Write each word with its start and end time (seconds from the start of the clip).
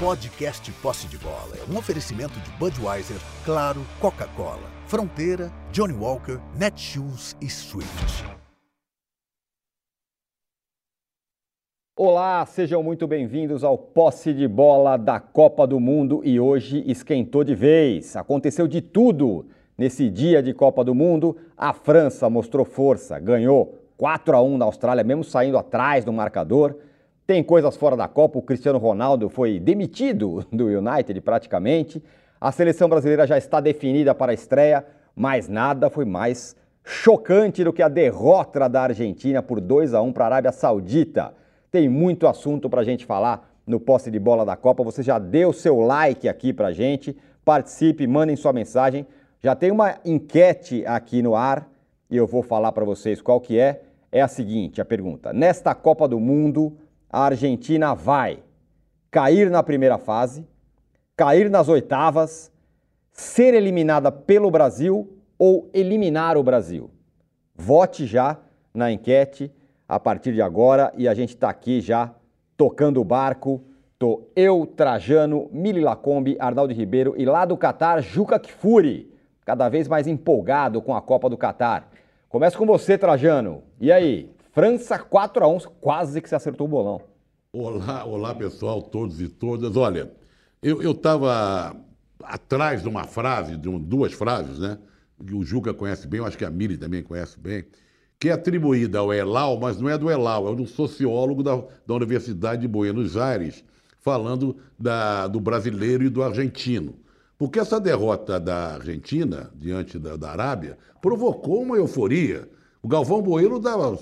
Podcast 0.00 0.70
Posse 0.80 1.08
de 1.08 1.18
Bola 1.18 1.56
é 1.56 1.72
um 1.72 1.76
oferecimento 1.76 2.38
de 2.38 2.50
Budweiser, 2.52 3.16
Claro, 3.44 3.80
Coca-Cola, 4.00 4.70
Fronteira, 4.86 5.50
Johnny 5.72 5.92
Walker, 5.92 6.38
Netshoes 6.56 7.36
e 7.40 7.50
Swift. 7.50 8.24
Olá, 11.96 12.46
sejam 12.46 12.80
muito 12.80 13.08
bem-vindos 13.08 13.64
ao 13.64 13.76
Posse 13.76 14.32
de 14.32 14.46
Bola 14.46 14.96
da 14.96 15.18
Copa 15.18 15.66
do 15.66 15.80
Mundo 15.80 16.20
e 16.24 16.38
hoje 16.38 16.84
esquentou 16.86 17.42
de 17.42 17.56
vez. 17.56 18.14
Aconteceu 18.14 18.68
de 18.68 18.80
tudo 18.80 19.46
nesse 19.76 20.08
dia 20.08 20.40
de 20.40 20.54
Copa 20.54 20.84
do 20.84 20.94
Mundo. 20.94 21.36
A 21.56 21.72
França 21.72 22.30
mostrou 22.30 22.64
força, 22.64 23.18
ganhou 23.18 23.76
4 23.96 24.36
a 24.36 24.40
1 24.40 24.58
na 24.58 24.64
Austrália, 24.64 25.02
mesmo 25.02 25.24
saindo 25.24 25.58
atrás 25.58 26.04
do 26.04 26.12
marcador. 26.12 26.76
Tem 27.28 27.42
coisas 27.42 27.76
fora 27.76 27.94
da 27.94 28.08
Copa, 28.08 28.38
o 28.38 28.42
Cristiano 28.42 28.78
Ronaldo 28.78 29.28
foi 29.28 29.60
demitido 29.60 30.46
do 30.50 30.64
United 30.64 31.20
praticamente. 31.20 32.02
A 32.40 32.50
seleção 32.50 32.88
brasileira 32.88 33.26
já 33.26 33.36
está 33.36 33.60
definida 33.60 34.14
para 34.14 34.32
a 34.32 34.34
estreia, 34.34 34.82
mas 35.14 35.46
nada 35.46 35.90
foi 35.90 36.06
mais 36.06 36.56
chocante 36.82 37.62
do 37.62 37.70
que 37.70 37.82
a 37.82 37.88
derrota 37.88 38.66
da 38.66 38.84
Argentina 38.84 39.42
por 39.42 39.60
2 39.60 39.92
a 39.92 40.00
1 40.00 40.10
para 40.10 40.24
a 40.24 40.26
Arábia 40.28 40.52
Saudita. 40.52 41.34
Tem 41.70 41.86
muito 41.86 42.26
assunto 42.26 42.70
para 42.70 42.80
a 42.80 42.84
gente 42.84 43.04
falar 43.04 43.46
no 43.66 43.78
posse 43.78 44.10
de 44.10 44.18
bola 44.18 44.42
da 44.42 44.56
Copa. 44.56 44.82
Você 44.82 45.02
já 45.02 45.18
deu 45.18 45.52
seu 45.52 45.80
like 45.80 46.26
aqui 46.30 46.50
para 46.50 46.68
a 46.68 46.72
gente, 46.72 47.14
participe, 47.44 48.06
mandem 48.06 48.36
sua 48.36 48.54
mensagem. 48.54 49.06
Já 49.42 49.54
tem 49.54 49.70
uma 49.70 49.98
enquete 50.02 50.82
aqui 50.86 51.20
no 51.20 51.36
ar 51.36 51.68
e 52.10 52.16
eu 52.16 52.26
vou 52.26 52.42
falar 52.42 52.72
para 52.72 52.86
vocês 52.86 53.20
qual 53.20 53.38
que 53.38 53.58
é. 53.58 53.82
É 54.10 54.22
a 54.22 54.28
seguinte, 54.28 54.80
a 54.80 54.84
pergunta: 54.86 55.30
nesta 55.34 55.74
Copa 55.74 56.08
do 56.08 56.18
Mundo 56.18 56.74
a 57.10 57.24
Argentina 57.24 57.94
vai 57.94 58.42
cair 59.10 59.50
na 59.50 59.62
primeira 59.62 59.98
fase, 59.98 60.46
cair 61.16 61.48
nas 61.50 61.68
oitavas, 61.68 62.52
ser 63.12 63.54
eliminada 63.54 64.12
pelo 64.12 64.50
Brasil 64.50 65.16
ou 65.38 65.70
eliminar 65.72 66.36
o 66.36 66.42
Brasil? 66.42 66.90
Vote 67.54 68.06
já 68.06 68.38
na 68.72 68.92
enquete 68.92 69.50
a 69.88 69.98
partir 69.98 70.32
de 70.32 70.42
agora 70.42 70.92
e 70.96 71.08
a 71.08 71.14
gente 71.14 71.30
está 71.30 71.48
aqui 71.48 71.80
já 71.80 72.14
tocando 72.56 73.00
o 73.00 73.04
barco. 73.04 73.62
Tô 73.98 74.28
eu, 74.36 74.64
Trajano, 74.64 75.48
Mili 75.50 75.80
Lacombe, 75.80 76.36
Arnaldo 76.38 76.72
Ribeiro 76.72 77.14
e 77.16 77.24
lá 77.24 77.44
do 77.44 77.56
Catar, 77.56 78.00
Juca 78.00 78.38
Kfouri, 78.38 79.12
cada 79.44 79.68
vez 79.68 79.88
mais 79.88 80.06
empolgado 80.06 80.80
com 80.80 80.94
a 80.94 81.00
Copa 81.00 81.28
do 81.28 81.36
Catar. 81.36 81.88
Começa 82.28 82.56
com 82.56 82.66
você, 82.66 82.96
Trajano. 82.98 83.62
E 83.80 83.90
aí? 83.90 84.30
França 84.58 84.98
4 84.98 85.44
a 85.44 85.46
1 85.46 85.58
quase 85.80 86.20
que 86.20 86.28
se 86.28 86.34
acertou 86.34 86.66
o 86.66 86.68
bolão. 86.68 87.00
Olá, 87.52 88.04
olá 88.04 88.34
pessoal, 88.34 88.82
todos 88.82 89.20
e 89.20 89.28
todas. 89.28 89.76
Olha, 89.76 90.10
eu 90.60 90.90
estava 90.90 91.76
atrás 92.24 92.82
de 92.82 92.88
uma 92.88 93.04
frase, 93.04 93.56
de 93.56 93.68
um, 93.68 93.78
duas 93.78 94.12
frases, 94.12 94.58
né? 94.58 94.76
Que 95.24 95.32
o 95.32 95.44
Juca 95.44 95.72
conhece 95.72 96.08
bem, 96.08 96.18
eu 96.18 96.26
acho 96.26 96.36
que 96.36 96.44
a 96.44 96.50
Miri 96.50 96.76
também 96.76 97.04
conhece 97.04 97.38
bem, 97.38 97.66
que 98.18 98.30
é 98.30 98.32
atribuída 98.32 98.98
ao 98.98 99.14
Elal, 99.14 99.60
mas 99.60 99.80
não 99.80 99.88
é 99.88 99.96
do 99.96 100.10
Elal, 100.10 100.52
é 100.52 100.56
de 100.56 100.62
um 100.62 100.66
sociólogo 100.66 101.40
da, 101.40 101.62
da 101.86 101.94
Universidade 101.94 102.62
de 102.62 102.66
Buenos 102.66 103.16
Aires, 103.16 103.62
falando 104.00 104.56
da, 104.76 105.28
do 105.28 105.38
brasileiro 105.38 106.02
e 106.02 106.08
do 106.08 106.20
argentino. 106.20 106.96
Porque 107.38 107.60
essa 107.60 107.78
derrota 107.78 108.40
da 108.40 108.74
Argentina, 108.74 109.52
diante 109.54 110.00
da, 110.00 110.16
da 110.16 110.32
Arábia, 110.32 110.76
provocou 111.00 111.62
uma 111.62 111.76
euforia. 111.76 112.50
O 112.82 112.88
Galvão 112.88 113.22
Bueno 113.22 113.60
dava 113.60 113.96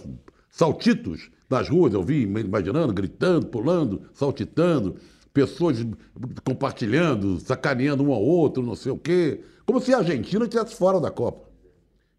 saltitos 0.56 1.30
nas 1.50 1.68
ruas, 1.68 1.92
eu 1.92 2.02
vi, 2.02 2.22
imaginando, 2.22 2.90
gritando, 2.90 3.46
pulando, 3.46 4.04
saltitando, 4.14 4.96
pessoas 5.30 5.86
compartilhando, 6.42 7.38
sacaneando 7.38 8.02
um 8.02 8.10
ao 8.10 8.22
outro, 8.22 8.62
não 8.62 8.74
sei 8.74 8.90
o 8.90 8.96
quê, 8.96 9.42
como 9.66 9.82
se 9.82 9.92
a 9.92 9.98
Argentina 9.98 10.44
estivesse 10.44 10.74
fora 10.74 10.98
da 10.98 11.10
Copa. 11.10 11.46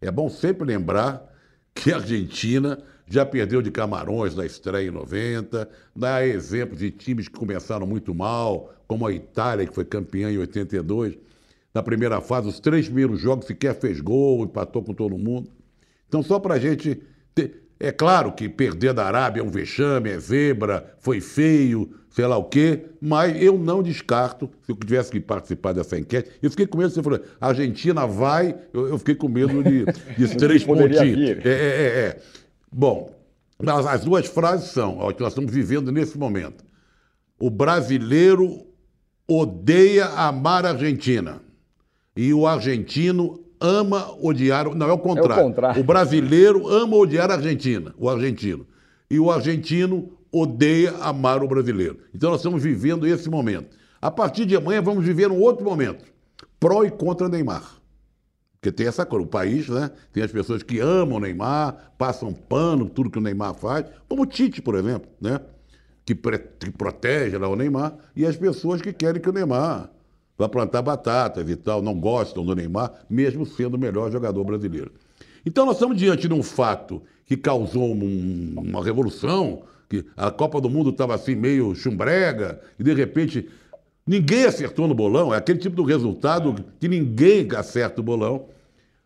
É 0.00 0.08
bom 0.08 0.30
sempre 0.30 0.64
lembrar 0.64 1.34
que 1.74 1.92
a 1.92 1.96
Argentina 1.96 2.78
já 3.08 3.26
perdeu 3.26 3.60
de 3.60 3.72
Camarões 3.72 4.36
na 4.36 4.46
estreia 4.46 4.86
em 4.86 4.92
90, 4.92 5.68
dá 5.96 6.24
exemplos 6.24 6.78
de 6.78 6.92
times 6.92 7.26
que 7.26 7.36
começaram 7.36 7.88
muito 7.88 8.14
mal, 8.14 8.72
como 8.86 9.04
a 9.04 9.12
Itália, 9.12 9.66
que 9.66 9.74
foi 9.74 9.84
campeã 9.84 10.30
em 10.30 10.38
82. 10.38 11.18
Na 11.74 11.82
primeira 11.82 12.20
fase, 12.20 12.46
os 12.46 12.60
três 12.60 12.86
primeiros 12.86 13.20
jogos 13.20 13.46
sequer 13.46 13.74
fez 13.74 14.00
gol, 14.00 14.44
empatou 14.44 14.84
com 14.84 14.94
todo 14.94 15.18
mundo. 15.18 15.50
Então, 16.06 16.22
só 16.22 16.38
para 16.38 16.54
a 16.54 16.58
gente 16.58 17.02
ter, 17.34 17.67
é 17.80 17.92
claro 17.92 18.32
que 18.32 18.48
perder 18.48 18.92
da 18.92 19.06
Arábia 19.06 19.40
é 19.40 19.44
um 19.44 19.50
vexame, 19.50 20.10
é 20.10 20.18
zebra, 20.18 20.94
foi 20.98 21.20
feio, 21.20 21.90
sei 22.10 22.26
lá 22.26 22.36
o 22.36 22.44
quê, 22.44 22.86
mas 23.00 23.40
eu 23.40 23.56
não 23.56 23.82
descarto, 23.82 24.50
se 24.62 24.72
eu 24.72 24.76
tivesse 24.76 25.10
que 25.10 25.20
participar 25.20 25.72
dessa 25.72 25.96
enquete, 25.96 26.30
eu 26.42 26.50
fiquei 26.50 26.66
com 26.66 26.78
medo, 26.78 26.90
você 26.90 27.02
falou, 27.02 27.20
a 27.40 27.48
Argentina 27.48 28.06
vai, 28.06 28.56
eu, 28.72 28.88
eu 28.88 28.98
fiquei 28.98 29.14
com 29.14 29.28
medo 29.28 29.62
de, 29.62 29.84
de 30.16 30.34
três 30.36 30.64
pontinhos. 30.64 31.44
É, 31.44 31.48
é, 31.48 31.52
é, 31.52 31.98
é. 32.06 32.20
Bom, 32.72 33.14
as, 33.64 33.86
as 33.86 34.04
duas 34.04 34.26
frases 34.26 34.70
são, 34.70 34.98
ó, 34.98 35.12
que 35.12 35.20
nós 35.20 35.32
estamos 35.32 35.52
vivendo 35.52 35.92
nesse 35.92 36.18
momento. 36.18 36.64
O 37.38 37.50
brasileiro 37.50 38.66
odeia 39.28 40.06
amar 40.06 40.66
a 40.66 40.70
Argentina 40.70 41.40
e 42.16 42.34
o 42.34 42.46
argentino 42.46 43.44
ama 43.60 44.14
odiar. 44.20 44.74
Não, 44.74 44.88
é 44.88 44.92
o 44.92 44.98
contrário. 44.98 45.32
É 45.32 45.40
o, 45.40 45.44
contrário. 45.44 45.80
o 45.80 45.84
brasileiro 45.84 46.68
ama 46.68 46.96
odiar 46.96 47.30
a 47.30 47.34
Argentina, 47.34 47.94
o 47.98 48.08
argentino. 48.08 48.66
E 49.10 49.18
o 49.18 49.30
argentino 49.30 50.12
odeia 50.30 50.94
amar 51.00 51.42
o 51.42 51.48
brasileiro. 51.48 51.98
Então 52.14 52.30
nós 52.30 52.40
estamos 52.40 52.62
vivendo 52.62 53.06
esse 53.06 53.28
momento. 53.28 53.76
A 54.00 54.10
partir 54.10 54.44
de 54.44 54.54
amanhã 54.54 54.82
vamos 54.82 55.04
viver 55.04 55.30
um 55.30 55.40
outro 55.40 55.64
momento. 55.64 56.04
Pró 56.60 56.84
e 56.84 56.90
contra 56.90 57.28
Neymar. 57.28 57.78
Porque 58.60 58.72
tem 58.72 58.86
essa 58.86 59.06
coisa, 59.06 59.24
o 59.24 59.28
país, 59.28 59.68
né? 59.68 59.90
Tem 60.12 60.22
as 60.22 60.32
pessoas 60.32 60.62
que 60.62 60.80
amam 60.80 61.16
o 61.16 61.20
Neymar, 61.20 61.92
passam 61.96 62.32
pano, 62.32 62.88
tudo 62.88 63.10
que 63.10 63.18
o 63.18 63.20
Neymar 63.20 63.54
faz, 63.54 63.86
como 64.08 64.22
o 64.22 64.26
Tite, 64.26 64.60
por 64.60 64.74
exemplo, 64.74 65.08
né? 65.20 65.40
Que, 66.04 66.14
que 66.14 66.70
protege 66.72 67.38
lá 67.38 67.48
o 67.48 67.54
Neymar, 67.54 67.94
e 68.16 68.26
as 68.26 68.36
pessoas 68.36 68.82
que 68.82 68.92
querem 68.92 69.22
que 69.22 69.28
o 69.28 69.32
Neymar 69.32 69.90
vai 70.38 70.48
plantar 70.48 70.80
batatas 70.82 71.50
e 71.50 71.56
tal, 71.56 71.82
não 71.82 71.98
gostam 71.98 72.44
do 72.44 72.54
Neymar, 72.54 72.92
mesmo 73.10 73.44
sendo 73.44 73.74
o 73.74 73.78
melhor 73.78 74.10
jogador 74.12 74.44
brasileiro. 74.44 74.92
Então 75.44 75.66
nós 75.66 75.74
estamos 75.74 75.96
diante 75.96 76.28
de 76.28 76.34
um 76.34 76.42
fato 76.42 77.02
que 77.26 77.36
causou 77.36 77.92
um, 77.92 78.54
uma 78.56 78.82
revolução, 78.82 79.62
que 79.88 80.04
a 80.16 80.30
Copa 80.30 80.60
do 80.60 80.70
Mundo 80.70 80.90
estava 80.90 81.14
assim 81.14 81.34
meio 81.34 81.74
chumbrega, 81.74 82.60
e 82.78 82.84
de 82.84 82.94
repente 82.94 83.48
ninguém 84.06 84.44
acertou 84.44 84.86
no 84.86 84.94
bolão, 84.94 85.34
é 85.34 85.38
aquele 85.38 85.58
tipo 85.58 85.82
de 85.82 85.90
resultado 85.90 86.54
que 86.78 86.86
ninguém 86.86 87.48
acerta 87.56 88.00
o 88.00 88.04
bolão. 88.04 88.46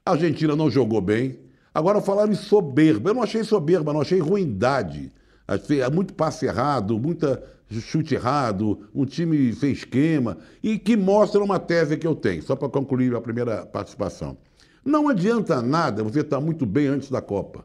A 0.05 0.13
Argentina 0.13 0.55
não 0.55 0.71
jogou 0.71 1.01
bem. 1.01 1.39
Agora 1.75 2.01
falaram 2.01 2.33
em 2.33 2.37
soberba. 2.37 3.11
Eu 3.11 3.15
não 3.15 3.23
achei 3.23 3.45
soberba, 3.45 3.93
não 3.93 4.01
achei 4.01 4.19
ruindade. 4.19 5.11
Achei 5.47 5.89
muito 5.89 6.13
passe 6.13 6.45
errado, 6.45 6.99
muita 6.99 7.43
chute 7.81 8.15
errado, 8.15 8.89
um 8.95 9.05
time 9.05 9.53
sem 9.53 9.73
esquema, 9.73 10.39
e 10.63 10.79
que 10.79 10.97
mostra 10.97 11.43
uma 11.43 11.59
tese 11.59 11.97
que 11.97 12.07
eu 12.07 12.15
tenho, 12.15 12.43
só 12.43 12.55
para 12.55 12.69
concluir 12.69 13.15
a 13.15 13.21
primeira 13.21 13.65
participação. 13.65 14.37
Não 14.85 15.09
adianta 15.09 15.63
nada 15.63 16.03
você 16.03 16.21
estar 16.21 16.39
tá 16.39 16.43
muito 16.43 16.67
bem 16.67 16.87
antes 16.89 17.11
da 17.11 17.21
Copa. 17.21 17.65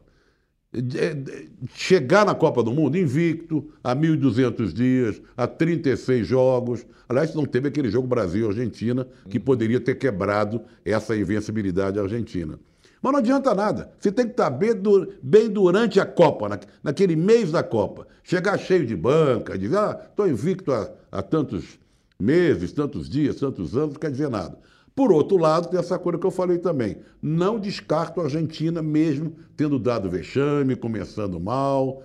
Chegar 1.74 2.26
na 2.26 2.34
Copa 2.34 2.62
do 2.62 2.70
Mundo 2.70 2.98
invicto, 2.98 3.70
a 3.82 3.96
1.200 3.96 4.72
dias, 4.72 5.22
a 5.36 5.46
36 5.46 6.26
jogos. 6.26 6.86
Aliás, 7.08 7.34
não 7.34 7.46
teve 7.46 7.68
aquele 7.68 7.90
jogo 7.90 8.06
Brasil-Argentina 8.06 9.06
que 9.28 9.40
poderia 9.40 9.80
ter 9.80 9.94
quebrado 9.96 10.60
essa 10.84 11.16
invencibilidade 11.16 11.98
argentina. 11.98 12.58
Mas 13.02 13.12
não 13.12 13.18
adianta 13.18 13.54
nada. 13.54 13.90
Você 13.98 14.10
tem 14.10 14.26
que 14.26 14.32
estar 14.32 14.50
bem, 14.50 14.74
bem 15.22 15.48
durante 15.48 16.00
a 16.00 16.06
Copa, 16.06 16.48
na, 16.48 16.58
naquele 16.82 17.16
mês 17.16 17.52
da 17.52 17.62
Copa. 17.62 18.06
Chegar 18.22 18.58
cheio 18.58 18.84
de 18.86 18.96
banca, 18.96 19.56
dizer, 19.56 19.78
ah, 19.78 20.00
estou 20.10 20.28
invicto 20.28 20.72
há, 20.72 20.90
há 21.10 21.22
tantos 21.22 21.78
meses, 22.18 22.72
tantos 22.72 23.08
dias, 23.08 23.36
tantos 23.36 23.76
anos, 23.76 23.94
não 23.94 24.00
quer 24.00 24.10
dizer 24.10 24.28
nada. 24.28 24.58
Por 24.94 25.12
outro 25.12 25.36
lado, 25.36 25.68
tem 25.68 25.78
essa 25.78 25.96
coisa 25.96 26.18
que 26.18 26.26
eu 26.26 26.30
falei 26.30 26.58
também. 26.58 26.96
Não 27.22 27.58
descarto 27.58 28.20
a 28.20 28.24
Argentina, 28.24 28.82
mesmo 28.82 29.32
tendo 29.56 29.78
dado 29.78 30.10
vexame, 30.10 30.74
começando 30.74 31.38
mal, 31.38 32.02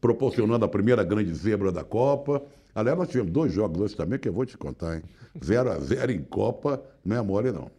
proporcionando 0.00 0.64
a 0.64 0.68
primeira 0.68 1.04
grande 1.04 1.34
zebra 1.34 1.70
da 1.70 1.84
Copa. 1.84 2.42
Aliás, 2.74 2.98
nós 2.98 3.08
tivemos 3.08 3.32
dois 3.32 3.52
jogos 3.52 3.80
hoje 3.80 3.96
também 3.96 4.18
que 4.18 4.28
eu 4.28 4.32
vou 4.32 4.46
te 4.46 4.56
contar, 4.56 4.96
hein? 4.96 5.02
0 5.44 5.70
a 5.70 5.78
0 5.78 6.12
em 6.12 6.22
Copa, 6.22 6.82
não 7.04 7.16
é 7.16 7.22
mole 7.22 7.52
não. 7.52 7.70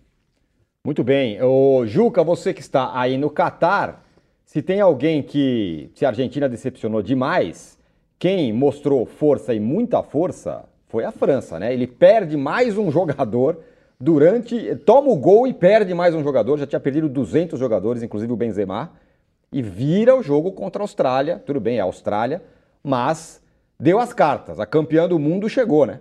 Muito 0.88 1.04
bem. 1.04 1.38
O 1.44 1.86
Juca, 1.86 2.24
você 2.24 2.54
que 2.54 2.62
está 2.62 2.98
aí 2.98 3.18
no 3.18 3.30
Catar, 3.30 4.06
se 4.46 4.62
tem 4.62 4.80
alguém 4.80 5.22
que, 5.22 5.92
se 5.94 6.06
a 6.06 6.08
Argentina 6.08 6.48
decepcionou 6.48 7.02
demais, 7.02 7.78
quem 8.18 8.54
mostrou 8.54 9.06
força 9.06 9.54
e 9.54 9.60
muita 9.60 10.02
força 10.02 10.64
foi 10.88 11.04
a 11.04 11.12
França, 11.12 11.60
né? 11.60 11.74
Ele 11.74 11.86
perde 11.86 12.38
mais 12.38 12.78
um 12.78 12.90
jogador 12.90 13.60
durante. 14.00 14.78
Toma 14.86 15.12
o 15.12 15.18
gol 15.18 15.46
e 15.46 15.54
perde 15.54 15.94
mais 15.94 16.16
um 16.16 16.24
jogador. 16.24 16.58
Já 16.58 16.66
tinha 16.66 16.80
perdido 16.80 17.10
200 17.10 17.60
jogadores, 17.60 18.02
inclusive 18.02 18.32
o 18.32 18.38
Benzema. 18.38 18.94
E 19.52 19.62
vira 19.62 20.16
o 20.16 20.24
jogo 20.24 20.54
contra 20.54 20.82
a 20.82 20.86
Austrália. 20.86 21.38
Tudo 21.46 21.60
bem, 21.60 21.80
é 21.80 21.82
a 21.82 21.84
Austrália, 21.84 22.42
mas 22.82 23.44
deu 23.78 24.00
as 24.00 24.14
cartas. 24.14 24.58
A 24.58 24.66
campeã 24.66 25.06
do 25.06 25.20
mundo 25.20 25.50
chegou, 25.50 25.86
né? 25.86 26.00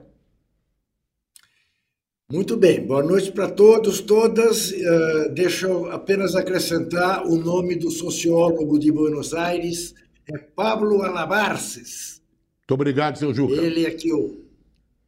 Muito 2.29 2.57
bem, 2.57 2.85
boa 2.85 3.05
noite 3.05 3.31
para 3.31 3.49
todos, 3.49 4.01
todas. 4.01 4.73
Uh, 4.73 5.33
deixa 5.33 5.69
eu 5.69 5.93
apenas 5.93 6.35
acrescentar 6.35 7.25
o 7.25 7.37
nome 7.37 7.77
do 7.77 7.89
sociólogo 7.89 8.81
de 8.81 8.91
Buenos 8.91 9.33
Aires, 9.33 9.95
é 10.29 10.37
Pablo 10.37 11.03
Alabarces. 11.03 12.21
Muito 12.63 12.75
obrigado, 12.75 13.17
seu 13.17 13.33
Juca. 13.33 13.55
Ele 13.55 13.87
é 13.87 13.93
que 13.93 14.13
o, 14.13 14.45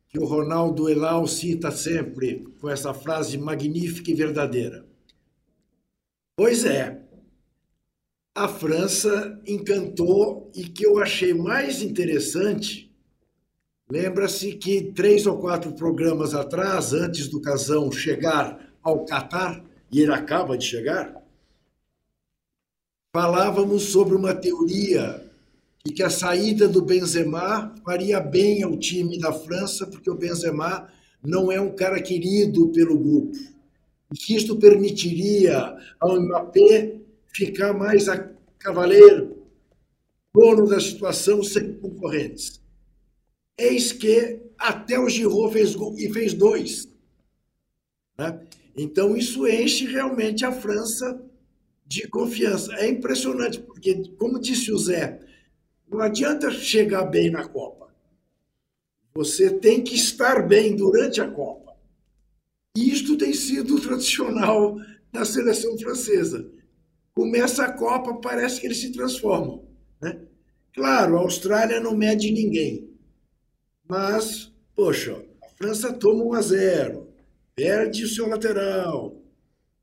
que 0.09 0.17
o 0.17 0.25
Ronaldo 0.27 0.89
Elal 0.89 1.27
cita 1.27 1.73
sempre 1.73 2.47
com 2.61 2.71
essa 2.71 2.95
frase 2.95 3.37
magnífica 3.37 4.13
e 4.13 4.15
verdadeira. 4.15 4.87
Pois 6.37 6.65
é, 6.65 7.03
a 8.33 8.47
França 8.47 9.43
encantou 9.45 10.53
e 10.55 10.69
que 10.69 10.87
eu 10.87 11.01
achei 11.01 11.35
mais 11.35 11.83
interessante 11.83 12.88
Lembra-se 13.91 14.53
que 14.53 14.93
três 14.93 15.27
ou 15.27 15.39
quatro 15.39 15.73
programas 15.73 16.35
atrás, 16.35 16.93
antes 16.93 17.27
do 17.27 17.41
Casão 17.41 17.91
chegar 17.91 18.75
ao 18.83 19.07
Catar, 19.07 19.65
e 19.91 20.03
ele 20.03 20.13
acaba 20.13 20.59
de 20.59 20.67
chegar, 20.67 21.17
falávamos 23.15 23.85
sobre 23.85 24.15
uma 24.15 24.35
teoria 24.35 25.25
de 25.83 25.95
que 25.95 26.03
a 26.03 26.11
saída 26.11 26.69
do 26.69 26.83
Benzema 26.83 27.75
faria 27.83 28.21
bem 28.21 28.63
ao 28.63 28.77
time 28.77 29.19
da 29.19 29.33
França, 29.33 29.87
porque 29.87 30.11
o 30.11 30.15
Benzema 30.15 30.87
não 31.23 31.51
é 31.51 31.59
um 31.59 31.75
cara 31.75 32.03
querido 32.03 32.69
pelo 32.69 32.99
grupo. 32.99 33.39
E 34.13 34.17
que 34.17 34.37
isto 34.37 34.57
permitiria 34.57 35.75
ao 35.99 36.21
Mbappé 36.21 36.97
ficar 37.35 37.73
mais 37.73 38.07
a 38.07 38.19
cavaleiro, 38.59 39.39
dono 40.35 40.69
da 40.69 40.79
situação, 40.79 41.43
sem 41.43 41.73
concorrentes. 41.73 42.61
Eis 43.59 43.93
que 43.93 44.41
até 44.57 44.99
o 44.99 45.09
Giroud 45.09 45.53
fez 45.53 45.75
gol 45.75 45.95
e 45.99 46.13
fez 46.13 46.33
dois. 46.33 46.89
Né? 48.17 48.41
Então, 48.77 49.17
isso 49.17 49.47
enche 49.47 49.87
realmente 49.87 50.45
a 50.45 50.53
França 50.53 51.21
de 51.85 52.07
confiança. 52.07 52.73
É 52.77 52.89
impressionante, 52.89 53.59
porque, 53.59 54.11
como 54.17 54.39
disse 54.39 54.71
o 54.71 54.79
Zé, 54.79 55.21
não 55.91 56.01
adianta 56.01 56.51
chegar 56.51 57.05
bem 57.07 57.31
na 57.31 57.49
Copa. 57.49 57.93
Você 59.15 59.51
tem 59.51 59.83
que 59.83 59.97
estar 59.97 60.47
bem 60.47 60.77
durante 60.77 61.21
a 61.21 61.29
Copa. 61.29 61.77
E 62.77 62.93
isto 62.93 63.17
tem 63.17 63.33
sido 63.33 63.81
tradicional 63.83 64.77
na 65.13 65.25
seleção 65.25 65.77
francesa. 65.79 66.49
Começa 67.15 67.65
a 67.65 67.73
Copa, 67.73 68.15
parece 68.21 68.61
que 68.61 68.67
eles 68.67 68.81
se 68.81 68.93
transformam. 68.93 69.67
Né? 70.01 70.21
Claro, 70.73 71.17
a 71.17 71.21
Austrália 71.21 71.81
não 71.81 71.97
mede 71.97 72.31
ninguém. 72.31 72.88
Mas, 73.89 74.53
poxa, 74.75 75.25
a 75.43 75.49
França 75.57 75.93
toma 75.93 76.25
1 76.25 76.33
a 76.35 76.43
0, 76.43 77.09
perde 77.57 78.05
o 78.05 78.09
seu 78.09 78.29
lateral. 78.29 79.17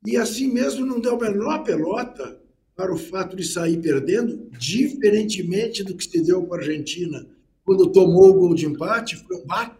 E 0.06 0.16
assim 0.16 0.52
mesmo 0.52 0.86
não 0.86 1.00
deu 1.00 1.16
a 1.16 1.19
menor 1.19 1.63
pelota 1.63 2.40
para 2.75 2.94
o 2.94 2.98
fato 2.98 3.36
de 3.36 3.44
sair 3.44 3.78
perdendo, 3.78 4.50
diferentemente 4.57 5.84
do 5.84 5.96
que 5.96 6.04
se 6.04 6.22
deu 6.22 6.46
com 6.46 6.54
a 6.54 6.57
Argentina 6.57 7.25
quando 7.66 7.92
tomou 7.92 8.30
o 8.30 8.34
gol 8.36 8.54
de 8.54 8.68
empate, 8.68 9.18
foi 9.18 9.38
um 9.38 9.46
baque. 9.46 9.75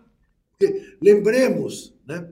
Lembremos, 1.00 1.94
né? 2.06 2.28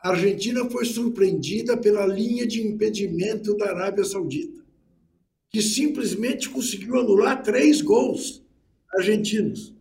A 0.00 0.10
Argentina 0.10 0.68
foi 0.68 0.84
surpreendida 0.84 1.76
pela 1.76 2.04
linha 2.06 2.46
de 2.46 2.60
impedimento 2.60 3.56
da 3.56 3.70
Arábia 3.70 4.04
Saudita, 4.04 4.60
que 5.50 5.62
simplesmente 5.62 6.48
conseguiu 6.48 6.98
anular 6.98 7.42
três 7.42 7.80
gols 7.80 8.42
argentinos. 8.92 9.74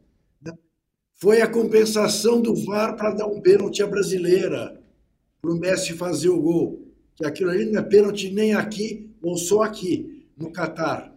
Foi 1.20 1.42
a 1.42 1.48
compensação 1.48 2.40
do 2.40 2.54
VAR 2.54 2.96
para 2.96 3.12
dar 3.12 3.26
um 3.26 3.42
pênalti 3.42 3.82
à 3.82 3.88
brasileira, 3.88 4.80
para 5.42 5.52
o 5.52 5.58
Messi 5.58 5.94
fazer 5.94 6.30
o 6.30 6.40
gol. 6.40 6.88
Que 7.16 7.26
aquilo 7.26 7.50
ali 7.50 7.66
não 7.66 7.80
é 7.80 7.84
pênalti 7.84 8.30
nem 8.32 8.54
aqui, 8.54 9.10
ou 9.20 9.36
só 9.36 9.64
aqui, 9.64 10.28
no 10.38 10.52
Catar. 10.52 11.12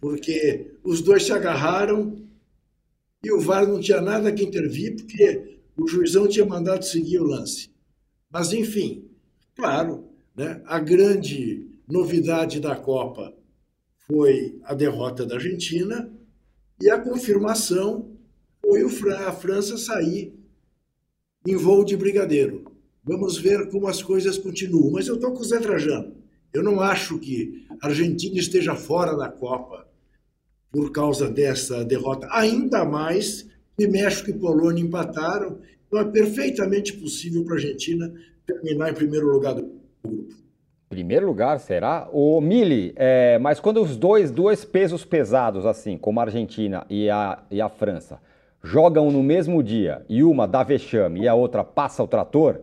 Porque 0.00 0.72
os 0.82 1.02
dois 1.02 1.24
se 1.24 1.32
agarraram 1.32 2.16
e 3.22 3.30
o 3.30 3.40
VAR 3.40 3.68
não 3.68 3.78
tinha 3.78 4.00
nada 4.00 4.32
que 4.32 4.42
intervir, 4.42 4.96
porque 4.96 5.58
o 5.76 5.86
juizão 5.86 6.26
tinha 6.26 6.46
mandado 6.46 6.84
seguir 6.86 7.18
o 7.18 7.26
lance. 7.26 7.70
Mas, 8.30 8.54
enfim, 8.54 9.04
claro, 9.54 10.08
né, 10.34 10.62
a 10.64 10.78
grande 10.78 11.68
novidade 11.86 12.58
da 12.58 12.74
Copa 12.74 13.34
foi 14.06 14.58
a 14.64 14.72
derrota 14.72 15.26
da 15.26 15.34
Argentina 15.34 16.10
e 16.80 16.88
a 16.88 16.98
confirmação 16.98 18.11
foi 18.64 19.12
a 19.12 19.32
França 19.32 19.76
sair 19.76 20.32
em 21.46 21.56
voo 21.56 21.84
de 21.84 21.96
brigadeiro. 21.96 22.72
Vamos 23.04 23.36
ver 23.36 23.68
como 23.68 23.88
as 23.88 24.02
coisas 24.02 24.38
continuam. 24.38 24.92
Mas 24.92 25.08
eu 25.08 25.16
estou 25.16 25.32
com 25.32 25.40
o 25.40 25.44
Zé 25.44 25.58
Trajano. 25.58 26.14
Eu 26.52 26.62
não 26.62 26.80
acho 26.80 27.18
que 27.18 27.66
a 27.80 27.88
Argentina 27.88 28.38
esteja 28.38 28.74
fora 28.74 29.16
da 29.16 29.28
Copa 29.28 29.88
por 30.70 30.92
causa 30.92 31.28
dessa 31.28 31.84
derrota. 31.84 32.28
Ainda 32.30 32.84
mais 32.84 33.48
que 33.76 33.88
México 33.88 34.30
e 34.30 34.34
Polônia 34.34 34.82
empataram. 34.82 35.58
Então 35.86 35.98
é 35.98 36.04
perfeitamente 36.04 36.92
possível 36.92 37.44
para 37.44 37.54
a 37.54 37.56
Argentina 37.56 38.12
terminar 38.46 38.90
em 38.90 38.94
primeiro 38.94 39.30
lugar 39.30 39.54
do 39.54 39.62
grupo. 40.02 40.34
Primeiro 40.88 41.26
lugar, 41.26 41.58
será? 41.58 42.08
O 42.12 42.38
Mili, 42.40 42.92
é, 42.96 43.38
mas 43.38 43.58
quando 43.58 43.82
os 43.82 43.96
dois, 43.96 44.30
dois 44.30 44.62
pesos 44.62 45.06
pesados, 45.06 45.64
assim, 45.64 45.96
como 45.96 46.20
a 46.20 46.24
Argentina 46.24 46.86
e 46.88 47.08
a, 47.08 47.42
e 47.50 47.62
a 47.62 47.68
França, 47.70 48.20
jogam 48.62 49.10
no 49.10 49.22
mesmo 49.22 49.62
dia 49.62 50.04
e 50.08 50.22
uma 50.22 50.46
dá 50.46 50.62
vexame 50.62 51.22
e 51.22 51.28
a 51.28 51.34
outra 51.34 51.64
passa 51.64 52.02
o 52.02 52.08
trator, 52.08 52.60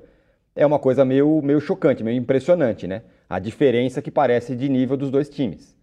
é 0.56 0.66
uma 0.66 0.80
coisa 0.80 1.04
meio, 1.04 1.42
meio 1.42 1.60
chocante, 1.60 2.04
meio 2.04 2.18
impressionante, 2.18 2.88
né? 2.88 3.04
A 3.30 3.40
diferença 3.40 4.01
que 4.01 4.10
parece 4.10 4.56
de 4.56 4.68
nível 4.68 4.98
dos 4.98 5.12
dois 5.12 5.30
times. 5.30 5.78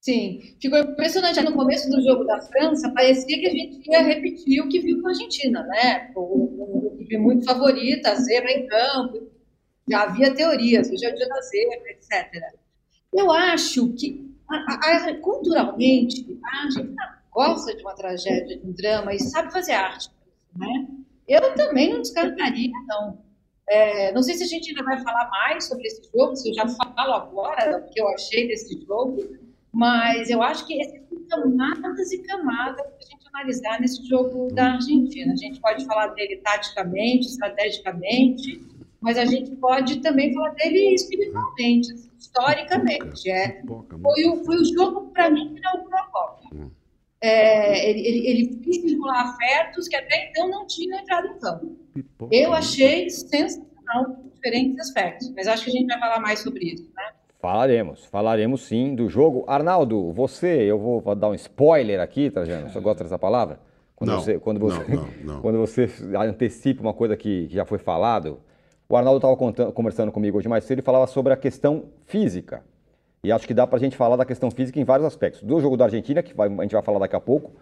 Sim, 0.00 0.56
ficou 0.60 0.78
impressionante. 0.78 1.40
No 1.42 1.52
começo 1.52 1.88
do 1.90 2.02
jogo 2.02 2.24
da 2.24 2.40
França, 2.40 2.90
parecia 2.90 3.38
que 3.38 3.46
a 3.46 3.50
gente 3.50 3.90
ia 3.90 4.02
repetir 4.02 4.60
o 4.60 4.68
que 4.68 4.80
viu 4.80 5.00
com 5.00 5.08
a 5.08 5.10
Argentina, 5.10 5.62
né? 5.62 6.10
O, 6.14 6.96
time 6.98 7.18
muito 7.18 7.44
favorita, 7.44 8.10
a 8.10 8.14
zebra 8.14 8.50
em 8.50 8.66
campo, 8.66 9.30
já 9.88 10.02
havia 10.02 10.34
teorias, 10.34 10.90
hoje 10.90 11.04
é 11.04 11.12
o 11.12 11.14
dia 11.14 11.28
da 11.28 11.40
zebra, 11.40 11.90
etc. 11.90 12.32
Eu 13.12 13.30
acho 13.30 13.92
que, 13.94 14.34
a, 14.48 14.74
a, 14.74 15.14
culturalmente, 15.20 16.38
a 16.44 16.64
Argentina 16.64 17.21
gosta 17.32 17.74
de 17.74 17.82
uma 17.82 17.94
tragédia, 17.94 18.58
de 18.58 18.66
um 18.66 18.72
drama 18.72 19.14
e 19.14 19.18
sabe 19.18 19.52
fazer 19.52 19.72
arte, 19.72 20.10
né? 20.56 20.86
Eu 21.26 21.54
também 21.54 21.92
não 21.92 22.02
descartaria, 22.02 22.70
não. 22.86 23.18
É, 23.68 24.12
não 24.12 24.22
sei 24.22 24.34
se 24.34 24.42
a 24.44 24.46
gente 24.46 24.70
ainda 24.70 24.82
vai 24.82 25.02
falar 25.02 25.30
mais 25.30 25.66
sobre 25.66 25.86
esse 25.86 26.02
jogo, 26.14 26.36
se 26.36 26.50
eu 26.50 26.54
já 26.54 26.68
falo 26.68 27.14
agora 27.14 27.80
do 27.80 27.88
que 27.88 28.00
eu 28.00 28.08
achei 28.08 28.48
desse 28.48 28.84
jogo, 28.84 29.18
mas 29.72 30.28
eu 30.28 30.42
acho 30.42 30.66
que 30.66 30.80
existem 30.80 31.24
camadas 31.30 32.12
e 32.12 32.18
camadas 32.18 32.82
para 32.82 32.96
a 32.96 33.10
gente 33.10 33.28
analisar 33.32 33.80
nesse 33.80 34.06
jogo 34.06 34.48
da 34.52 34.74
Argentina. 34.74 35.32
A 35.32 35.36
gente 35.36 35.60
pode 35.60 35.86
falar 35.86 36.08
dele 36.08 36.36
taticamente, 36.38 37.28
estrategicamente, 37.28 38.60
mas 39.00 39.16
a 39.16 39.24
gente 39.24 39.50
pode 39.56 40.00
também 40.00 40.34
falar 40.34 40.50
dele 40.50 40.94
espiritualmente, 40.94 41.94
historicamente. 42.18 43.30
É. 43.30 43.62
Foi, 43.66 44.24
o, 44.26 44.44
foi 44.44 44.56
o 44.56 44.64
jogo, 44.64 45.10
para 45.12 45.30
mim, 45.30 45.54
que 45.54 45.60
inaugurou 45.60 45.98
a 45.98 46.06
Copa. 46.06 46.41
É, 47.22 47.88
ele, 47.88 48.00
ele, 48.00 48.28
ele 48.28 48.60
fez 48.64 48.82
circular 48.82 49.22
afetos 49.22 49.86
que 49.86 49.94
até 49.94 50.28
então 50.28 50.48
não 50.48 50.66
tinham 50.66 50.98
entrado 50.98 51.28
em 51.28 51.38
campo. 51.38 51.76
Eu 52.30 52.52
achei 52.52 53.08
sensacional 53.08 54.16
diferentes 54.34 54.78
aspectos, 54.80 55.32
mas 55.34 55.46
acho 55.46 55.64
que 55.64 55.70
a 55.70 55.72
gente 55.72 55.86
vai 55.86 56.00
falar 56.00 56.18
mais 56.18 56.40
sobre 56.40 56.64
isso, 56.64 56.90
né? 56.96 57.12
Falaremos, 57.40 58.04
falaremos 58.06 58.62
sim 58.62 58.94
do 58.94 59.08
jogo. 59.08 59.44
Arnaldo, 59.48 60.12
você, 60.12 60.62
eu 60.62 60.78
vou, 60.78 61.14
dar 61.14 61.28
um 61.28 61.34
spoiler 61.34 62.00
aqui, 62.00 62.30
Trajano, 62.30 62.70
você 62.70 62.80
gosta 62.80 63.04
dessa 63.04 63.18
palavra? 63.18 63.60
Quando 63.96 64.10
não, 64.10 64.20
você, 64.20 64.38
quando 64.38 64.60
você, 64.60 64.94
não, 64.94 65.08
não, 65.24 65.40
quando 65.42 65.58
você 65.58 65.88
antecipa 66.16 66.82
uma 66.82 66.94
coisa 66.94 67.16
que 67.16 67.48
já 67.48 67.64
foi 67.64 67.78
falado, 67.78 68.40
o 68.88 68.96
Arnaldo 68.96 69.16
estava 69.16 69.72
conversando 69.72 70.12
comigo 70.12 70.38
hoje 70.38 70.48
mais 70.48 70.64
cedo 70.64 70.80
e 70.80 70.82
falava 70.82 71.06
sobre 71.06 71.32
a 71.32 71.36
questão 71.36 71.86
física. 72.06 72.64
E 73.24 73.30
acho 73.30 73.46
que 73.46 73.54
dá 73.54 73.64
para 73.66 73.76
a 73.76 73.80
gente 73.80 73.96
falar 73.96 74.16
da 74.16 74.24
questão 74.24 74.50
física 74.50 74.80
em 74.80 74.84
vários 74.84 75.06
aspectos. 75.06 75.44
Do 75.44 75.60
jogo 75.60 75.76
da 75.76 75.84
Argentina, 75.84 76.22
que 76.24 76.34
vai, 76.34 76.48
a 76.48 76.62
gente 76.62 76.72
vai 76.72 76.82
falar 76.82 76.98
daqui 76.98 77.14
a 77.14 77.20
pouco, 77.20 77.52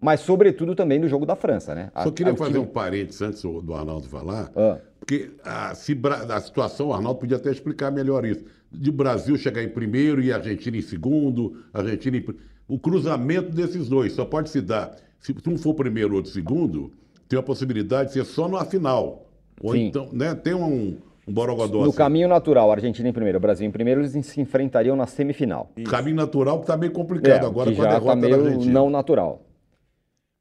mas 0.00 0.18
sobretudo 0.18 0.74
também 0.74 1.00
do 1.00 1.08
jogo 1.08 1.24
da 1.24 1.36
França, 1.36 1.76
né? 1.76 1.92
Só 2.02 2.10
queria 2.10 2.32
a, 2.32 2.36
fazer 2.36 2.58
um 2.58 2.66
parênteses 2.66 3.22
antes 3.22 3.40
do 3.40 3.72
Arnaldo 3.72 4.08
falar, 4.08 4.50
ah. 4.56 4.78
porque 4.98 5.30
a, 5.44 5.76
se, 5.76 5.96
a 6.28 6.40
situação, 6.40 6.88
o 6.88 6.92
Arnaldo 6.92 7.20
podia 7.20 7.36
até 7.36 7.52
explicar 7.52 7.92
melhor 7.92 8.24
isso. 8.24 8.44
De 8.72 8.90
Brasil 8.90 9.38
chegar 9.38 9.62
em 9.62 9.68
primeiro 9.68 10.20
e 10.20 10.32
a 10.32 10.36
Argentina 10.36 10.76
em 10.76 10.82
segundo, 10.82 11.62
Argentina 11.72 12.16
em... 12.16 12.26
O 12.66 12.76
cruzamento 12.76 13.50
desses 13.50 13.88
dois 13.88 14.12
só 14.12 14.24
pode 14.24 14.50
se 14.50 14.60
dar, 14.60 14.96
se 15.20 15.32
um 15.46 15.56
for 15.56 15.74
primeiro 15.74 16.10
ou 16.10 16.16
outro 16.16 16.32
segundo, 16.32 16.92
tem 17.28 17.38
a 17.38 17.42
possibilidade 17.42 18.08
de 18.08 18.14
ser 18.14 18.24
só 18.24 18.48
na 18.48 18.64
final. 18.64 19.30
Ou 19.62 19.72
Sim. 19.72 19.86
então, 19.86 20.08
né, 20.12 20.34
tem 20.34 20.52
um 20.52 20.98
borogodó. 21.26 21.82
No 21.82 21.88
assim. 21.88 21.96
caminho 21.96 22.28
natural, 22.28 22.70
Argentina 22.70 23.08
em 23.08 23.12
primeiro, 23.12 23.40
Brasil 23.40 23.66
em 23.66 23.70
primeiro, 23.70 24.00
eles 24.00 24.26
se 24.26 24.40
enfrentariam 24.40 24.94
na 24.96 25.06
semifinal. 25.06 25.70
Isso. 25.76 25.90
Caminho 25.90 26.16
natural 26.16 26.58
que 26.58 26.64
está 26.64 26.76
meio 26.76 26.92
complicado 26.92 27.44
é, 27.44 27.46
agora 27.46 27.74
com 27.74 27.82
a 27.82 27.86
derrota 27.86 28.06
tá 28.06 28.16
meio 28.16 28.36
da 28.36 28.44
Argentina. 28.44 28.72
não 28.72 28.90
natural. 28.90 29.42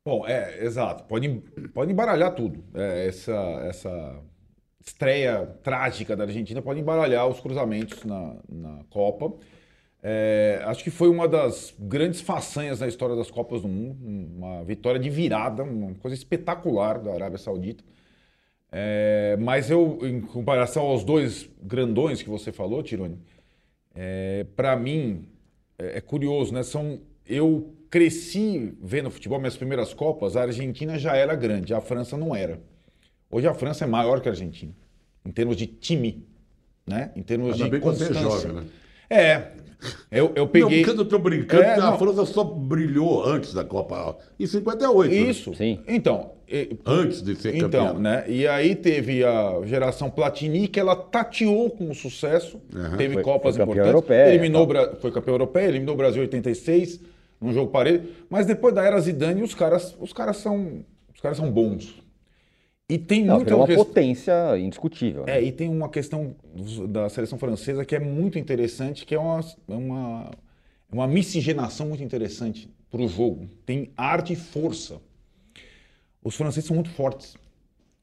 Bom, 0.05 0.25
é, 0.27 0.63
exato. 0.63 1.03
Pode, 1.05 1.27
pode 1.73 1.91
embaralhar 1.91 2.35
tudo. 2.35 2.63
É, 2.75 3.07
essa, 3.07 3.33
essa 3.67 4.19
estreia 4.85 5.47
trágica 5.63 6.15
da 6.15 6.25
Argentina 6.25 6.61
pode 6.61 6.79
embaralhar 6.79 7.27
os 7.27 7.39
cruzamentos 7.39 8.03
na, 8.03 8.35
na 8.47 8.83
Copa. 8.89 9.33
É, 10.03 10.61
acho 10.65 10.83
que 10.83 10.91
foi 10.91 11.09
uma 11.09 11.27
das 11.27 11.73
grandes 11.79 12.21
façanhas 12.21 12.79
na 12.79 12.87
história 12.87 13.15
das 13.15 13.31
Copas 13.31 13.63
do 13.63 13.67
Mundo, 13.67 13.97
uma 14.37 14.63
vitória 14.63 14.99
de 14.99 15.09
virada, 15.09 15.63
uma 15.63 15.95
coisa 15.95 16.15
espetacular 16.15 16.99
da 16.99 17.11
Arábia 17.11 17.39
Saudita. 17.39 17.83
É, 18.77 19.37
mas 19.39 19.71
eu, 19.71 19.99
em 20.01 20.19
comparação 20.19 20.83
aos 20.83 21.01
dois 21.01 21.49
grandões 21.63 22.21
que 22.21 22.29
você 22.29 22.51
falou, 22.51 22.83
Tironi, 22.83 23.17
é, 23.95 24.45
para 24.53 24.75
mim 24.75 25.29
é, 25.79 25.99
é, 25.99 26.01
curioso, 26.01 26.53
né? 26.53 26.61
São, 26.61 26.99
eu 27.25 27.73
cresci 27.89 28.73
vendo 28.81 29.09
futebol, 29.09 29.39
minhas 29.39 29.55
primeiras 29.55 29.93
Copas, 29.93 30.35
a 30.35 30.41
Argentina 30.41 30.99
já 30.99 31.15
era 31.15 31.33
grande, 31.35 31.73
a 31.73 31.79
França 31.79 32.17
não 32.17 32.35
era. 32.35 32.59
Hoje 33.31 33.47
a 33.47 33.53
França 33.53 33.85
é 33.85 33.87
maior 33.87 34.19
que 34.19 34.27
a 34.27 34.33
Argentina, 34.33 34.73
em 35.25 35.31
termos 35.31 35.55
de 35.55 35.67
time, 35.67 36.27
né? 36.85 37.13
Em 37.15 37.23
termos 37.23 37.53
Ainda 37.53 37.63
de 37.63 37.71
bem 37.71 37.79
que 37.79 37.85
você 37.85 38.07
constância. 38.07 38.49
joga, 38.49 38.61
né? 38.61 38.67
É, 39.09 39.51
eu, 40.11 40.31
eu 40.35 40.47
peguei... 40.47 40.79
Não, 40.79 40.85
porque 40.85 41.01
eu 41.01 41.05
tô 41.05 41.19
brincando, 41.19 41.63
É, 41.63 41.79
a. 41.79 41.97
França 41.97 42.25
só 42.25 42.43
brilhou 42.43 43.25
antes 43.25 43.53
da 43.53 43.63
Copa. 43.63 44.17
Em 44.39 44.45
58. 44.47 45.09
né? 45.13 45.17
Isso. 45.29 45.53
Sim. 45.55 45.79
Então, 45.87 46.31
e- 46.47 46.77
Antes 46.85 47.21
de 47.21 47.35
ser 47.35 47.55
Então, 47.55 47.69
campeão. 47.69 47.99
né? 47.99 48.23
E 48.27 48.47
aí 48.47 48.75
teve 48.75 49.23
a 49.23 49.61
geração 49.65 50.09
Platini, 50.09 50.67
que 50.67 50.79
ela 50.79 50.95
tateou 50.95 51.69
com 51.69 51.93
sucesso, 51.93 52.59
Aham. 52.75 52.97
teve 52.97 53.13
Foi- 53.15 53.23
Copas 53.23 53.55
foi 53.55 53.65
campeã 53.65 53.81
importantes, 53.81 53.87
europeia, 53.93 54.29
eliminou, 54.33 54.63
o 54.63 54.67
tal. 54.67 54.85
Bra- 54.87 54.95
foi 55.01 55.11
campeão 55.11 55.33
europeu, 55.33 55.63
eliminou 55.63 55.95
o 55.95 55.97
Brasil 55.97 56.21
em 56.21 56.25
86, 56.25 56.99
num 57.41 57.51
jogo 57.51 57.71
parelho, 57.71 58.03
mas 58.29 58.45
depois 58.45 58.73
da 58.73 58.83
era 58.83 58.99
Zidane, 58.99 59.41
os 59.43 59.53
caras, 59.53 59.95
os 59.99 60.13
caras 60.13 60.37
são, 60.37 60.83
os 61.13 61.19
caras 61.21 61.37
são 61.37 61.51
bons. 61.51 61.95
E 62.87 62.97
tem 62.99 63.25
muita 63.25 63.45
virou 63.45 63.59
uma 63.61 63.67
potência 63.75 64.33
indiscutível. 64.59 65.25
né? 65.25 65.37
é, 65.39 65.43
e 65.43 65.51
tem 65.51 65.67
uma 65.69 65.89
questão 65.89 66.35
da 66.87 67.09
seleção 67.09 67.37
francesa 67.39 67.83
que 67.83 67.95
é 67.95 67.99
muito 67.99 68.37
interessante, 68.37 69.05
que 69.05 69.15
é 69.15 69.19
uma, 69.19 69.39
é 69.67 69.73
uma, 69.73 70.31
é 70.91 70.93
uma 70.95 71.07
miscigenação 71.07 71.87
muito 71.87 72.03
interessante 72.03 72.69
para 72.91 73.01
o 73.01 73.07
jogo. 73.07 73.47
Tem 73.65 73.91
arte 73.97 74.33
e 74.33 74.35
força. 74.35 75.01
Os 76.23 76.35
franceses 76.35 76.67
são 76.67 76.75
muito 76.75 76.91
fortes. 76.91 77.35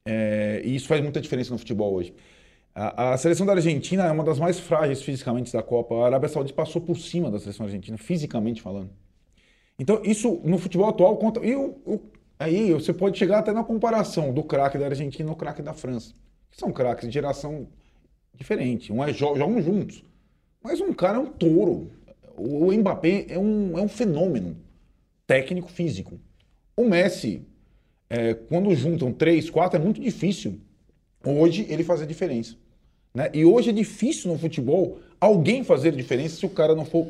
É, 0.05 0.61
e 0.65 0.75
isso 0.75 0.89
faz 0.89 1.01
muita 1.01 1.21
diferença 1.21 1.53
no 1.53 1.59
futebol 1.59 1.95
hoje. 1.95 2.13
A, 2.75 3.13
a 3.13 3.17
seleção 3.19 3.47
da 3.47 3.53
Argentina 3.53 4.05
é 4.05 4.11
uma 4.11 4.25
das 4.25 4.39
mais 4.41 4.59
frágeis 4.59 5.01
fisicamente 5.01 5.53
da 5.53 5.63
Copa. 5.63 5.95
A 5.95 6.07
Arábia 6.07 6.29
Saudita 6.29 6.57
passou 6.57 6.83
por 6.83 6.97
cima 6.97 7.31
da 7.31 7.39
seleção 7.39 7.67
argentina, 7.67 7.97
fisicamente 7.97 8.61
falando. 8.61 8.91
Então, 9.79 10.01
isso 10.05 10.41
no 10.45 10.59
futebol 10.59 10.89
atual 10.89 11.17
conta. 11.19 11.39
E 11.45 11.55
o- 11.55 11.77
o- 11.87 12.01
aí 12.43 12.73
você 12.73 12.93
pode 12.93 13.19
chegar 13.19 13.39
até 13.39 13.53
na 13.53 13.65
comparação 13.65 14.33
do 14.33 14.43
craque 14.43 14.79
da 14.79 14.87
Argentina 14.87 15.31
e 15.31 15.33
o 15.33 15.37
craque 15.37 15.63
da 15.63 15.73
França. 15.73 16.13
Que 16.51 16.59
são 16.59 16.73
craques 16.73 17.07
de 17.09 17.15
geração 17.15 17.69
diferente. 18.35 18.93
Um 18.93 19.03
é 19.03 19.13
jo- 19.13 19.37
jogam 19.37 19.61
juntos. 19.63 20.05
Mas 20.63 20.81
um 20.81 20.93
cara 20.93 21.19
é 21.19 21.21
um 21.21 21.27
touro. 21.27 21.91
O, 22.37 22.67
o 22.69 22.73
Mbappé 22.73 23.27
é 23.29 23.39
um, 23.39 23.79
é 23.79 23.83
um 23.83 23.89
fenômeno 23.89 24.57
técnico 25.27 25.71
físico. 25.71 26.19
O 26.77 26.85
Messi, 26.85 27.47
é, 28.09 28.35
quando 28.35 28.75
juntam 28.75 29.13
três, 29.13 29.49
quatro, 29.51 29.81
é 29.81 29.83
muito 29.83 30.01
difícil 30.01 30.61
hoje 31.25 31.67
ele 31.69 31.85
fazer 31.85 32.07
diferença. 32.07 32.57
Né? 33.15 33.31
E 33.33 33.45
hoje 33.45 33.71
é 33.71 33.73
difícil 33.73 34.31
no 34.33 34.39
futebol 34.39 34.99
alguém 35.21 35.63
fazer 35.63 35.93
diferença 35.93 36.37
se 36.37 36.47
o 36.47 36.51
cara 36.51 36.75
não 36.75 36.85
for 36.85 37.07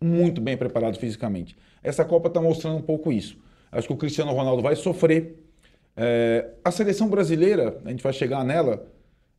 muito 0.00 0.40
bem 0.40 0.56
preparado 0.56 0.98
fisicamente. 0.98 1.56
Essa 1.82 2.04
Copa 2.04 2.28
está 2.28 2.40
mostrando 2.40 2.76
um 2.76 2.82
pouco 2.82 3.10
isso. 3.10 3.36
Acho 3.70 3.88
que 3.88 3.94
o 3.94 3.96
Cristiano 3.96 4.32
Ronaldo 4.32 4.62
vai 4.62 4.76
sofrer. 4.76 5.36
É, 5.96 6.50
a 6.64 6.70
seleção 6.70 7.08
brasileira, 7.08 7.80
a 7.84 7.90
gente 7.90 8.02
vai 8.02 8.12
chegar 8.12 8.44
nela, 8.44 8.86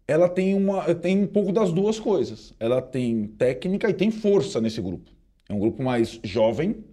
ela 0.07 0.27
tem, 0.27 0.55
uma, 0.55 0.93
tem 0.95 1.21
um 1.21 1.27
pouco 1.27 1.51
das 1.51 1.71
duas 1.71 1.99
coisas. 1.99 2.53
Ela 2.59 2.81
tem 2.81 3.27
técnica 3.27 3.89
e 3.89 3.93
tem 3.93 4.11
força 4.11 4.59
nesse 4.59 4.81
grupo. 4.81 5.11
É 5.47 5.53
um 5.53 5.59
grupo 5.59 5.81
mais 5.83 6.19
jovem, 6.23 6.83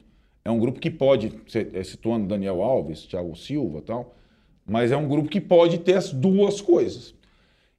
é 0.45 0.51
um 0.51 0.59
grupo 0.59 0.79
que 0.79 0.91
pode, 0.91 1.33
eh, 1.55 1.83
situando 1.83 2.29
Daniel 2.29 2.63
Alves, 2.63 3.07
Thiago 3.07 3.35
Silva 3.35 3.83
tal, 3.83 4.15
mas 4.65 4.93
é 4.93 4.97
um 4.97 5.09
grupo 5.09 5.29
que 5.29 5.41
pode 5.41 5.79
ter 5.79 5.95
as 5.95 6.13
duas 6.13 6.61
coisas. 6.61 7.15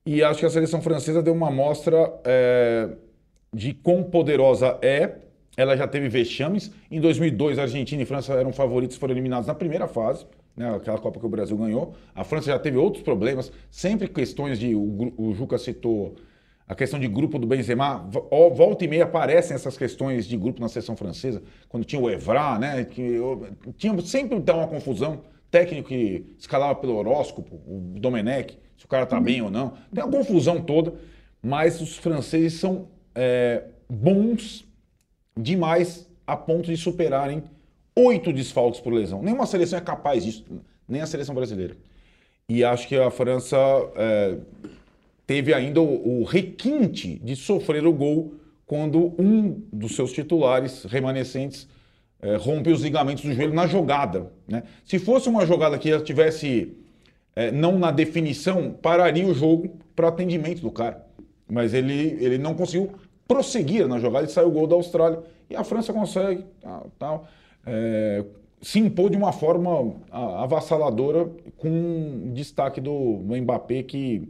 E 0.05 0.23
acho 0.23 0.39
que 0.39 0.45
a 0.45 0.49
seleção 0.49 0.81
francesa 0.81 1.21
deu 1.21 1.33
uma 1.33 1.49
amostra 1.49 2.13
eh, 2.23 2.89
de 3.53 3.73
quão 3.73 4.03
poderosa 4.03 4.77
é. 4.81 5.17
Ela 5.57 5.75
já 5.75 5.87
teve 5.87 6.07
vexames. 6.07 6.71
Em 6.89 7.01
2002, 7.01 7.57
a 7.57 7.63
Argentina 7.63 8.03
e 8.03 8.05
França 8.05 8.31
eram 8.33 8.53
favoritos, 8.53 8.95
foram 8.95 9.15
eliminados 9.15 9.47
na 9.47 9.55
primeira 9.55 9.87
fase, 9.87 10.23
né, 10.55 10.69
aquela 10.75 10.99
Copa 10.99 11.19
que 11.19 11.25
o 11.25 11.29
Brasil 11.29 11.57
ganhou. 11.57 11.95
A 12.13 12.23
França 12.23 12.51
já 12.51 12.59
teve 12.59 12.77
outros 12.77 13.03
problemas, 13.03 13.51
sempre 13.71 14.07
questões 14.07 14.59
de. 14.59 14.75
O, 14.75 15.13
o 15.17 15.33
Juca 15.33 15.57
citou 15.57 16.15
a 16.67 16.75
questão 16.75 16.99
de 16.99 17.07
grupo 17.07 17.39
do 17.39 17.47
Benzema. 17.47 18.07
Volta 18.53 18.85
e 18.85 18.87
meia 18.87 19.05
aparecem 19.05 19.55
essas 19.55 19.75
questões 19.75 20.27
de 20.27 20.37
grupo 20.37 20.61
na 20.61 20.69
seleção 20.69 20.95
francesa, 20.95 21.41
quando 21.67 21.85
tinha 21.85 21.99
o 21.99 22.07
Evra, 22.07 22.59
né? 22.59 22.85
Que 22.85 23.17
tinha 23.77 23.99
sempre 24.01 24.39
dá 24.39 24.55
uma 24.55 24.67
confusão. 24.67 25.21
Técnico 25.49 25.87
que 25.87 26.35
escalava 26.37 26.75
pelo 26.75 26.97
horóscopo, 26.97 27.55
o 27.65 27.97
Domenech, 27.97 28.59
se 28.77 28.83
o 28.83 28.87
cara 28.87 29.05
tá 29.05 29.19
bem 29.19 29.41
ou 29.41 29.49
não. 29.49 29.73
Tem 29.93 30.03
uma 30.03 30.11
confusão 30.11 30.61
toda, 30.61 30.93
mas 31.41 31.79
os 31.79 31.95
franceses 31.97 32.59
são 32.59 32.89
é, 33.15 33.63
bons 33.89 34.66
demais 35.37 36.09
a 36.25 36.35
ponto 36.35 36.69
de 36.69 36.77
superarem 36.77 37.43
oito 37.95 38.31
desfalques 38.31 38.79
por 38.79 38.93
lesão. 38.93 39.21
Nenhuma 39.21 39.45
seleção 39.45 39.79
é 39.79 39.81
capaz 39.81 40.23
disso, 40.23 40.45
nem 40.87 41.01
a 41.01 41.05
seleção 41.05 41.33
brasileira. 41.33 41.75
E 42.49 42.63
acho 42.63 42.87
que 42.87 42.95
a 42.95 43.09
França 43.11 43.57
é, 43.95 44.37
teve 45.25 45.53
ainda 45.53 45.81
o, 45.81 46.21
o 46.21 46.23
requinte 46.23 47.19
de 47.19 47.35
sofrer 47.35 47.85
o 47.85 47.93
gol 47.93 48.33
quando 48.65 49.13
um 49.19 49.61
dos 49.71 49.95
seus 49.95 50.11
titulares 50.11 50.83
remanescentes 50.83 51.67
é, 52.21 52.35
rompe 52.35 52.69
os 52.69 52.81
ligamentos 52.81 53.23
do 53.23 53.33
joelho 53.33 53.53
na 53.53 53.67
jogada. 53.67 54.31
Né? 54.47 54.63
Se 54.85 54.99
fosse 54.99 55.29
uma 55.29 55.45
jogada 55.45 55.77
que 55.77 55.89
ela 55.89 56.03
tivesse 56.03 56.73
é, 57.35 57.51
não 57.51 57.77
na 57.77 57.91
definição, 57.91 58.71
pararia 58.71 59.25
o 59.25 59.33
jogo 59.33 59.77
para 59.95 60.07
atendimento 60.07 60.61
do 60.61 60.71
cara. 60.71 61.05
Mas 61.49 61.73
ele, 61.73 62.17
ele 62.19 62.37
não 62.37 62.53
conseguiu 62.53 62.91
prosseguir 63.27 63.87
na 63.87 63.99
jogada 63.99 64.25
e 64.25 64.29
saiu 64.29 64.47
o 64.47 64.51
gol 64.51 64.67
da 64.67 64.75
Austrália. 64.75 65.19
E 65.49 65.55
a 65.55 65.63
França 65.63 65.93
consegue, 65.93 66.43
tal, 66.61 66.87
tal, 66.97 67.27
é, 67.65 68.23
se 68.61 68.79
impor 68.79 69.09
de 69.09 69.17
uma 69.17 69.31
forma 69.31 69.95
a- 70.11 70.43
avassaladora 70.43 71.29
com 71.57 72.31
destaque 72.33 72.81
do 72.81 73.21
Mbappé, 73.25 73.83
que 73.83 74.29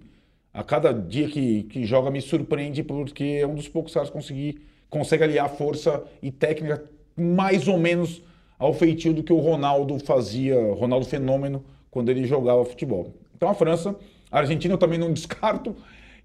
a 0.54 0.64
cada 0.64 0.92
dia 0.94 1.28
que, 1.30 1.64
que 1.64 1.86
joga 1.86 2.10
me 2.10 2.22
surpreende, 2.22 2.84
porque 2.84 3.40
é 3.42 3.48
um 3.48 3.56
dos 3.56 3.68
poucos 3.68 3.94
caras 3.94 4.10
que 4.10 4.16
conseguir, 4.16 4.62
consegue 4.90 5.24
aliar 5.24 5.50
força 5.50 6.04
e 6.22 6.32
técnica 6.32 6.84
mais 7.16 7.68
ou 7.68 7.78
menos 7.78 8.22
ao 8.60 8.74
feitio 8.74 9.14
do 9.14 9.22
que 9.24 9.32
o 9.34 9.38
Ronaldo 9.38 10.00
fazia, 10.00 10.56
Ronaldo 10.74 11.06
Fenômeno, 11.06 11.64
quando 11.92 12.10
ele 12.10 12.26
jogava 12.26 12.66
futebol. 12.66 13.14
Então 13.36 13.50
a 13.50 13.54
França, 13.54 13.96
a 14.32 14.40
Argentina 14.40 14.74
eu 14.74 14.78
também 14.78 14.98
não 15.00 15.14
descarto, 15.14 15.76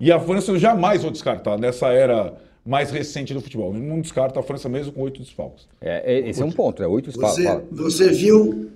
e 0.02 0.10
a 0.10 0.18
França 0.18 0.50
eu 0.50 0.58
jamais 0.58 1.02
vou 1.02 1.10
descartar 1.12 1.56
nessa 1.56 1.88
era 1.92 2.36
mais 2.66 2.90
recente 2.90 3.32
do 3.32 3.40
futebol. 3.40 3.72
Eu 3.74 3.80
não 3.80 4.00
descarto 4.00 4.38
a 4.38 4.42
França 4.42 4.68
mesmo 4.68 4.92
com 4.92 5.02
oito 5.02 5.20
desfalques. 5.20 5.68
É, 5.80 6.14
é- 6.14 6.28
esse 6.28 6.42
é 6.42 6.44
um 6.44 6.50
ponto, 6.52 6.82
é 6.82 6.86
oito 6.88 7.08
espaços. 7.10 7.42
Você, 7.42 7.62
você 7.70 8.08
viu 8.10 8.70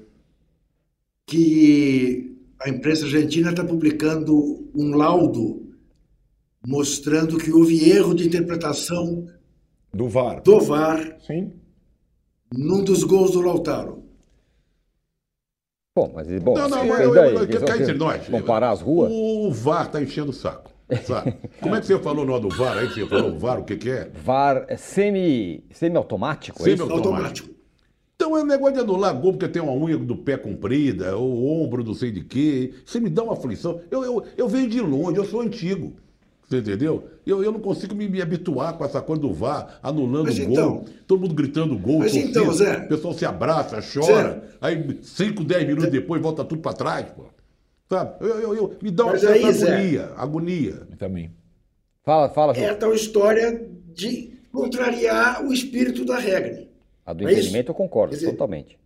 que 1.26 2.37
a 2.61 2.68
imprensa 2.68 3.04
argentina 3.04 3.50
está 3.50 3.64
publicando 3.64 4.68
um 4.75 4.95
laudo 4.97 5.66
mostrando 6.66 7.38
que 7.38 7.52
houve 7.52 7.90
erro 7.90 8.14
de 8.14 8.26
interpretação 8.26 9.26
Do 9.92 10.09
VAR. 10.09 10.42
do 10.42 10.61
VAR 10.61 11.16
Sim. 11.26 11.52
num 12.52 12.83
dos 12.83 13.04
gols 13.04 13.33
do 13.33 13.40
Lautaro. 13.40 14.04
Bom, 15.97 16.12
mas 16.14 16.26
bom, 16.42 16.54
Não, 16.54 16.68
não, 16.68 16.87
mas 16.87 17.00
eu- 17.00 17.14
daí? 17.14 17.35
eu- 17.35 17.42
Eles 17.45 17.56
vão 17.56 17.64
cá 17.68 17.78
entre 17.78 17.95
nós. 17.95 18.28
Comparar 18.28 18.71
as 18.71 18.80
ruas? 18.80 19.11
O 19.12 19.50
VAR 19.50 19.90
tá 19.90 20.00
enchendo 20.02 20.30
o 20.30 20.35
saco. 20.35 20.71
Sabe? 21.05 21.35
Como 21.61 21.75
é 21.75 21.81
que 21.81 21.87
você 21.87 21.99
falou 21.99 22.25
no 22.25 22.38
do 22.38 22.49
VAR 22.49 22.78
aí? 22.78 22.87
Você 22.88 23.07
falou 23.07 23.33
o 23.33 23.38
VAR, 23.38 23.59
o 23.61 23.64
que, 23.64 23.76
que 23.76 23.90
é? 23.90 24.11
VAR 24.23 24.64
é 24.69 24.76
semi, 24.76 25.64
semi-automático, 25.73 26.59
é 26.61 26.73
isso? 26.73 26.76
Semi-automático. 26.83 27.14
Automático. 27.16 27.57
Então 28.14 28.37
é 28.37 28.43
um 28.43 28.47
negócio 28.47 28.75
de 28.75 28.81
anular 28.81 29.14
gol 29.14 29.33
porque 29.33 29.49
tem 29.49 29.61
uma 29.61 29.73
unha 29.73 29.99
do 29.99 30.16
pé 30.16 30.37
comprida, 30.38 31.16
o 31.19 31.62
ombro 31.62 31.85
não 31.85 31.93
sei 31.93 32.11
de 32.11 32.23
quê. 32.25 32.73
Você 32.85 32.99
me 33.00 33.11
dá 33.11 33.23
uma 33.23 33.35
aflição. 33.35 33.81
Eu, 33.90 34.05
eu, 34.05 34.25
eu 34.37 34.49
venho 34.49 34.69
de 34.69 34.81
longe, 34.81 35.19
eu 35.19 35.25
sou 35.25 35.40
antigo. 35.43 35.93
Você 36.49 36.59
entendeu? 36.59 37.05
Eu, 37.26 37.43
eu 37.43 37.50
não 37.50 37.59
consigo 37.59 37.93
me, 37.95 38.09
me 38.09 38.23
habituar 38.23 38.75
com 38.78 38.85
essa 38.85 39.02
coisa 39.02 39.21
do 39.21 39.35
VAR, 39.35 39.81
anulando 39.83 40.26
Mas 40.26 40.38
gol, 40.38 40.52
então- 40.52 40.85
todo 41.07 41.21
mundo 41.21 41.35
gritando 41.35 41.76
gol. 41.76 41.99
Mas 41.99 42.12
torcendo, 42.12 42.31
então, 42.31 42.52
Zé- 42.55 42.78
O 42.85 42.88
pessoal 42.88 43.12
se 43.14 43.26
abraça, 43.26 43.81
chora, 43.83 44.31
Zé- 44.31 44.43
aí 44.61 44.99
5, 45.02 45.43
10 45.43 45.66
minutos 45.66 45.90
depois 45.90 46.23
volta 46.23 46.45
tudo 46.45 46.62
pra 46.62 46.73
trás, 46.73 47.07
pô. 47.11 47.25
Sabe? 47.88 48.16
Eu, 48.25 48.40
eu, 48.40 48.55
eu- 48.57 48.76
me 48.83 48.90
dá 48.90 49.05
uma 49.05 49.12
Mas 49.12 49.21
certa 49.21 49.47
aí, 49.47 49.52
Zé- 49.52 49.73
agonia, 49.75 50.05
agonia. 50.16 50.75
Também. 50.99 51.31
Fala, 52.02 52.28
fala. 52.31 52.52
É 52.57 52.69
a 52.71 52.75
tal 52.76 52.95
história 52.95 53.69
de 53.95 54.33
contrariar 54.52 55.45
o 55.45 55.52
espírito 55.52 56.05
da 56.05 56.19
regra. 56.19 56.66
A 57.05 57.12
do 57.12 57.28
é 57.28 57.33
impedimento 57.33 57.71
eu 57.71 57.75
concordo, 57.75 58.14
dizer- 58.14 58.31
totalmente. 58.31 58.78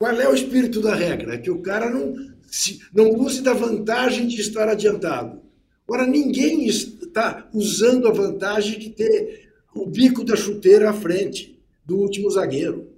Qual 0.00 0.12
é 0.12 0.28
o 0.28 0.34
espírito 0.34 0.80
da 0.80 0.94
regra? 0.94 1.34
É 1.34 1.38
que 1.38 1.50
o 1.50 1.60
cara 1.60 1.88
não, 1.90 2.14
se- 2.42 2.80
não 2.92 3.10
use 3.10 3.42
da 3.42 3.52
vantagem 3.52 4.26
de 4.26 4.40
estar 4.40 4.68
adiantado. 4.68 5.40
Agora, 5.86 6.06
ninguém 6.06 6.66
está 6.66 7.48
usando 7.52 8.08
a 8.08 8.12
vantagem 8.12 8.78
de 8.78 8.90
ter 8.90 9.50
o 9.74 9.86
bico 9.86 10.24
da 10.24 10.34
chuteira 10.34 10.90
à 10.90 10.92
frente 10.92 11.60
do 11.84 11.98
último 11.98 12.30
zagueiro. 12.30 12.88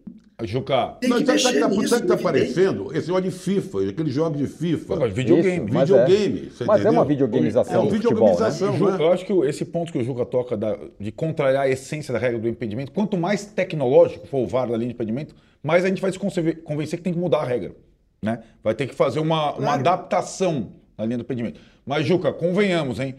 Juca. 0.42 0.96
Tem 1.00 1.10
que 1.12 1.24
Mas 1.24 1.42
sabe 1.42 1.58
o 1.58 1.60
que 1.60 1.64
está 1.64 1.68
nisso, 1.68 1.90
tá 1.90 1.96
evidente. 1.98 2.20
aparecendo? 2.20 2.96
Esse 2.96 3.06
negócio 3.06 3.30
de 3.30 3.30
FIFA, 3.30 3.88
aqueles 3.90 4.12
jogos 4.12 4.38
de 4.38 4.46
FIFA. 4.48 4.96
Mas 4.96 5.12
videogame. 5.12 5.64
Isso, 5.66 5.74
mas 5.74 5.88
videogame, 5.88 6.38
é. 6.46 6.50
você 6.50 6.64
Mas 6.64 6.84
é 6.84 6.90
uma 6.90 7.04
videogamização 7.04 7.74
É 7.74 7.78
uma 7.78 7.84
do 7.90 7.94
futebol, 7.94 8.12
né? 8.14 8.30
videogamização, 8.32 8.76
Juca, 8.76 8.98
né? 8.98 9.04
eu 9.04 9.12
acho 9.12 9.24
que 9.24 9.32
esse 9.46 9.64
ponto 9.64 9.92
que 9.92 9.98
o 9.98 10.04
Juca 10.04 10.26
toca 10.26 10.56
da- 10.56 10.76
de 10.98 11.12
contrariar 11.12 11.62
a 11.62 11.68
essência 11.68 12.12
da 12.12 12.18
regra 12.18 12.40
do 12.40 12.48
impedimento, 12.48 12.90
quanto 12.90 13.16
mais 13.16 13.44
tecnológico 13.46 14.26
for 14.26 14.38
o 14.38 14.46
VAR 14.46 14.68
da 14.68 14.76
linha 14.76 14.88
de 14.88 14.94
impedimento, 14.94 15.36
mais 15.62 15.84
a 15.84 15.88
gente 15.88 16.02
vai 16.02 16.10
se 16.10 16.18
convencer 16.18 16.98
que 16.98 17.04
tem 17.04 17.12
que 17.12 17.18
mudar 17.18 17.38
a 17.38 17.44
regra. 17.44 17.72
Né? 18.20 18.42
Vai 18.62 18.74
ter 18.74 18.88
que 18.88 18.94
fazer 18.94 19.20
uma, 19.20 19.50
uma 19.52 19.56
Claro. 19.58 19.80
adaptação 19.80 20.72
na 20.98 21.04
linha 21.04 21.18
do 21.18 21.22
impedimento. 21.22 21.60
Mas, 21.86 22.04
Juca, 22.06 22.32
convenhamos, 22.32 22.98
hein? 22.98 23.14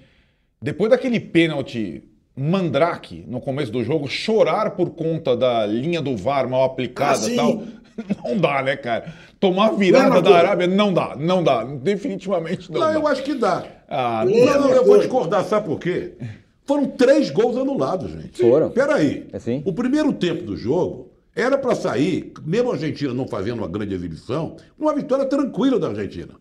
Depois 0.61 0.89
daquele 0.89 1.19
pênalti 1.19 2.03
mandrake 2.35 3.23
no 3.27 3.39
começo 3.39 3.71
do 3.71 3.83
jogo, 3.83 4.07
chorar 4.07 4.71
por 4.71 4.89
conta 4.91 5.35
da 5.35 5.65
linha 5.65 6.01
do 6.01 6.15
VAR 6.17 6.49
mal 6.49 6.63
aplicada 6.65 7.25
Ah, 7.25 7.29
e 7.29 7.35
tal, 7.35 7.63
não 8.23 8.37
dá, 8.37 8.61
né, 8.61 8.75
cara? 8.75 9.13
Tomar 9.39 9.71
virada 9.71 10.09
Não, 10.15 10.21
da. 10.21 10.37
Arábia 10.37 10.67
não 10.67 10.93
dá, 10.93 11.15
não 11.17 11.43
dá. 11.43 11.63
Definitivamente 11.63 12.71
não, 12.71 12.81
Não, 12.81 12.87
dá. 12.87 12.93
eu 12.93 13.07
acho 13.07 13.23
que 13.23 13.33
dá. 13.35 13.63
Ah, 13.87 14.25
Não, 14.25 14.61
não, 14.61 14.69
eu 14.71 14.85
vou 14.85 14.97
discordar, 14.97 15.43
sabe 15.43 15.67
por 15.67 15.79
quê? 15.79 16.13
Foram 16.65 16.87
três 16.87 17.29
gols 17.29 17.55
anulados, 17.55 18.11
gente. 18.11 18.41
Foram. 18.41 18.69
Peraí. 18.71 19.27
É 19.31 19.39
sim. 19.39 19.61
O 19.65 19.71
primeiro 19.71 20.11
tempo 20.13 20.43
do 20.43 20.57
jogo 20.57 21.11
era 21.35 21.57
para 21.57 21.75
sair, 21.75 22.33
mesmo 22.43 22.71
a 22.71 22.73
Argentina 22.73 23.13
não 23.13 23.27
fazendo 23.27 23.59
uma 23.59 23.67
grande 23.67 23.93
exibição, 23.93 24.55
uma 24.79 24.93
vitória 24.95 25.25
tranquila 25.25 25.77
da 25.77 25.89
Argentina. 25.89 26.33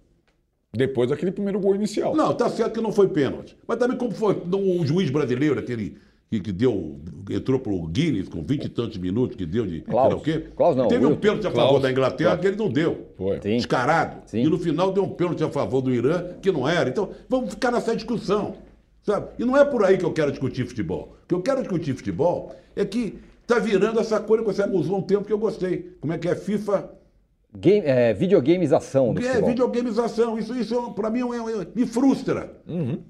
Depois 0.76 1.10
daquele 1.10 1.32
primeiro 1.32 1.60
gol 1.60 1.74
inicial. 1.74 2.14
Não, 2.14 2.34
tá 2.34 2.48
certo 2.48 2.74
que 2.74 2.80
não 2.80 2.92
foi 2.92 3.08
pênalti. 3.08 3.56
Mas 3.66 3.78
também 3.78 3.96
como 3.96 4.12
foi 4.12 4.34
o 4.52 4.86
juiz 4.86 5.10
brasileiro, 5.10 5.58
aquele 5.58 5.96
que, 6.30 6.40
que 6.40 6.52
deu, 6.52 6.98
entrou 7.30 7.60
pro 7.60 7.80
Guinness 7.86 8.28
com 8.28 8.42
20 8.42 8.64
e 8.64 8.68
tantos 8.68 8.98
minutos 8.98 9.36
que 9.36 9.46
deu 9.46 9.66
de 9.66 9.82
Klaus. 9.82 10.14
o 10.14 10.20
quê. 10.20 10.46
Klaus 10.56 10.74
não, 10.76 10.88
Teve 10.88 11.06
um 11.06 11.14
pênalti 11.14 11.46
a 11.46 11.50
favor 11.50 11.68
Klaus. 11.68 11.82
da 11.82 11.90
Inglaterra 11.92 12.30
Klaus. 12.30 12.40
que 12.40 12.46
ele 12.48 12.56
não 12.56 12.68
deu. 12.68 13.06
Foi. 13.16 13.40
Sim. 13.40 13.56
Descarado. 13.56 14.22
Sim. 14.26 14.40
E 14.42 14.48
no 14.48 14.58
final 14.58 14.92
deu 14.92 15.04
um 15.04 15.10
pênalti 15.10 15.44
a 15.44 15.50
favor 15.50 15.80
do 15.80 15.92
Irã 15.94 16.24
que 16.42 16.50
não 16.50 16.68
era. 16.68 16.88
Então, 16.88 17.10
vamos 17.28 17.50
ficar 17.50 17.70
nessa 17.70 17.94
discussão. 17.94 18.54
Sabe? 19.02 19.28
E 19.38 19.44
não 19.44 19.56
é 19.56 19.64
por 19.64 19.84
aí 19.84 19.98
que 19.98 20.04
eu 20.04 20.12
quero 20.12 20.30
discutir 20.30 20.66
futebol. 20.66 21.14
O 21.24 21.26
que 21.28 21.34
eu 21.34 21.42
quero 21.42 21.60
discutir 21.60 21.94
futebol 21.94 22.54
é 22.74 22.84
que 22.84 23.18
tá 23.46 23.58
virando 23.58 24.00
essa 24.00 24.18
coisa 24.18 24.42
que 24.42 24.52
você 24.52 24.62
abusou 24.62 24.96
um 24.96 25.02
tempo 25.02 25.24
que 25.24 25.32
eu 25.32 25.38
gostei. 25.38 25.94
Como 26.00 26.12
é 26.12 26.18
que 26.18 26.26
é 26.26 26.34
FIFA? 26.34 26.90
Game, 27.56 27.86
é, 27.86 28.12
videogamização 28.12 29.14
do 29.14 29.20
É, 29.20 29.24
futebol. 29.24 29.48
videogamização. 29.48 30.38
Isso, 30.38 30.54
isso 30.56 30.90
para 30.92 31.08
mim, 31.08 31.20
é, 31.20 31.62
é- 31.62 31.66
me 31.74 31.86
frustra. 31.86 32.60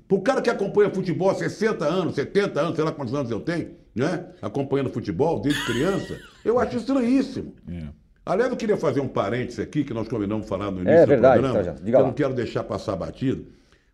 Pro 0.06 0.20
cara 0.20 0.42
que 0.42 0.50
acompanha 0.50 0.90
futebol 0.90 1.30
há 1.30 1.34
60 1.34 1.84
anos, 1.86 2.14
70 2.14 2.60
anos, 2.60 2.76
sei 2.76 2.84
lá 2.84 2.92
quantos 2.92 3.14
anos 3.14 3.30
eu 3.30 3.40
tenho, 3.40 3.70
né? 3.94 4.26
Acompanhando 4.42 4.90
futebol 4.90 5.40
desde 5.40 5.64
criança, 5.64 6.18
eu 6.44 6.58
acho 6.58 6.76
estranhíssimo. 6.76 7.54
É. 7.70 7.84
Aliás, 8.26 8.50
eu 8.50 8.56
queria 8.56 8.76
fazer 8.76 9.00
um 9.00 9.08
parênteses 9.08 9.58
aqui, 9.60 9.82
que 9.84 9.92
nós 9.94 10.08
combinamos 10.08 10.46
falar 10.48 10.70
no 10.70 10.78
início 10.80 10.92
É 10.98 11.02
do 11.04 11.08
verdade, 11.08 11.40
programa. 11.42 11.74
Que 11.80 11.90
eu 11.90 11.98
lá. 12.00 12.06
não 12.06 12.12
quero 12.12 12.34
deixar 12.34 12.64
passar 12.64 12.96
batido. 12.96 13.46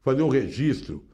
Fazer 0.02 0.23
um 0.23 0.28
registro 0.28 1.04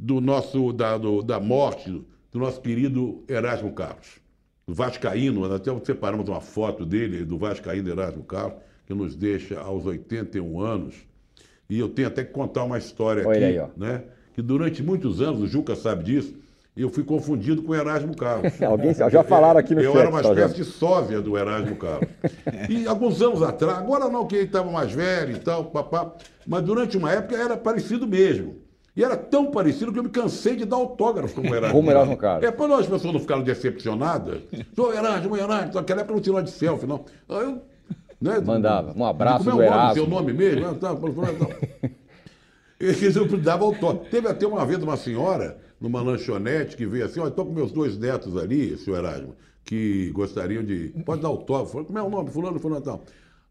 do 0.00 0.20
nosso, 0.20 0.72
da, 0.72 0.98
do- 0.98 1.22
da 1.22 1.38
morte 1.40 1.90
do 2.30 2.38
nosso 2.38 2.60
querido 2.60 3.22
Erasmo 3.28 3.72
Carlos. 3.72 4.20
O 4.66 4.72
Vascaíno, 4.72 5.52
até 5.52 5.70
separamos 5.84 6.28
uma 6.28 6.40
foto 6.40 6.86
dele, 6.86 7.24
do 7.24 7.36
Vascaíno 7.36 7.88
Erasmo 7.90 8.22
Carlos, 8.22 8.54
que 8.86 8.94
nos 8.94 9.16
deixa 9.16 9.60
aos 9.60 9.86
81 9.86 10.60
anos. 10.60 10.94
E 11.68 11.78
eu 11.78 11.88
tenho 11.88 12.08
até 12.08 12.24
que 12.24 12.32
contar 12.32 12.64
uma 12.64 12.78
história 12.78 13.26
Olha 13.26 13.48
aqui, 13.48 13.58
aí, 13.58 13.68
né? 13.76 14.04
Que 14.34 14.42
durante 14.42 14.82
muitos 14.82 15.20
anos, 15.20 15.40
o 15.40 15.46
Juca 15.46 15.74
sabe 15.74 16.04
disso, 16.04 16.34
eu 16.76 16.88
fui 16.88 17.04
confundido 17.04 17.62
com 17.62 17.72
o 17.72 17.74
Erasmo 17.74 18.16
Carlos. 18.16 18.50
Alguém 18.62 18.94
já 18.94 19.22
falaram 19.22 19.60
aqui 19.60 19.74
no 19.74 19.80
eu 19.80 19.92
chat, 19.92 20.00
era 20.00 20.10
uma 20.10 20.20
espécie 20.20 20.54
de 20.54 20.64
sósia 20.64 21.20
do 21.20 21.36
Erasmo 21.36 21.76
Carlos. 21.76 22.08
E 22.68 22.86
alguns 22.86 23.20
anos 23.20 23.42
atrás, 23.42 23.78
agora 23.78 24.08
não, 24.08 24.26
que 24.26 24.36
ele 24.36 24.44
estava 24.44 24.70
mais 24.70 24.92
velho 24.92 25.36
e 25.36 25.38
tal, 25.40 25.66
papá, 25.66 26.14
mas 26.46 26.62
durante 26.62 26.96
uma 26.96 27.12
época 27.12 27.36
era 27.36 27.56
parecido 27.56 28.06
mesmo. 28.06 28.61
E 28.94 29.02
era 29.02 29.16
tão 29.16 29.50
parecido 29.50 29.90
que 29.92 29.98
eu 29.98 30.02
me 30.02 30.10
cansei 30.10 30.54
de 30.54 30.66
dar 30.66 30.76
autógrafo 30.76 31.34
como 31.34 31.50
o 31.50 31.54
Erasmo. 31.54 31.72
Como 31.76 31.90
Erasmo 31.90 32.16
Carlos. 32.16 32.44
É, 32.44 32.50
para 32.50 32.76
as 32.76 32.86
pessoas 32.86 33.12
não 33.12 33.20
ficaram 33.20 33.42
decepcionadas. 33.42 34.42
Sou 34.76 34.92
Erasmo, 34.92 35.36
Erasmo, 35.36 35.74
naquela 35.74 36.00
época 36.02 36.14
não 36.14 36.20
tirou 36.20 36.42
de 36.42 36.50
selfie, 36.50 36.86
não. 36.86 37.04
Aí 37.28 37.42
eu, 37.42 37.62
né, 38.20 38.38
Mandava. 38.40 38.92
Um 38.96 39.04
abraço 39.04 39.44
como 39.44 39.56
do 39.56 39.62
é 39.62 39.70
nome, 39.70 39.94
seu 39.94 40.06
nome 40.06 40.32
mesmo? 40.32 40.60
Eles 42.78 43.14
não 43.14 43.38
davam 43.38 43.68
autógrafo. 43.68 44.10
Teve 44.10 44.28
até 44.28 44.46
uma 44.46 44.66
vez 44.66 44.82
uma 44.82 44.96
senhora, 44.96 45.56
numa 45.80 46.02
lanchonete, 46.02 46.76
que 46.76 46.84
veio 46.84 47.06
assim, 47.06 47.20
olha, 47.20 47.28
estou 47.30 47.46
com 47.46 47.52
meus 47.52 47.72
dois 47.72 47.96
netos 47.96 48.36
ali, 48.36 48.76
senhor 48.76 48.98
Erasmo, 48.98 49.34
que 49.64 50.10
gostariam 50.10 50.62
de... 50.62 50.88
Pode 51.04 51.22
dar 51.22 51.28
autógrafo. 51.28 51.72
Falei, 51.72 51.86
como 51.86 51.98
é 51.98 52.02
o 52.02 52.10
nome? 52.10 52.30
Fulano, 52.30 52.58
fulano, 52.58 52.82
tal. 52.82 53.02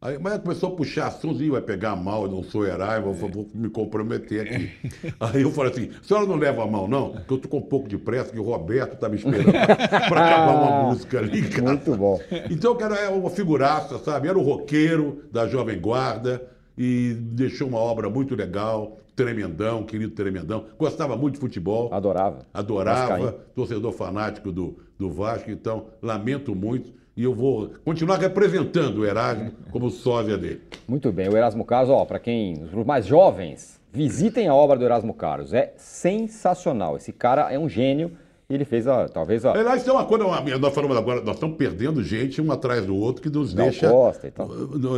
Aí, 0.04 0.18
mas 0.18 0.40
começou 0.40 0.70
a 0.70 0.76
puxar 0.76 1.08
assuntos, 1.10 1.40
e 1.42 1.50
vai 1.52 1.62
pegar 1.62 1.96
mal, 1.96 2.24
eu 2.24 2.32
não 2.32 2.42
sou 2.42 2.66
Erasmo, 2.66 3.14
vou, 3.14 3.30
vou 3.30 3.48
me 3.54 3.70
comprometer 3.70 4.42
aqui. 4.42 4.72
Aí 5.20 5.44
eu 5.44 5.52
falei 5.52 5.72
assim, 5.72 5.92
a 5.92 6.04
senhora 6.04 6.26
não 6.26 6.38
leva 6.38 6.64
a 6.64 6.66
mal, 6.68 6.88
não? 6.88 7.12
Porque 7.12 7.34
eu 7.36 7.38
tô 7.38 7.48
com 7.48 7.60
um 7.60 7.62
pouco 7.62 7.88
de 7.88 8.00
pressa, 8.00 8.32
que 8.32 8.40
o 8.40 8.44
Roberto 8.44 8.98
tá 8.98 9.08
me 9.08 9.18
esperando 9.18 9.52
para 10.10 10.26
acabar 10.26 10.54
uma 10.54 10.90
música 10.90 11.20
ali, 11.20 11.48
cara. 11.48 11.68
Muito 11.68 11.96
bom. 11.96 12.20
Então, 12.50 12.76
cara, 12.76 12.96
é 12.96 13.10
uma 13.10 13.30
figuraça, 13.30 14.00
sabe? 14.00 14.28
Era 14.28 14.40
o 14.40 14.42
roqueiro 14.42 15.26
da 15.32 15.48
Jovem 15.48 15.80
Guarda 15.80 16.50
e 16.76 17.14
deixou 17.20 17.68
uma 17.68 17.78
obra 17.78 18.10
muito 18.10 18.34
legal, 18.34 18.98
tremendão, 19.16 19.84
querido 19.84 20.16
tremendão. 20.16 20.66
Gostava 20.80 21.16
muito 21.16 21.36
de 21.36 21.42
futebol, 21.42 21.94
Adorava. 21.94 22.40
adorava, 22.52 23.00
Vascaíno. 23.02 23.34
torcedor 23.54 23.92
fanático 23.92 24.52
do, 24.52 24.80
do 24.98 25.12
Vasco, 25.12 25.52
então 25.52 25.90
lamento 26.02 26.56
muito 26.56 26.92
e 27.16 27.24
eu 27.24 27.34
vou 27.34 27.72
continuar 27.84 28.18
representando 28.18 29.00
o 29.00 29.06
Erasmo 29.06 29.52
como 29.72 29.90
sósia 29.90 30.38
dele. 30.38 30.62
Muito 30.88 31.12
bem. 31.12 31.28
O 31.30 31.36
Erasmo 31.38 31.66
Carlos, 31.66 31.90
ó, 31.90 32.06
para 32.06 32.20
quem, 32.20 32.64
os 32.64 32.86
mais 32.86 33.06
jovens, 33.06 33.80
visitem 33.92 34.48
a 34.48 34.54
obra 34.56 34.78
do 34.78 34.86
Erasmo 34.86 35.14
Carlos. 35.14 35.54
É 35.54 35.74
sensacional. 35.78 36.96
Esse 36.98 37.12
cara 37.12 37.52
é 37.52 37.60
um 37.60 37.68
gênio. 37.70 38.12
E 38.50 38.54
ele 38.54 38.66
fez 38.66 38.86
a, 38.86 39.08
talvez 39.08 39.46
a 39.46 39.54
Aliás, 39.54 39.82
tem 39.82 39.94
uma 39.94 40.04
coisa, 40.04 40.26
uma- 40.26 40.42
nós 40.58 40.74
falamos 40.76 40.98
agora, 40.98 41.22
nós 41.22 41.36
estamos 41.36 41.56
perdendo 41.56 42.04
gente 42.04 42.42
um 42.42 42.52
atrás 42.52 42.86
do 42.86 42.94
outro 42.98 43.22
que 43.22 43.30
nos 43.30 43.54
Gal 43.54 43.68
deixa. 43.68 43.90
Costa 43.90 44.28
e 44.28 44.32
tal. 44.32 44.50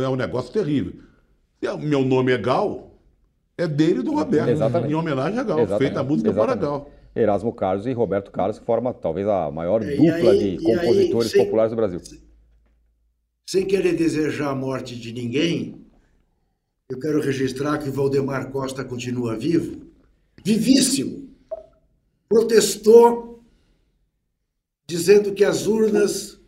É 0.02 0.08
um 0.08 0.16
negócio 0.16 0.52
terrível. 0.52 0.92
O 1.62 1.78
Meu 1.78 2.02
nome 2.04 2.32
é 2.32 2.36
Gal, 2.38 2.90
é 3.56 3.68
dele 3.68 4.00
e 4.00 4.02
do 4.02 4.12
Roberto. 4.12 4.48
Exatamente. 4.48 4.90
Em 4.92 4.96
homenagem 4.96 5.38
a 5.38 5.42
Gal, 5.44 5.60
Exatamente. 5.60 5.78
feita 5.86 6.00
a 6.00 6.02
música 6.02 6.32
para 6.32 6.42
Exatamente. 6.52 6.62
Gal. 6.64 6.90
Erasmo 7.14 7.52
Carlos 7.52 7.86
e 7.86 7.92
Roberto 7.92 8.30
Carlos, 8.30 8.58
que 8.58 8.64
forma 8.66 8.92
talvez 8.92 9.26
a 9.28 9.50
maior 9.50 9.82
É, 9.82 9.94
e 9.94 9.96
dupla 9.96 10.32
aí- 10.32 10.38
de 10.38 10.64
e 10.64 10.70
aí, 10.70 10.76
compositores 10.76 11.30
sem- 11.30 11.44
populares 11.44 11.70
do 11.70 11.76
Brasil. 11.76 12.00
Sem 13.48 13.66
querer 13.66 13.94
desejar 13.94 14.50
a 14.50 14.54
morte 14.54 14.96
de 14.98 15.12
ninguém, 15.12 15.86
eu 16.88 16.98
quero 16.98 17.20
registrar 17.20 17.78
que 17.78 17.88
o 17.88 17.92
Valdemar 17.92 18.50
Costa 18.50 18.84
continua 18.84 19.36
vivo, 19.36 19.86
vivíssimo. 20.42 21.28
Protestou 22.28 23.42
dizendo 24.86 25.32
que 25.32 25.44
as 25.44 25.66
urnas, 25.66 26.40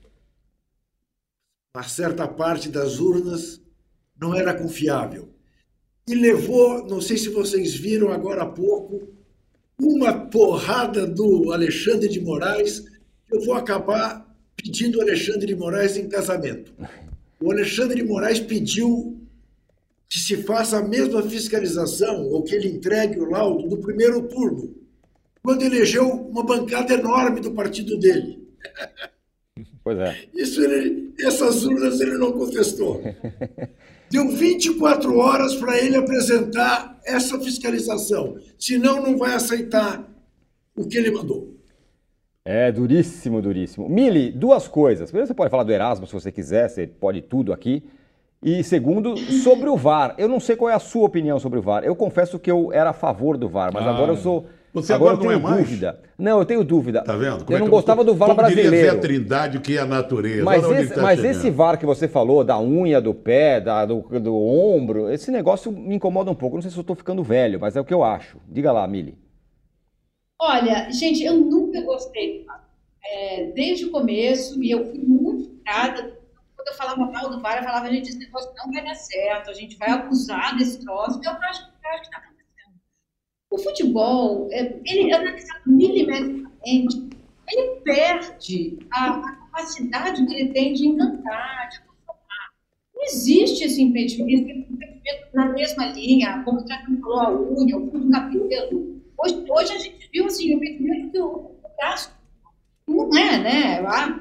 uma 1.75 1.85
certa 1.85 2.27
parte 2.27 2.69
das 2.69 2.99
urnas, 2.99 3.61
não 4.19 4.35
era 4.35 4.53
confiável. 4.55 5.29
E 6.09 6.15
levou, 6.15 6.87
não 6.87 7.01
sei 7.01 7.17
se 7.19 7.29
vocês 7.29 7.75
viram 7.75 8.11
agora 8.11 8.43
há 8.43 8.47
pouco, 8.47 9.16
uma 9.79 10.13
porrada 10.27 11.07
do 11.07 11.53
Alexandre 11.53 12.09
de 12.09 12.21
Moraes. 12.21 12.85
Eu 13.31 13.41
vou 13.45 13.55
acabar 13.55 14.27
pedindo 14.57 14.99
o 14.99 15.03
Alexandre 15.03 15.47
de 15.47 15.55
Moraes 15.55 15.97
em 15.97 16.09
casamento. 16.09 16.73
O 17.41 17.51
Alexandre 17.51 17.97
de 17.97 18.09
Moraes 18.09 18.41
pediu 18.41 19.21
que 20.09 20.19
se 20.19 20.37
faça 20.39 20.79
a 20.79 20.83
mesma 20.83 21.23
fiscalização, 21.23 22.25
ou 22.27 22.43
que 22.43 22.55
ele 22.55 22.69
entregue 22.69 23.19
o 23.19 23.29
laudo 23.29 23.69
do 23.69 23.79
primeiro 23.79 24.23
turno, 24.29 24.75
quando 25.43 25.63
elegeu 25.63 26.09
uma 26.09 26.45
bancada 26.45 26.95
enorme 26.95 27.41
do 27.41 27.53
partido 27.53 27.99
dele. 27.99 28.47
Pois 29.83 29.99
é. 29.99 30.17
Isso 30.35 30.63
ele, 30.63 31.13
essas 31.21 31.65
urnas 31.65 32.01
ele 32.01 32.17
não 32.19 32.33
contestou. 32.33 33.03
Deu 34.11 34.29
24 34.29 35.17
horas 35.19 35.55
para 35.57 35.77
ele 35.79 35.97
apresentar 35.97 36.99
essa 37.05 37.39
fiscalização. 37.41 38.37
Senão, 38.59 39.03
não 39.03 39.17
vai 39.17 39.35
aceitar 39.35 40.09
o 40.77 40.87
que 40.87 40.97
ele 40.97 41.11
mandou. 41.11 41.55
É 42.45 42.71
duríssimo, 42.71 43.43
duríssimo. 43.43 43.89
Mili, 43.89 44.31
duas 44.31 44.69
coisas. 44.69 45.11
Primeiro, 45.11 45.27
você 45.27 45.35
pode 45.35 45.51
falar 45.51 45.65
do 45.65 45.73
Erasmo 45.73 46.07
se 46.07 46.13
você 46.13 46.31
quiser, 46.31 46.69
você 46.69 46.87
pode 46.87 47.21
tudo 47.23 47.53
aqui. 47.53 47.83
E 48.41 48.63
segundo, 48.63 49.17
sobre 49.17 49.69
o 49.69 49.77
VAR. 49.77 50.15
Eu 50.17 50.29
não 50.29 50.39
sei 50.39 50.55
qual 50.55 50.71
é 50.71 50.75
a 50.75 50.79
sua 50.79 51.07
opinião 51.07 51.41
sobre 51.41 51.59
o 51.59 51.63
VAR. 51.63 51.83
Eu 51.83 51.97
confesso 51.97 52.39
que 52.39 52.49
eu 52.49 52.73
era 52.73 52.91
a 52.91 52.93
favor 52.93 53.37
do 53.37 53.49
VAR, 53.49 53.73
mas 53.73 53.85
Ah, 53.85 53.91
agora 53.91 54.13
eu 54.13 54.17
sou. 54.17 54.47
Você 54.83 54.93
agora, 54.93 55.15
agora 55.15 55.27
eu 55.27 55.31
tenho 55.31 55.41
não 55.43 55.49
é 55.49 55.53
mais? 55.53 55.65
dúvida. 55.69 56.01
Não, 56.19 56.39
eu 56.39 56.45
tenho 56.45 56.65
dúvida. 56.65 57.03
Tá 57.03 57.17
vendo? 57.17 57.45
Como 57.45 57.53
eu 57.53 57.57
é 57.57 57.59
não 57.61 57.67
que- 57.67 57.71
gostava 57.71 58.05
do 58.05 58.15
VAR 58.15 58.29
como 58.31 58.49
Diria 58.49 58.65
brasileiro. 58.65 58.95
Zé 58.97 59.01
Trindade, 59.01 59.59
o 59.59 59.61
que 59.61 59.77
é 59.77 59.81
a 59.81 59.87
natureza. 59.87 60.45
Mas, 60.45 60.65
esse, 60.71 60.95
tá 60.95 61.03
mas 61.03 61.25
esse 61.25 61.51
VAR 61.51 61.79
que 61.79 61.87
você 61.87 62.07
falou, 62.09 62.43
da 62.45 62.59
unha, 62.61 63.01
do 63.01 63.13
pé, 63.15 63.61
da- 63.61 63.85
do, 63.85 64.01
do 64.21 64.35
ombro, 64.37 65.11
esse 65.11 65.31
negócio 65.31 65.71
me 65.73 65.97
incomoda 65.97 66.31
um 66.31 66.35
pouco. 66.35 66.57
Não 66.57 66.63
sei 66.63 66.71
se 66.71 66.77
eu 66.77 66.83
estou 66.83 66.97
ficando 66.97 67.23
velho, 67.23 67.59
mas 67.61 67.77
é 67.77 67.81
o 67.81 67.85
que 67.85 67.95
eu 67.95 68.03
acho. 68.05 68.39
Diga 68.49 68.73
lá, 68.73 68.87
Mili. 68.87 69.17
Olha, 70.41 70.91
gente, 70.93 71.23
eu 71.25 71.35
nunca 71.37 71.81
gostei 71.83 72.41
do 72.41 72.47
VAR. 72.47 72.65
É, 73.09 73.53
desde 73.55 73.85
o 73.87 73.91
começo, 73.91 74.63
e 74.63 74.71
eu 74.71 74.85
fui 74.91 74.99
muito 74.99 75.45
frustrada. 75.45 76.03
Quando 76.57 76.69
eu 76.69 76.75
falava 76.75 77.07
mal 77.13 77.31
do 77.31 77.41
VAR, 77.41 77.59
eu 77.59 77.65
falava, 77.65 77.89
gente, 77.91 78.09
esse 78.09 78.19
negócio 78.19 78.51
não 78.57 78.73
vai 78.73 78.85
dar 78.85 78.95
certo, 78.95 79.51
a 79.51 79.55
gente 79.55 79.77
vai 79.79 79.91
abusar 79.91 80.57
desse 80.57 80.79
troço. 80.85 81.21
E 81.23 81.27
eu 81.27 81.31
acho, 81.33 81.63
eu 81.63 81.91
acho 81.93 82.11
que 82.11 82.17
acontecendo. 82.17 82.36
O 83.51 83.59
futebol, 83.59 84.49
é, 84.51 84.81
ele 84.85 85.11
é 85.11 85.15
analisado 85.15 85.61
milimetricamente, 85.67 87.09
ele 87.49 87.81
perde 87.85 88.79
a, 88.91 89.19
a 89.19 89.37
capacidade 89.37 90.27
que 90.27 90.35
ele 90.35 90.53
tem 90.53 90.73
de 90.73 90.89
encantar, 90.89 91.69
de 91.69 91.81
transformar. 91.81 92.51
Não 92.95 93.05
existe 93.05 93.65
esse 93.65 93.81
impedimento, 93.83 94.51
impedimento 94.51 95.27
na 95.33 95.49
mesma 95.51 95.87
linha, 95.87 96.43
como 96.45 96.61
o 96.61 96.65
Tracan 96.65 97.01
falou, 97.01 97.21
a 97.21 97.31
unha, 97.33 97.77
o 97.79 97.91
fio 97.91 98.01
do 98.01 98.11
cabelo. 98.11 99.01
Hoje, 99.19 99.45
hoje 99.49 99.73
a 99.73 99.79
gente 99.79 100.11
viu 100.13 100.27
assim, 100.27 100.53
o 100.53 100.57
impedimento 100.57 101.13
que 101.13 101.21
o, 101.21 101.57
braço 101.77 102.13
não 102.87 103.17
é, 103.17 103.39
né? 103.39 103.87
Ah, 103.87 104.19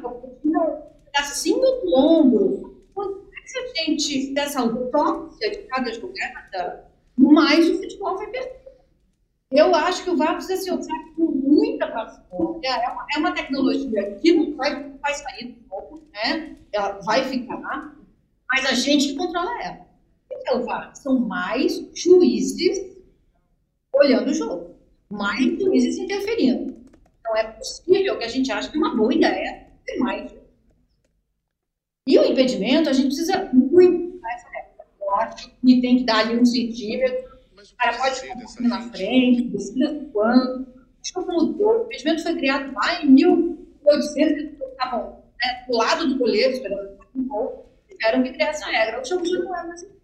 assim 1.19 1.59
do 1.59 1.95
ombro. 1.95 2.75
Quanto 2.93 3.27
mais 3.31 3.55
a 3.55 3.83
gente 3.83 4.27
fizer 4.27 4.41
essa 4.41 4.61
autópsia 4.61 5.51
de 5.51 5.57
cada 5.63 5.93
jogada, 5.93 6.89
mais 7.17 7.69
o 7.69 7.77
futebol 7.77 8.17
vai 8.17 8.27
perder. 8.27 8.64
Eu 9.51 9.75
acho 9.75 10.03
que 10.03 10.09
o 10.09 10.17
VAR 10.17 10.35
precisa 10.35 10.61
ser 10.61 10.71
usado 10.71 11.13
com 11.15 11.25
muita 11.25 11.87
paciência. 11.87 12.29
É 12.63 12.89
uma, 12.89 13.07
é 13.15 13.19
uma 13.19 13.31
tecnologia 13.33 14.15
que 14.19 14.33
não 14.33 14.55
vai, 14.55 14.89
vai 15.01 15.13
sair 15.13 15.51
do 15.51 15.69
jogo, 15.69 16.03
né? 16.11 16.57
Ela 16.71 16.99
vai 17.01 17.23
ficar, 17.23 17.95
mas 18.49 18.65
a 18.65 18.73
gente 18.73 19.13
controla 19.13 19.63
ela. 19.63 19.87
O 20.31 20.39
que 20.39 20.49
é 20.49 20.55
o 20.55 20.65
VAR? 20.65 20.95
São 20.95 21.19
mais 21.19 21.87
juízes 21.93 22.95
olhando 23.93 24.31
o 24.31 24.33
jogo, 24.33 24.75
mais 25.09 25.59
juízes 25.59 25.97
interferindo. 25.97 26.75
Então 27.19 27.35
é 27.37 27.43
possível 27.43 28.17
que 28.17 28.25
a 28.25 28.29
gente 28.29 28.51
ache 28.51 28.69
que 28.69 28.77
é 28.77 28.79
uma 28.79 28.95
boa 28.95 29.13
ideia 29.13 29.67
ter 29.85 29.97
mais. 29.97 30.33
E 32.07 32.19
o 32.19 32.25
impedimento, 32.25 32.89
a 32.89 32.93
gente 32.93 33.07
precisa 33.07 33.49
muito 33.53 34.19
essa 34.27 34.47
regra. 34.49 35.35
E 35.63 35.81
tem 35.81 35.97
que 35.97 36.03
dar 36.03 36.19
ali 36.19 36.37
um 36.37 36.45
centímetro 36.45 37.34
cara 37.77 37.97
pode 37.97 38.15
ficar 38.15 38.67
na 38.67 38.81
frente, 38.89 39.43
decida 39.49 40.07
quando. 40.11 40.67
Acho 41.01 41.13
que 41.13 41.31
mudou. 41.31 41.81
O 41.81 41.85
impedimento 41.85 42.23
foi 42.23 42.35
criado 42.35 42.73
lá 42.73 43.03
em 43.03 43.11
1800, 43.11 44.17
eles 44.17 44.53
estavam 44.59 45.23
né, 45.43 45.65
do 45.67 45.77
lado 45.77 46.07
do 46.07 46.17
goleiro, 46.17 46.53
esperando 46.53 46.95
um 47.15 47.27
gol, 47.27 47.69
tiveram 47.89 48.23
que 48.23 48.33
criar 48.33 48.49
essa 48.49 48.65
regra. 48.65 49.01
O 49.01 49.05
jogo 49.05 49.25
já 49.25 49.39
não 49.39 49.55
é 49.55 49.67
mais 49.67 49.83
assim. 49.83 49.95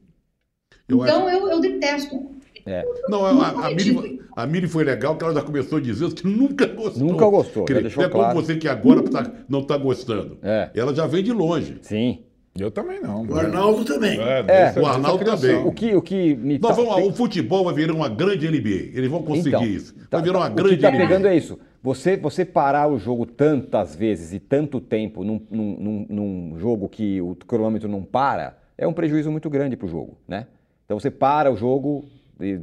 Então 0.88 1.30
eu, 1.30 1.50
eu 1.50 1.60
detesto. 1.60 2.32
É. 2.66 2.84
Não, 3.10 3.26
a, 3.26 3.68
a, 3.68 3.74
Miri, 3.74 4.22
a 4.36 4.46
Miri 4.46 4.68
foi 4.68 4.84
legal, 4.84 5.18
que 5.18 5.24
ela 5.24 5.34
já 5.34 5.42
começou 5.42 5.80
a 5.80 5.82
dizer 5.82 6.14
que 6.14 6.28
nunca 6.28 6.68
gostou. 6.68 7.04
Nunca 7.04 7.26
gostou. 7.26 7.66
Que, 7.66 7.74
é 7.74 7.90
claro. 7.90 8.12
como 8.12 8.34
você 8.34 8.56
que 8.56 8.68
agora 8.68 9.02
tá, 9.04 9.32
não 9.50 9.62
está 9.62 9.78
gostando. 9.78 10.38
É. 10.44 10.70
Ela 10.76 10.94
já 10.94 11.08
vem 11.08 11.24
de 11.24 11.32
longe. 11.32 11.80
Sim. 11.82 12.24
Eu 12.58 12.70
também 12.70 13.00
não. 13.02 13.26
O 13.26 13.36
Arnaldo 13.36 13.86
também. 13.86 14.20
É, 14.20 14.74
é, 14.76 14.80
o 14.80 14.86
Arnaldo 14.86 15.24
também. 15.24 15.56
O 15.56 15.72
que, 15.72 15.96
o 15.96 16.02
que 16.02 16.36
me 16.36 16.60
Nós 16.60 16.76
vamos, 16.76 16.96
tem... 16.96 17.08
O 17.08 17.14
futebol 17.14 17.64
vai 17.64 17.74
virar 17.74 17.94
uma 17.94 18.10
grande 18.10 18.48
NBA. 18.48 18.98
Eles 18.98 19.10
vão 19.10 19.24
conseguir 19.24 19.50
então, 19.50 19.66
isso. 19.66 19.96
Vai 19.96 20.08
tá, 20.10 20.20
virar 20.20 20.40
uma 20.40 20.50
grande 20.50 20.76
NBA. 20.76 20.76
O 20.76 20.80
que 20.80 20.86
está 20.86 20.92
pegando 20.92 21.28
é 21.28 21.36
isso. 21.36 21.58
Você, 21.82 22.18
você 22.18 22.44
parar 22.44 22.90
o 22.90 23.00
jogo 23.00 23.26
tantas 23.26 23.96
vezes 23.96 24.34
e 24.34 24.40
tanto 24.40 24.82
tempo 24.82 25.24
num, 25.24 25.42
num, 25.50 26.06
num 26.10 26.60
jogo 26.60 26.90
que 26.90 27.22
o 27.22 27.36
cronômetro 27.36 27.88
não 27.88 28.04
para, 28.04 28.58
é 28.78 28.86
um 28.86 28.94
prejuízo 28.94 29.32
muito 29.32 29.50
grande 29.50 29.78
para 29.78 29.88
o 29.88 29.90
jogo, 29.90 30.18
né? 30.28 30.48
Então 30.86 31.00
você 31.00 31.10
para 31.10 31.52
o 31.52 31.56
jogo 31.56 32.04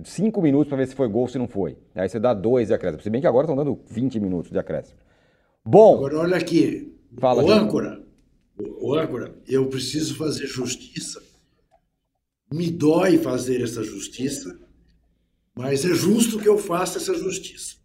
cinco 0.05 0.42
minutos 0.42 0.68
para 0.68 0.79
ver 0.79 0.87
se 0.87 0.94
foi 0.94 1.09
gol 1.09 1.22
ou 1.22 1.29
se 1.29 1.38
não 1.38 1.48
foi. 1.48 1.77
Aí 1.94 2.09
você 2.09 2.18
dá 2.18 2.35
dois 2.35 2.68
de 2.68 2.74
acréscimo. 2.74 3.03
Se 3.03 3.11
bem 3.11 3.20
que 3.20 3.27
agora 3.27 3.44
estão 3.44 3.57
dando 3.57 3.79
20 3.88 4.20
minutos 4.20 4.51
de 4.51 4.59
acréscimo. 4.59 4.98
Bom. 5.64 5.96
Agora 5.96 6.18
olha 6.18 6.37
aqui. 6.37 6.94
Fala, 7.18 7.42
o 7.42 7.51
âncora. 7.51 8.01
O 8.59 8.94
âncora, 8.94 9.37
eu 9.47 9.68
preciso 9.68 10.16
fazer 10.16 10.47
justiça. 10.47 11.23
Me 12.53 12.71
dói 12.71 13.18
fazer 13.18 13.62
essa 13.62 13.83
justiça, 13.85 14.59
mas 15.55 15.85
é 15.85 15.94
justo 15.94 16.38
que 16.38 16.49
eu 16.49 16.59
faça 16.59 16.99
essa 16.99 17.14
justiça. 17.14 17.77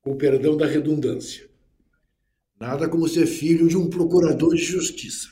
Com 0.00 0.16
perdão 0.16 0.56
da 0.56 0.66
redundância. 0.66 1.48
Nada 2.60 2.88
como 2.88 3.08
ser 3.08 3.26
filho 3.26 3.66
de 3.66 3.76
um 3.76 3.90
procurador 3.90 4.54
de 4.54 4.62
justiça. 4.62 5.28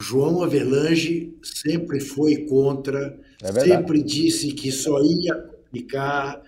João 0.00 0.42
Avelange 0.42 1.36
sempre 1.42 2.00
foi 2.00 2.46
contra, 2.46 3.18
é 3.42 3.52
sempre 3.52 4.02
disse 4.02 4.52
que 4.52 4.70
só 4.70 5.02
ia 5.02 5.34
complicar, 5.34 6.42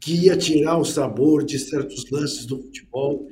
que 0.00 0.24
ia 0.24 0.36
tirar 0.36 0.78
o 0.78 0.84
sabor 0.84 1.44
de 1.44 1.58
certos 1.58 2.10
lances 2.10 2.46
do 2.46 2.60
futebol 2.60 3.28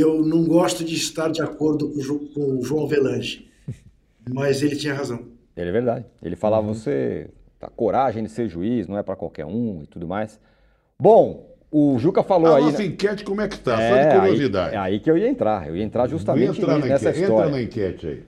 eu 0.00 0.22
não 0.24 0.44
gosto 0.44 0.84
de 0.84 0.94
estar 0.94 1.30
de 1.30 1.42
acordo 1.42 1.92
com, 2.34 2.58
o 2.58 2.62
João 2.62 2.86
Velange, 2.86 3.48
mas 4.28 4.62
ele 4.62 4.76
tinha 4.76 4.94
razão. 4.94 5.20
Ele 5.56 5.68
é 5.68 5.72
verdade. 5.72 6.04
Ele 6.22 6.36
falava, 6.36 6.66
uhum. 6.66 6.74
você 6.74 7.30
tá 7.58 7.68
coragem 7.68 8.22
de 8.22 8.30
ser 8.30 8.48
juiz, 8.48 8.86
não 8.86 8.98
é 8.98 9.02
para 9.02 9.16
qualquer 9.16 9.46
um 9.46 9.82
e 9.82 9.86
tudo 9.86 10.06
mais. 10.06 10.38
Bom, 10.98 11.56
o 11.70 11.98
Juca 11.98 12.22
falou 12.22 12.52
a 12.52 12.56
aí... 12.56 12.62
A 12.62 12.66
nossa 12.66 12.78
né? 12.78 12.86
enquete 12.86 13.24
como 13.24 13.40
é 13.40 13.48
que 13.48 13.54
está? 13.54 13.80
É, 13.80 13.88
Só 13.88 14.08
de 14.08 14.20
curiosidade. 14.20 14.70
Aí, 14.70 14.74
é 14.74 14.78
aí 14.78 15.00
que 15.00 15.10
eu 15.10 15.16
ia 15.16 15.28
entrar. 15.28 15.68
Eu 15.68 15.76
ia 15.76 15.84
entrar 15.84 16.06
justamente 16.06 16.60
entrar 16.60 16.78
nessa 16.78 17.10
enquete. 17.10 17.22
história. 17.22 17.46
Entra 17.46 17.56
na 17.56 17.62
enquete 17.62 18.06
aí. 18.06 18.22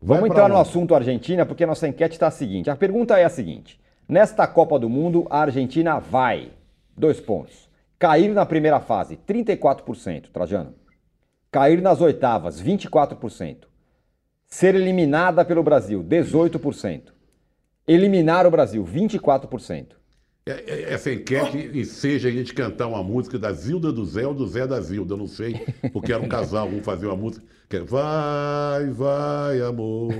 Vai 0.00 0.18
Vamos 0.18 0.30
entrar 0.30 0.48
no 0.48 0.58
assunto 0.58 0.94
Argentina, 0.94 1.46
porque 1.46 1.64
a 1.64 1.66
nossa 1.66 1.88
enquete 1.88 2.14
está 2.14 2.26
a 2.26 2.30
seguinte. 2.30 2.68
A 2.68 2.76
pergunta 2.76 3.18
é 3.18 3.24
a 3.24 3.30
seguinte. 3.30 3.80
Nesta 4.06 4.46
Copa 4.46 4.78
do 4.78 4.88
Mundo, 4.88 5.26
a 5.30 5.40
Argentina 5.40 5.98
vai... 5.98 6.50
Dois 6.96 7.18
pontos. 7.20 7.68
Cair 7.98 8.32
na 8.32 8.44
primeira 8.44 8.78
fase, 8.80 9.18
34%, 9.26 10.26
Trajano. 10.32 10.74
Cair 11.54 11.80
nas 11.80 12.00
oitavas, 12.00 12.60
24%. 12.60 13.58
Ser 14.44 14.74
eliminada 14.74 15.44
pelo 15.44 15.62
Brasil, 15.62 16.02
18%. 16.02 17.12
Eliminar 17.86 18.44
o 18.44 18.50
Brasil, 18.50 18.84
24%. 18.84 19.90
É, 20.46 20.50
é, 20.50 20.92
essa 20.92 21.12
enquete 21.12 21.84
seja 21.84 22.28
a 22.28 22.32
gente 22.32 22.52
cantar 22.52 22.88
uma 22.88 23.04
música 23.04 23.38
da 23.38 23.52
Zilda 23.52 23.92
do 23.92 24.04
Zé 24.04 24.26
ou 24.26 24.34
do 24.34 24.44
Zé 24.48 24.66
da 24.66 24.80
Zilda, 24.80 25.14
eu 25.14 25.16
não 25.16 25.28
sei, 25.28 25.64
porque 25.92 26.12
era 26.12 26.20
um 26.20 26.26
casal, 26.26 26.66
um 26.66 26.82
fazia 26.82 27.08
uma 27.08 27.16
música 27.16 27.46
que 27.68 27.76
era 27.76 27.84
Vai, 27.84 28.90
vai, 28.90 29.60
amor, 29.60 30.12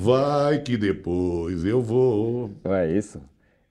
vai 0.00 0.58
que 0.62 0.76
depois 0.76 1.64
eu 1.64 1.80
vou. 1.80 2.50
Não 2.64 2.74
é 2.74 2.90
isso? 2.90 3.22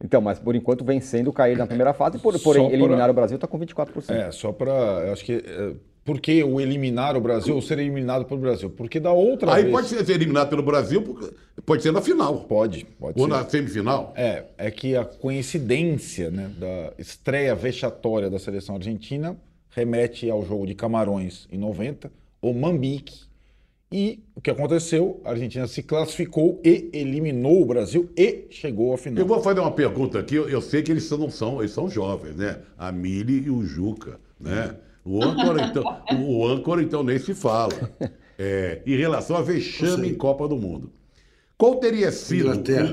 Então, 0.02 0.22
mas 0.22 0.40
por 0.40 0.56
enquanto 0.56 0.86
vencendo 0.86 1.34
cair 1.34 1.58
na 1.58 1.68
primeira 1.68 1.94
fase, 1.94 2.20
por, 2.20 2.40
porém 2.40 2.72
eliminar 2.72 3.00
pra... 3.00 3.12
o 3.12 3.14
Brasil 3.14 3.36
está 3.36 3.48
com 3.48 3.60
24%. 3.60 4.12
É, 4.12 4.32
só 4.32 4.54
para. 4.54 5.12
Acho 5.12 5.26
que 5.26 5.34
é, 5.46 5.74
por 6.06 6.22
que 6.22 6.44
o 6.44 6.62
eliminar 6.62 7.18
o 7.18 7.20
Brasil 7.20 7.56
ou 7.56 7.62
ser 7.64 7.80
eliminado 7.80 8.26
pelo 8.26 8.40
Brasil? 8.40 8.70
Porque 8.70 9.00
da 9.00 9.12
outra 9.12 9.56
Aí 9.56 9.64
vez... 9.64 9.74
pode 9.74 9.88
ser 9.88 10.08
eliminado 10.12 10.50
pelo 10.50 10.62
Brasil, 10.62 11.18
pode 11.66 11.82
ser 11.82 11.92
na 11.92 12.00
final. 12.00 12.42
Pode, 12.42 12.86
pode 13.00 13.20
ou 13.20 13.26
ser. 13.26 13.34
na 13.34 13.50
semifinal. 13.50 14.14
É, 14.16 14.44
é 14.56 14.70
que 14.70 14.96
a 14.96 15.04
coincidência 15.04 16.30
né, 16.30 16.52
da 16.60 16.94
estreia 17.00 17.56
vexatória 17.56 18.30
da 18.30 18.38
seleção 18.38 18.76
argentina 18.76 19.36
remete 19.72 20.30
ao 20.30 20.46
jogo 20.46 20.68
de 20.68 20.76
Camarões 20.76 21.48
em 21.52 21.58
90, 21.58 22.12
o 22.40 22.54
Mambique. 22.54 23.26
E 23.92 24.24
o 24.36 24.42
que 24.42 24.52
aconteceu? 24.52 25.22
A 25.24 25.32
Argentina 25.32 25.68
se 25.68 25.82
classificou 25.82 26.60
e 26.64 26.90
eliminou 26.94 27.62
o 27.62 27.66
Brasil 27.66 28.10
e 28.16 28.46
chegou 28.52 28.94
à 28.94 28.98
final. 28.98 29.20
Eu 29.20 29.28
vou 29.28 29.42
fazer 29.42 29.60
uma 29.60 29.72
pergunta 29.72 30.20
aqui, 30.20 30.36
eu, 30.36 30.50
eu 30.50 30.62
sei 30.62 30.84
que 30.84 30.92
eles 30.92 31.10
não 31.12 31.30
são, 31.30 31.60
eles 31.60 31.72
são 31.72 31.90
jovens, 31.90 32.36
né? 32.36 32.60
A 32.78 32.92
Mili 32.92 33.46
e 33.46 33.50
o 33.50 33.64
Juca, 33.64 34.20
né? 34.40 34.76
O 35.06 35.24
âncora, 35.24 35.66
então, 35.66 36.02
o 36.20 36.48
âncora, 36.48 36.82
então, 36.82 37.04
nem 37.04 37.20
se 37.20 37.36
fala. 37.36 37.74
É, 38.38 38.82
em 38.86 38.98
relação 38.98 39.38
a 39.38 39.42
vexame 39.42 40.10
em 40.10 40.16
Copa 40.16 40.46
do 40.46 40.58
Mundo. 40.58 40.92
Qual 41.58 41.76
teria 41.76 42.12
sido 42.12 42.50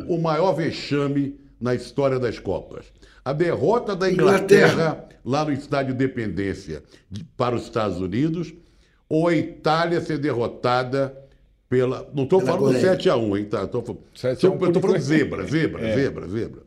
o, 0.08 0.14
o, 0.14 0.22
maior 0.22 0.52
vexame 0.52 1.40
na 1.60 1.74
história 1.74 2.18
das 2.18 2.38
Copas? 2.38 2.86
A 3.24 3.32
derrota 3.32 3.96
da 3.96 4.08
Inglaterra, 4.08 4.72
Inglaterra. 4.72 5.08
lá 5.24 5.44
no 5.44 5.52
Estádio 5.52 5.94
Dependência 5.94 6.84
de, 7.10 7.24
para 7.24 7.56
os 7.56 7.64
Estados 7.64 7.98
Unidos 7.98 8.54
ou 9.08 9.26
a 9.26 9.34
Itália 9.34 10.00
ser 10.00 10.18
derrotada 10.18 11.16
pela. 11.68 12.08
Não 12.14 12.24
estou 12.24 12.40
falando 12.40 12.78
7x1, 12.78 13.38
hein? 13.38 13.44
Tá? 13.46 13.66
Tô, 13.66 13.80
estou 14.14 14.80
falando 14.80 15.00
zebra, 15.00 15.44
zebra, 15.44 15.84
é. 15.84 15.94
zebra, 15.96 16.28
zebra. 16.28 16.62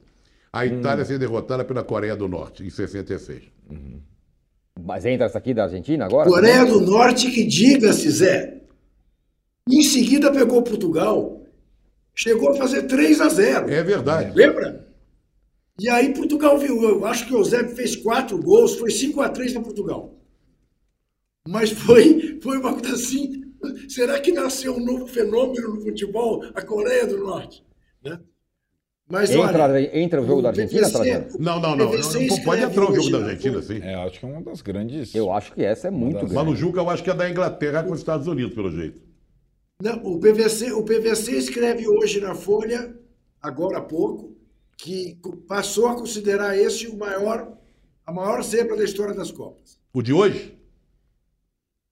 A 0.52 0.66
Itália 0.66 1.04
hum. 1.04 1.08
ser 1.08 1.20
derrotada 1.20 1.64
pela 1.64 1.84
Coreia 1.84 2.16
do 2.16 2.28
Norte 2.28 2.64
em 2.64 2.70
66. 2.70 3.44
Uhum. 3.70 4.02
Mas 4.84 5.06
entra 5.06 5.26
essa 5.26 5.38
aqui 5.38 5.54
da 5.54 5.64
Argentina 5.64 6.06
agora? 6.06 6.30
Coreia 6.30 6.66
do 6.66 6.82
Norte 6.82 7.32
que 7.32 7.44
diga-se, 7.44 8.10
Zé. 8.10 8.62
Em 9.70 9.82
seguida 9.82 10.32
pegou 10.32 10.62
Portugal. 10.62 11.42
Chegou 12.14 12.52
a 12.52 12.56
fazer 12.56 12.84
3 12.84 13.22
a 13.22 13.30
0. 13.30 13.70
É 13.70 13.84
verdade. 13.84 14.36
Lembra? 14.36 14.88
E 15.80 15.90
aí 15.90 16.14
Portugal 16.14 16.58
viu. 16.58 16.82
Eu 16.84 17.06
acho 17.06 17.26
que 17.26 17.36
o 17.36 17.44
Zé 17.44 17.68
fez 17.70 17.96
quatro 17.96 18.38
gols, 18.42 18.76
foi 18.76 18.92
5 18.92 19.22
a 19.22 19.30
3 19.30 19.54
para 19.54 19.64
Portugal. 19.64 20.14
Mas 21.48 21.72
foi, 21.72 22.40
foi 22.42 22.58
uma 22.58 22.74
coisa 22.74 22.96
assim. 22.96 23.44
Será 23.90 24.20
que 24.20 24.32
nasceu 24.32 24.76
um 24.76 24.86
novo 24.86 25.08
fenômeno 25.08 25.76
no 25.76 25.82
futebol, 25.82 26.46
a 26.54 26.62
Coreia 26.62 27.08
do 27.08 27.18
Norte? 27.18 27.64
Mas 29.08 29.30
Entra, 29.30 29.64
olha, 29.66 29.98
entra 30.00 30.22
o 30.22 30.26
jogo 30.26 30.42
da 30.42 30.50
Argentina, 30.50 30.90
PVC? 30.90 31.28
Não, 31.38 31.60
não, 31.60 31.76
não. 31.76 31.92
Não, 31.92 31.92
não 31.92 32.44
pode 32.44 32.64
entrar 32.64 32.84
o 32.84 32.88
jogo 32.88 32.98
hoje 32.98 33.12
da 33.12 33.20
na 33.20 33.26
Argentina, 33.28 33.62
sim. 33.62 33.80
É, 33.84 33.94
acho 33.94 34.20
que 34.20 34.26
é 34.26 34.30
uma 34.30 34.42
das 34.42 34.62
grandes. 34.62 35.14
Eu 35.14 35.32
acho 35.32 35.54
que 35.54 35.64
essa 35.64 35.88
é 35.90 35.92
muito 35.92 36.18
grande. 36.18 36.34
Mas 36.34 36.46
no 36.46 36.56
Juca 36.56 36.80
eu 36.80 36.90
acho 36.90 37.04
que 37.04 37.12
é 37.12 37.14
da 37.14 37.30
Inglaterra 37.30 37.84
com 37.84 37.92
os 37.92 38.00
Estados 38.00 38.26
Unidos, 38.26 38.56
pelo 38.56 38.72
jeito. 38.72 39.00
Não, 39.80 39.98
o 40.04 40.20
PVC, 40.20 40.72
o 40.72 40.84
PVC 40.84 41.34
escreve 41.34 41.88
hoje 41.88 42.20
na 42.20 42.34
Folha, 42.34 42.96
agora 43.40 43.78
há 43.78 43.82
pouco, 43.82 44.36
que 44.76 45.20
passou 45.48 45.88
a 45.88 45.96
considerar 45.96 46.58
esse 46.58 46.88
o 46.88 46.98
maior, 46.98 47.54
a 48.08 48.12
maior 48.12 48.42
zebra 48.42 48.76
da 48.76 48.84
história 48.84 49.14
das 49.14 49.30
Copas. 49.32 49.78
O 49.94 50.02
de 50.02 50.14
hoje? 50.14 50.58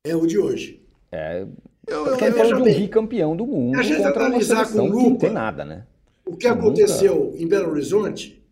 É 0.03 0.15
o 0.15 0.25
de 0.25 0.39
hoje. 0.39 0.81
É, 1.11 1.45
Eu, 1.87 2.07
eu, 2.07 2.17
veja 2.17 2.33
falando 2.33 2.63
de 2.63 2.71
um 2.71 2.75
bicampeão 2.81 3.35
do 3.35 3.45
mundo 3.45 3.77
a 3.77 3.83
gente 3.83 3.97
contra 4.01 4.19
uma 4.19 4.25
analisar 4.29 4.65
com 4.65 4.71
seleção 4.71 4.85
que 4.87 4.91
não 4.95 5.09
lupa- 5.09 5.19
tem 5.19 5.29
nada, 5.31 5.63
né? 5.63 5.85
O 6.25 6.37
que 6.37 6.47
aconteceu 6.47 7.33
em 7.35 7.47
Belo 7.47 7.71
Horizonte, 7.71 8.43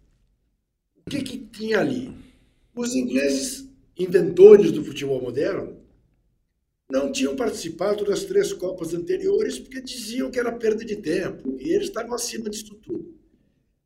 o 0.96 1.10
que, 1.10 1.22
que 1.22 1.38
tinha 1.38 1.80
ali? 1.80 2.14
Os 2.76 2.96
ingleses, 2.96 3.68
inventores 3.98 4.72
do 4.72 4.84
futebol 4.84 5.22
moderno, 5.22 5.82
não 6.90 7.12
tinham 7.12 7.36
participado 7.36 8.04
das 8.04 8.26
três 8.26 8.52
Copas 8.52 8.94
anteriores 8.94 9.58
porque 9.58 9.82
diziam 9.82 10.30
que 10.30 10.40
era 10.40 10.52
perda 10.52 10.84
de 10.84 10.98
tempo 10.98 11.58
e 11.60 11.70
eles 11.74 11.88
estavam 11.88 12.14
acima 12.14 12.50
disso 12.50 12.76
tudo. 12.76 13.16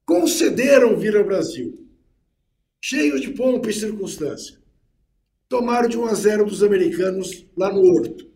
Concederam 0.05 0.97
vir 0.97 1.15
ao 1.15 1.23
Brasil, 1.23 1.87
cheios 2.81 3.21
de 3.21 3.31
pompa 3.31 3.69
e 3.69 3.73
circunstância. 3.73 4.57
Tomaram 5.47 5.87
de 5.87 5.97
1 5.97 6.05
a 6.05 6.13
0 6.15 6.45
dos 6.45 6.63
americanos 6.63 7.45
lá 7.55 7.71
no 7.71 7.81
Horto. 7.81 8.27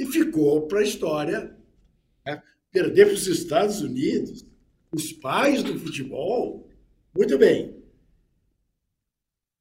E 0.00 0.06
ficou 0.06 0.66
para 0.68 0.78
a 0.78 0.84
história 0.84 1.56
né? 2.24 2.42
Perder 2.70 3.06
para 3.06 3.14
os 3.14 3.26
Estados 3.26 3.80
Unidos, 3.80 4.44
os 4.92 5.12
pais 5.12 5.62
do 5.62 5.78
futebol. 5.78 6.68
Muito 7.14 7.36
bem. 7.38 7.76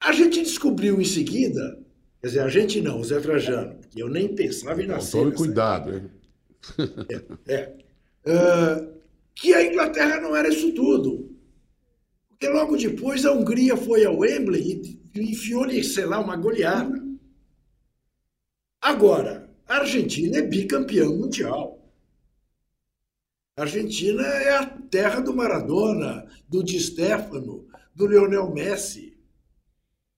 A 0.02 0.12
gente 0.12 0.42
descobriu 0.42 1.02
em 1.02 1.06
seguida, 1.06 1.80
quer 2.22 2.28
dizer, 2.28 2.40
a 2.42 2.50
gente 2.50 2.82
não, 2.82 3.00
o 3.00 3.04
Zé 3.04 3.20
Trajano, 3.20 3.76
porque 3.76 4.02
eu 4.02 4.10
nem 4.10 4.34
pensava 4.34 4.82
em 4.82 4.88
nascer. 4.88 5.12
Tome 5.12 5.34
cuidado, 5.34 5.94
hein? 5.94 6.10
é. 7.48 7.74
Ah, 8.26 8.88
que 9.36 9.54
a 9.54 9.66
Inglaterra 9.66 10.22
não 10.22 10.36
era 10.36 10.50
isso 10.50 10.74
tudo. 10.74 11.36
Porque 12.30 12.48
logo 12.48 12.78
depois 12.78 13.26
a 13.26 13.34
Hungria 13.34 13.76
foi 13.76 14.06
ao 14.06 14.20
Wembley 14.20 15.00
e 15.14 15.20
enfiou-lhe, 15.20 15.84
sei 15.84 16.06
lá, 16.06 16.20
uma 16.20 16.38
goleada. 16.38 17.04
Agora, 18.82 19.50
a 19.68 19.78
Argentina 19.78 20.38
é 20.38 20.42
bicampeão 20.42 21.18
mundial. 21.18 21.79
A 23.60 23.64
Argentina 23.64 24.22
é 24.26 24.56
a 24.56 24.66
terra 24.66 25.20
do 25.20 25.36
Maradona, 25.36 26.26
do 26.48 26.64
Di 26.64 26.80
Stefano, 26.80 27.68
do 27.94 28.08
Lionel 28.08 28.50
Messi. 28.54 29.18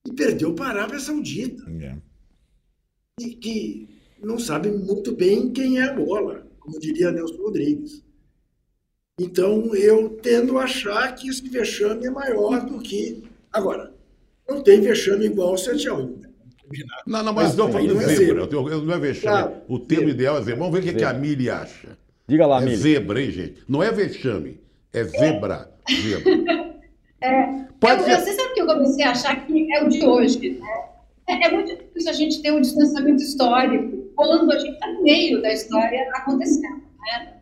E 0.08 0.14
perdeu 0.14 0.54
para 0.54 0.66
a 0.68 0.70
Arábia 0.84 1.00
Saudita 1.00 1.64
É. 1.82 1.96
e 3.20 3.34
que 3.34 3.90
não 4.22 4.38
sabem 4.38 4.72
muito 4.78 5.16
bem 5.16 5.52
quem 5.52 5.80
é 5.80 5.86
a 5.90 5.94
bola, 5.94 6.48
como 6.60 6.80
diria 6.80 7.12
Nelson 7.12 7.38
Rodrigues. 7.38 8.04
Então, 9.20 9.74
eu 9.76 10.10
tendo 10.22 10.60
a 10.60 10.66
achar 10.66 11.16
que 11.16 11.28
esse 11.28 11.48
vexame 11.50 12.06
é 12.06 12.12
maior 12.12 12.64
do 12.64 12.78
que. 12.80 13.24
Agora, 13.52 13.92
não 14.48 14.62
tem 14.62 14.82
vexame 14.82 15.26
igual 15.26 15.50
ao 15.50 15.58
7 15.58 15.88
a 15.90 15.96
1. 15.96 16.18
Né? 16.18 16.30
Não, 17.08 17.24
não, 17.24 17.34
mas 17.34 17.56
falando 17.56 17.74
não 17.74 17.98
de 17.98 18.04
é 18.04 18.08
zebra. 18.08 18.46
zebra. 18.46 18.50
eu- 18.56 18.70
eu- 18.70 18.84
Não 18.84 18.94
é 18.94 19.00
vexame. 19.00 19.36
Claro, 19.50 19.62
o 19.68 19.80
termo 19.80 20.04
zebra. 20.10 20.14
ideal 20.16 20.38
é 20.38 20.42
zebra. 20.42 20.60
Vamos 20.60 20.74
ver 20.74 20.80
o 20.80 20.84
que, 20.92 20.98
que 21.00 21.04
a 21.04 21.14
Mili 21.14 21.50
acha. 21.50 21.98
Diga 22.32 22.48
lá, 22.48 22.62
É 22.62 22.64
Mili. 22.66 22.78
zebra, 22.78 23.22
hein, 23.22 23.30
gente? 23.32 23.62
Não 23.68 23.84
é 23.84 23.92
vexame. 23.92 24.62
É 24.94 25.04
zebra. 25.04 25.70
Zebra. 25.90 26.32
Eu, 27.22 27.66
Pode 27.78 28.02
eu, 28.02 28.06
ser. 28.06 28.22
você 28.22 28.34
sabe 28.34 28.54
que 28.54 28.62
eu 28.62 28.66
comecei 28.68 29.04
a 29.04 29.12
achar 29.12 29.46
que 29.46 29.74
é 29.74 29.84
o 29.84 29.90
de 29.90 30.06
hoje, 30.06 30.52
né? 30.52 30.86
É, 31.28 31.48
é 31.48 31.52
muito 31.52 31.76
difícil 31.76 32.10
a 32.10 32.14
gente 32.14 32.42
ter 32.42 32.52
um 32.54 32.62
distanciamento 32.62 33.22
histórico 33.22 33.98
quando 34.16 34.50
a 34.50 34.58
gente 34.60 34.74
está 34.76 34.88
no 34.94 35.04
meio 35.04 35.42
da 35.42 35.52
história 35.52 36.10
acontecendo, 36.14 36.82
né? 37.02 37.38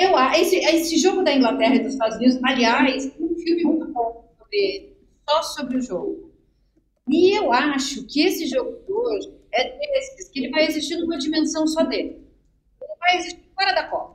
Eu, 0.00 0.16
a- 0.16 0.36
esse, 0.36 0.56
esse 0.56 0.96
jogo 0.98 1.22
da 1.22 1.32
Inglaterra 1.32 1.76
e 1.76 1.80
dos 1.80 1.92
Estados 1.92 2.16
Unidos, 2.16 2.40
aliás, 2.42 3.06
tem 3.06 3.24
um 3.26 3.36
filme 3.38 3.62
muito 3.62 3.86
bom 3.92 4.24
sobre 4.36 4.56
ele, 4.58 4.96
só 5.30 5.42
sobre 5.42 5.76
o 5.76 5.80
jogo. 5.80 6.32
E 7.08 7.38
eu 7.38 7.52
acho 7.52 8.04
que 8.06 8.20
esse 8.26 8.46
jogo 8.46 8.72
de 8.84 8.92
hoje 8.92 9.32
é 9.52 9.76
desses, 9.78 10.28
que 10.30 10.40
ele 10.40 10.50
vai 10.50 10.66
existir 10.66 10.96
numa 10.96 11.18
dimensão 11.18 11.66
só 11.68 11.84
dele. 11.84 12.20
Ele 12.82 12.92
vai 12.98 13.16
existir 13.18 13.44
fora 13.54 13.72
da 13.74 13.84
Copa. 13.84 14.13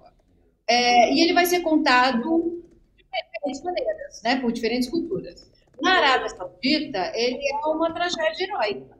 É, 0.69 1.11
e 1.11 1.21
ele 1.21 1.33
vai 1.33 1.47
ser 1.47 1.61
contado 1.61 2.61
de 2.95 3.03
diferentes 3.03 3.63
maneiras, 3.63 4.21
né, 4.23 4.39
por 4.39 4.51
diferentes 4.51 4.87
culturas. 4.87 5.49
Na 5.81 5.93
Arábia 5.97 6.29
Saudita, 6.29 7.11
ele 7.15 7.39
é 7.43 7.55
uma 7.65 7.91
tragédia 7.91 8.43
heróica. 8.43 8.99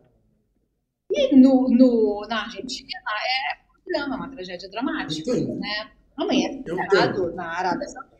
E 1.11 1.35
no, 1.35 1.69
no, 1.69 2.25
na 2.27 2.45
Argentina 2.45 2.89
é 3.23 3.57
um 3.61 3.91
drama, 3.91 4.15
uma 4.15 4.29
tragédia 4.31 4.69
dramática. 4.69 5.31
Né? 5.35 5.91
Amanhã 6.17 6.49
é 6.49 6.63
feriado 6.63 7.35
na 7.35 7.57
Arábia 7.57 7.87
Saudita. 7.87 8.17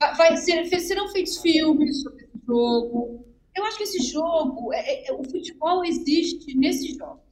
Vai, 0.00 0.14
vai 0.16 0.36
ser, 0.36 0.66
serão 0.80 1.08
feitos 1.08 1.40
filmes 1.40 2.02
sobre 2.02 2.24
esse 2.24 2.46
jogo. 2.46 3.24
Eu 3.54 3.64
acho 3.64 3.78
que 3.78 3.84
esse 3.84 4.02
jogo, 4.12 4.72
é- 4.74 5.08
é- 5.08 5.12
o 5.12 5.24
futebol 5.24 5.82
existe 5.82 6.54
nesse 6.58 6.92
jogo. 6.98 7.22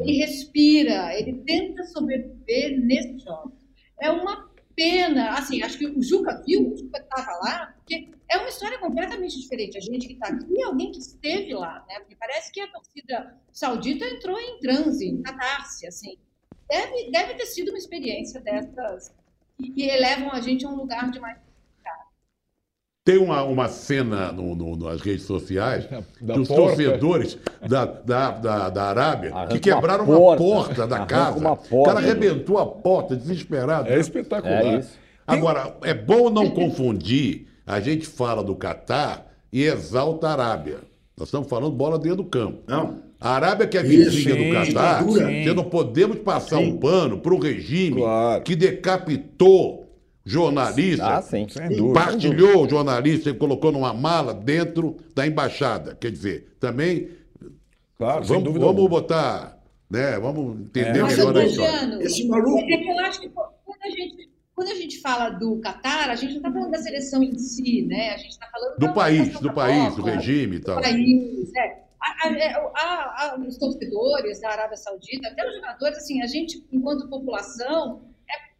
Ele 0.00 0.18
respira, 0.18 1.14
ele 1.18 1.42
tenta 1.44 1.82
sobreviver 1.84 2.78
nesse 2.78 3.18
jogo. 3.20 3.56
É 3.98 4.10
uma 4.10 4.49
pena, 4.74 5.30
assim, 5.38 5.62
acho 5.62 5.78
que 5.78 5.86
o 5.86 6.02
Juca 6.02 6.42
viu, 6.46 6.72
o 6.72 6.76
Juca 6.76 6.98
estava 6.98 7.32
lá, 7.38 7.74
porque 7.76 8.08
é 8.28 8.38
uma 8.38 8.48
história 8.48 8.78
completamente 8.78 9.38
diferente. 9.40 9.76
A 9.76 9.80
gente 9.80 10.06
que 10.06 10.14
está 10.14 10.28
aqui 10.28 10.46
e 10.50 10.62
alguém 10.62 10.92
que 10.92 10.98
esteve 10.98 11.52
lá, 11.54 11.84
né? 11.88 11.98
Porque 12.00 12.16
parece 12.16 12.52
que 12.52 12.60
a 12.60 12.70
torcida 12.70 13.36
saudita 13.52 14.04
entrou 14.04 14.38
em 14.38 14.58
transe, 14.60 15.06
em 15.06 15.22
catarse, 15.22 15.86
assim. 15.86 16.16
Deve, 16.68 17.10
deve 17.10 17.34
ter 17.34 17.46
sido 17.46 17.70
uma 17.70 17.78
experiência 17.78 18.40
dessas 18.40 19.12
que, 19.58 19.82
elevam 19.82 20.30
a 20.32 20.40
gente 20.40 20.64
a 20.64 20.68
um 20.68 20.76
lugar 20.76 21.10
de 21.10 21.18
mais 21.18 21.38
Tem 23.02 23.16
uma, 23.16 23.42
uma 23.44 23.66
cena 23.68 24.30
no- 24.30 24.54
no- 24.54 24.76
nas 24.76 25.00
redes 25.00 25.24
sociais 25.24 25.88
Da 26.20 26.34
dos 26.34 26.48
porta. 26.48 26.62
torcedores 26.76 27.38
da, 27.66 27.86
da, 27.86 28.30
da, 28.32 28.68
da 28.68 28.82
Arábia 28.84 29.34
Arranca 29.34 29.54
que 29.54 29.58
quebraram 29.60 30.04
uma 30.04 30.18
uma 30.18 30.36
porta. 30.36 30.42
porta, 30.74 30.86
da 30.86 31.06
casa. 31.06 31.38
uma 31.38 31.52
o 31.52 31.56
porta. 31.56 31.94
cara 31.94 32.06
arrebentou 32.06 32.58
a 32.58 32.66
porta, 32.66 33.16
desesperado. 33.16 33.88
É 33.88 33.98
espetacular. 33.98 34.64
É 34.66 34.78
isso. 34.80 34.90
Agora, 35.26 35.74
é 35.82 35.94
bom 35.94 36.28
não 36.28 36.50
confundir. 36.50 37.46
A 37.66 37.80
gente 37.80 38.06
fala 38.06 38.44
do 38.44 38.54
Catar 38.54 39.32
e 39.50 39.62
exalta 39.62 40.28
a 40.28 40.32
Arábia. 40.32 40.78
Nós 41.16 41.28
estamos 41.28 41.48
falando 41.48 41.72
bola 41.72 41.98
dentro 41.98 42.18
do 42.18 42.24
campo. 42.24 42.58
Não. 42.66 42.98
A 43.18 43.30
Arábia 43.34 43.66
que 43.66 43.78
é 43.78 43.82
vizinha 43.82 44.34
sim, 44.34 44.48
do 44.48 44.52
Catar, 44.74 45.04
você 45.04 45.54
não 45.54 45.64
podemos 45.64 46.18
passar 46.18 46.58
um 46.58 46.76
pano 46.76 47.18
para 47.18 47.32
o 47.32 47.38
regime 47.40 47.96
Claro. 48.02 48.42
que 48.42 48.54
decapitou 48.54 49.89
jornalistas, 50.30 51.06
Ah, 51.06 51.22
sim. 51.22 51.46
Sem 51.48 51.68
dúvida. 51.68 51.92
partilhou 51.94 52.64
o 52.64 52.68
jornalista 52.68 53.30
e 53.30 53.34
colocou 53.34 53.72
numa 53.72 53.92
mala 53.92 54.32
dentro 54.32 54.96
da 55.14 55.26
embaixada. 55.26 55.94
Quer 55.94 56.10
dizer, 56.12 56.56
também 56.60 57.08
Claro, 57.98 58.24
sem 58.24 58.28
vamos, 58.36 58.44
dúvida. 58.44 58.64
vamos 58.64 58.88
botar, 58.88 59.58
né? 59.90 60.18
Vamos 60.18 60.60
entender 60.60 60.98
É. 60.98 61.02
Mas, 61.02 61.16
melhor 61.18 61.36
a 61.36 61.44
história. 61.44 62.02
Esse 62.02 62.26
maluco. 62.28 62.58
É 62.58 62.76
que 62.76 62.88
eu 62.88 62.98
acho 63.00 63.20
que 63.20 63.28
quando 63.28 63.82
a 63.82 63.90
gente, 63.90 64.30
quando 64.54 64.68
a 64.68 64.74
gente 64.74 65.00
fala 65.00 65.28
do 65.30 65.56
Catar, 65.60 66.10
a 66.10 66.14
gente 66.14 66.30
não 66.30 66.36
está 66.38 66.52
falando 66.52 66.70
da 66.70 66.78
seleção 66.78 67.22
em 67.22 67.36
si, 67.38 67.82
né? 67.82 68.14
A 68.14 68.16
gente 68.18 68.30
está 68.30 68.46
falando 68.46 68.76
Do 68.78 68.86
da 68.86 68.92
país, 68.92 69.38
do 69.38 69.48
da 69.48 69.52
país, 69.52 69.94
do 69.94 70.02
Copa, 70.02 70.14
regime 70.14 70.56
e 70.56 70.58
do 70.60 70.64
tal. 70.64 70.80
país, 70.80 71.54
é. 71.56 71.90
A- 72.02 72.28
a- 72.28 72.32
é, 72.32 72.54
a- 72.54 73.34
a- 73.34 73.38
os 73.46 73.58
torcedores 73.58 74.40
da 74.40 74.48
Arábia 74.50 74.76
Saudita, 74.78 75.28
até 75.28 75.46
os 75.46 75.54
jogadores, 75.54 75.98
assim, 75.98 76.22
a 76.22 76.26
gente, 76.26 76.64
enquanto 76.72 77.06
população, 77.10 78.00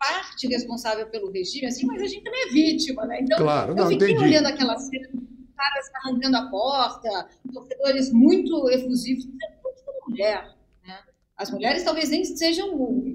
parte 0.00 0.48
responsável 0.48 1.06
pelo 1.10 1.30
regime, 1.30 1.66
assim, 1.66 1.86
mas 1.86 2.02
a 2.02 2.06
gente 2.06 2.24
também 2.24 2.40
é 2.42 2.52
vítima, 2.52 3.04
né? 3.06 3.20
Então, 3.20 3.38
Claro, 3.38 3.72
eu 3.72 3.76
não, 3.76 3.88
fiquei 3.88 4.08
entendi. 4.12 4.24
olhando 4.24 4.46
aquela 4.46 4.76
cena, 4.78 5.08
caras 5.56 5.90
arrancando 5.94 6.36
a 6.38 6.50
porta, 6.50 7.28
torcedores 7.52 8.10
muito 8.10 8.68
efusivos, 8.70 9.26
muito 9.26 9.40
mulher, 10.08 10.56
né? 10.86 10.98
As 11.36 11.50
mulheres 11.50 11.84
talvez 11.84 12.08
nem 12.08 12.24
sejam, 12.24 13.14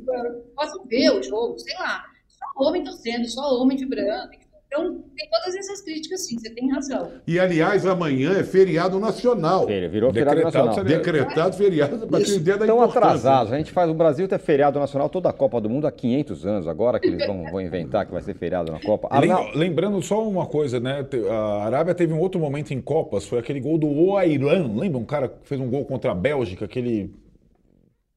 possam 0.56 0.86
ver 0.86 1.10
o 1.10 1.24
jogo, 1.24 1.58
sei 1.60 1.74
lá. 1.76 2.06
Só 2.28 2.46
homem 2.68 2.84
torcendo, 2.84 3.28
só 3.28 3.42
homem 3.60 3.78
vibrando. 3.78 4.30
Então, 4.78 5.04
tem 5.16 5.30
todas 5.30 5.56
essas 5.56 5.82
críticas, 5.82 6.26
sim, 6.28 6.38
você 6.38 6.50
tem 6.50 6.70
razão. 6.70 7.12
E, 7.26 7.40
aliás, 7.40 7.86
amanhã 7.86 8.38
é 8.38 8.44
feriado 8.44 9.00
nacional. 9.00 9.70
Ele 9.70 9.88
virou 9.88 10.12
feriado 10.12 10.36
Decretado 10.36 10.66
nacional. 10.68 10.74
seria- 10.76 10.98
Decretado 10.98 11.56
feriado 11.56 11.98
para 12.08 12.18
ter 12.20 12.24
Isso. 12.24 12.36
ideia 12.36 12.58
da 12.58 12.66
Estão 12.66 12.82
atrasados. 12.82 13.54
A 13.54 13.58
gente 13.58 13.72
faz 13.72 13.90
o 13.90 13.94
Brasil 13.94 14.28
ter 14.28 14.38
feriado 14.40 14.78
nacional 14.78 15.08
toda 15.10 15.30
a 15.30 15.34
Copa 15.34 15.62
do 15.62 15.70
Mundo 15.70 15.88
há 15.88 15.92
500 15.92 16.46
anos. 16.46 16.68
Agora 16.68 17.00
que 17.00 17.08
eles 17.08 17.26
vão, 17.26 17.44
vão 17.50 17.62
inventar 17.62 18.06
que 18.06 18.12
vai 18.12 18.22
ser 18.22 18.36
feriado 18.36 18.70
na 18.72 18.80
Copa. 18.82 19.08
Arnal- 19.10 19.52
Lembrando 19.56 20.02
só 20.02 20.28
uma 20.28 20.46
coisa, 20.46 20.80
né? 20.80 21.06
A 21.30 21.66
Arábia 21.66 21.96
teve 21.96 22.12
um 22.12 22.20
outro 22.20 22.40
momento 22.42 22.74
em 22.74 22.82
Copas, 22.82 23.26
foi 23.26 23.40
aquele 23.40 23.62
gol 23.62 23.78
do 23.78 23.88
Oailan. 23.88 24.74
Lembra 24.76 24.98
um 25.00 25.06
cara 25.06 25.30
que 25.30 25.48
fez 25.48 25.62
um 25.62 25.70
gol 25.70 25.86
contra 25.86 26.12
a 26.12 26.16
Bélgica, 26.16 26.68
que 26.68 26.78
ele 26.80 27.14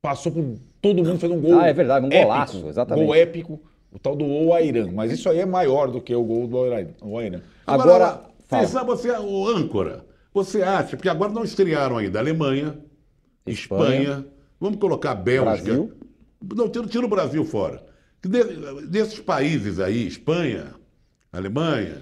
passou 0.02 0.32
por 0.32 0.44
todo 0.82 1.04
mundo, 1.04 1.18
fez 1.20 1.30
um 1.30 1.40
gol. 1.40 1.58
Ah, 1.60 1.68
é 1.68 1.72
verdade, 1.72 2.04
um 2.04 2.08
épico, 2.08 2.22
golaço, 2.24 2.66
exatamente. 2.68 3.04
Gol 3.06 3.14
épico. 3.14 3.60
O 3.90 3.98
tal 3.98 4.14
do 4.14 4.24
Oairan. 4.24 4.90
Mas 4.92 5.12
isso 5.12 5.28
aí 5.28 5.38
é 5.38 5.46
maior 5.46 5.90
do 5.90 6.00
que 6.00 6.14
o 6.14 6.22
gol 6.22 6.46
do 6.46 6.56
Oairan. 6.56 7.40
Agora, 7.66 8.20
fala. 8.46 8.84
você, 8.84 9.10
o 9.10 9.48
âncora, 9.48 10.04
você 10.32 10.62
acha, 10.62 10.96
porque 10.96 11.08
agora 11.08 11.32
não 11.32 11.44
estrearam 11.44 11.96
ainda 11.98 12.18
Alemanha, 12.18 12.78
Espanha. 13.46 14.00
Espanha, 14.02 14.26
vamos 14.60 14.78
colocar 14.78 15.14
Bélgica. 15.14 15.64
Brasil. 15.64 15.92
Não, 16.54 16.68
tira, 16.68 16.86
tira 16.86 17.04
o 17.06 17.08
Brasil 17.08 17.44
fora. 17.44 17.84
De- 18.22 18.86
desses 18.86 19.20
países 19.20 19.80
aí, 19.80 20.06
Espanha, 20.06 20.74
Alemanha, 21.32 21.98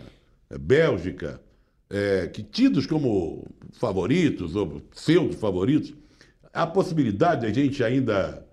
eh, 0.50 0.58
Bélgica, 0.58 1.40
eh, 1.90 2.28
que 2.32 2.42
tidos 2.42 2.86
como 2.86 3.46
favoritos 3.72 4.56
ou 4.56 4.80
pseudo-favoritos, 4.94 5.94
há 6.52 6.66
possibilidade 6.66 7.42
de 7.42 7.46
a 7.46 7.52
gente 7.52 7.82
ainda 7.84 8.45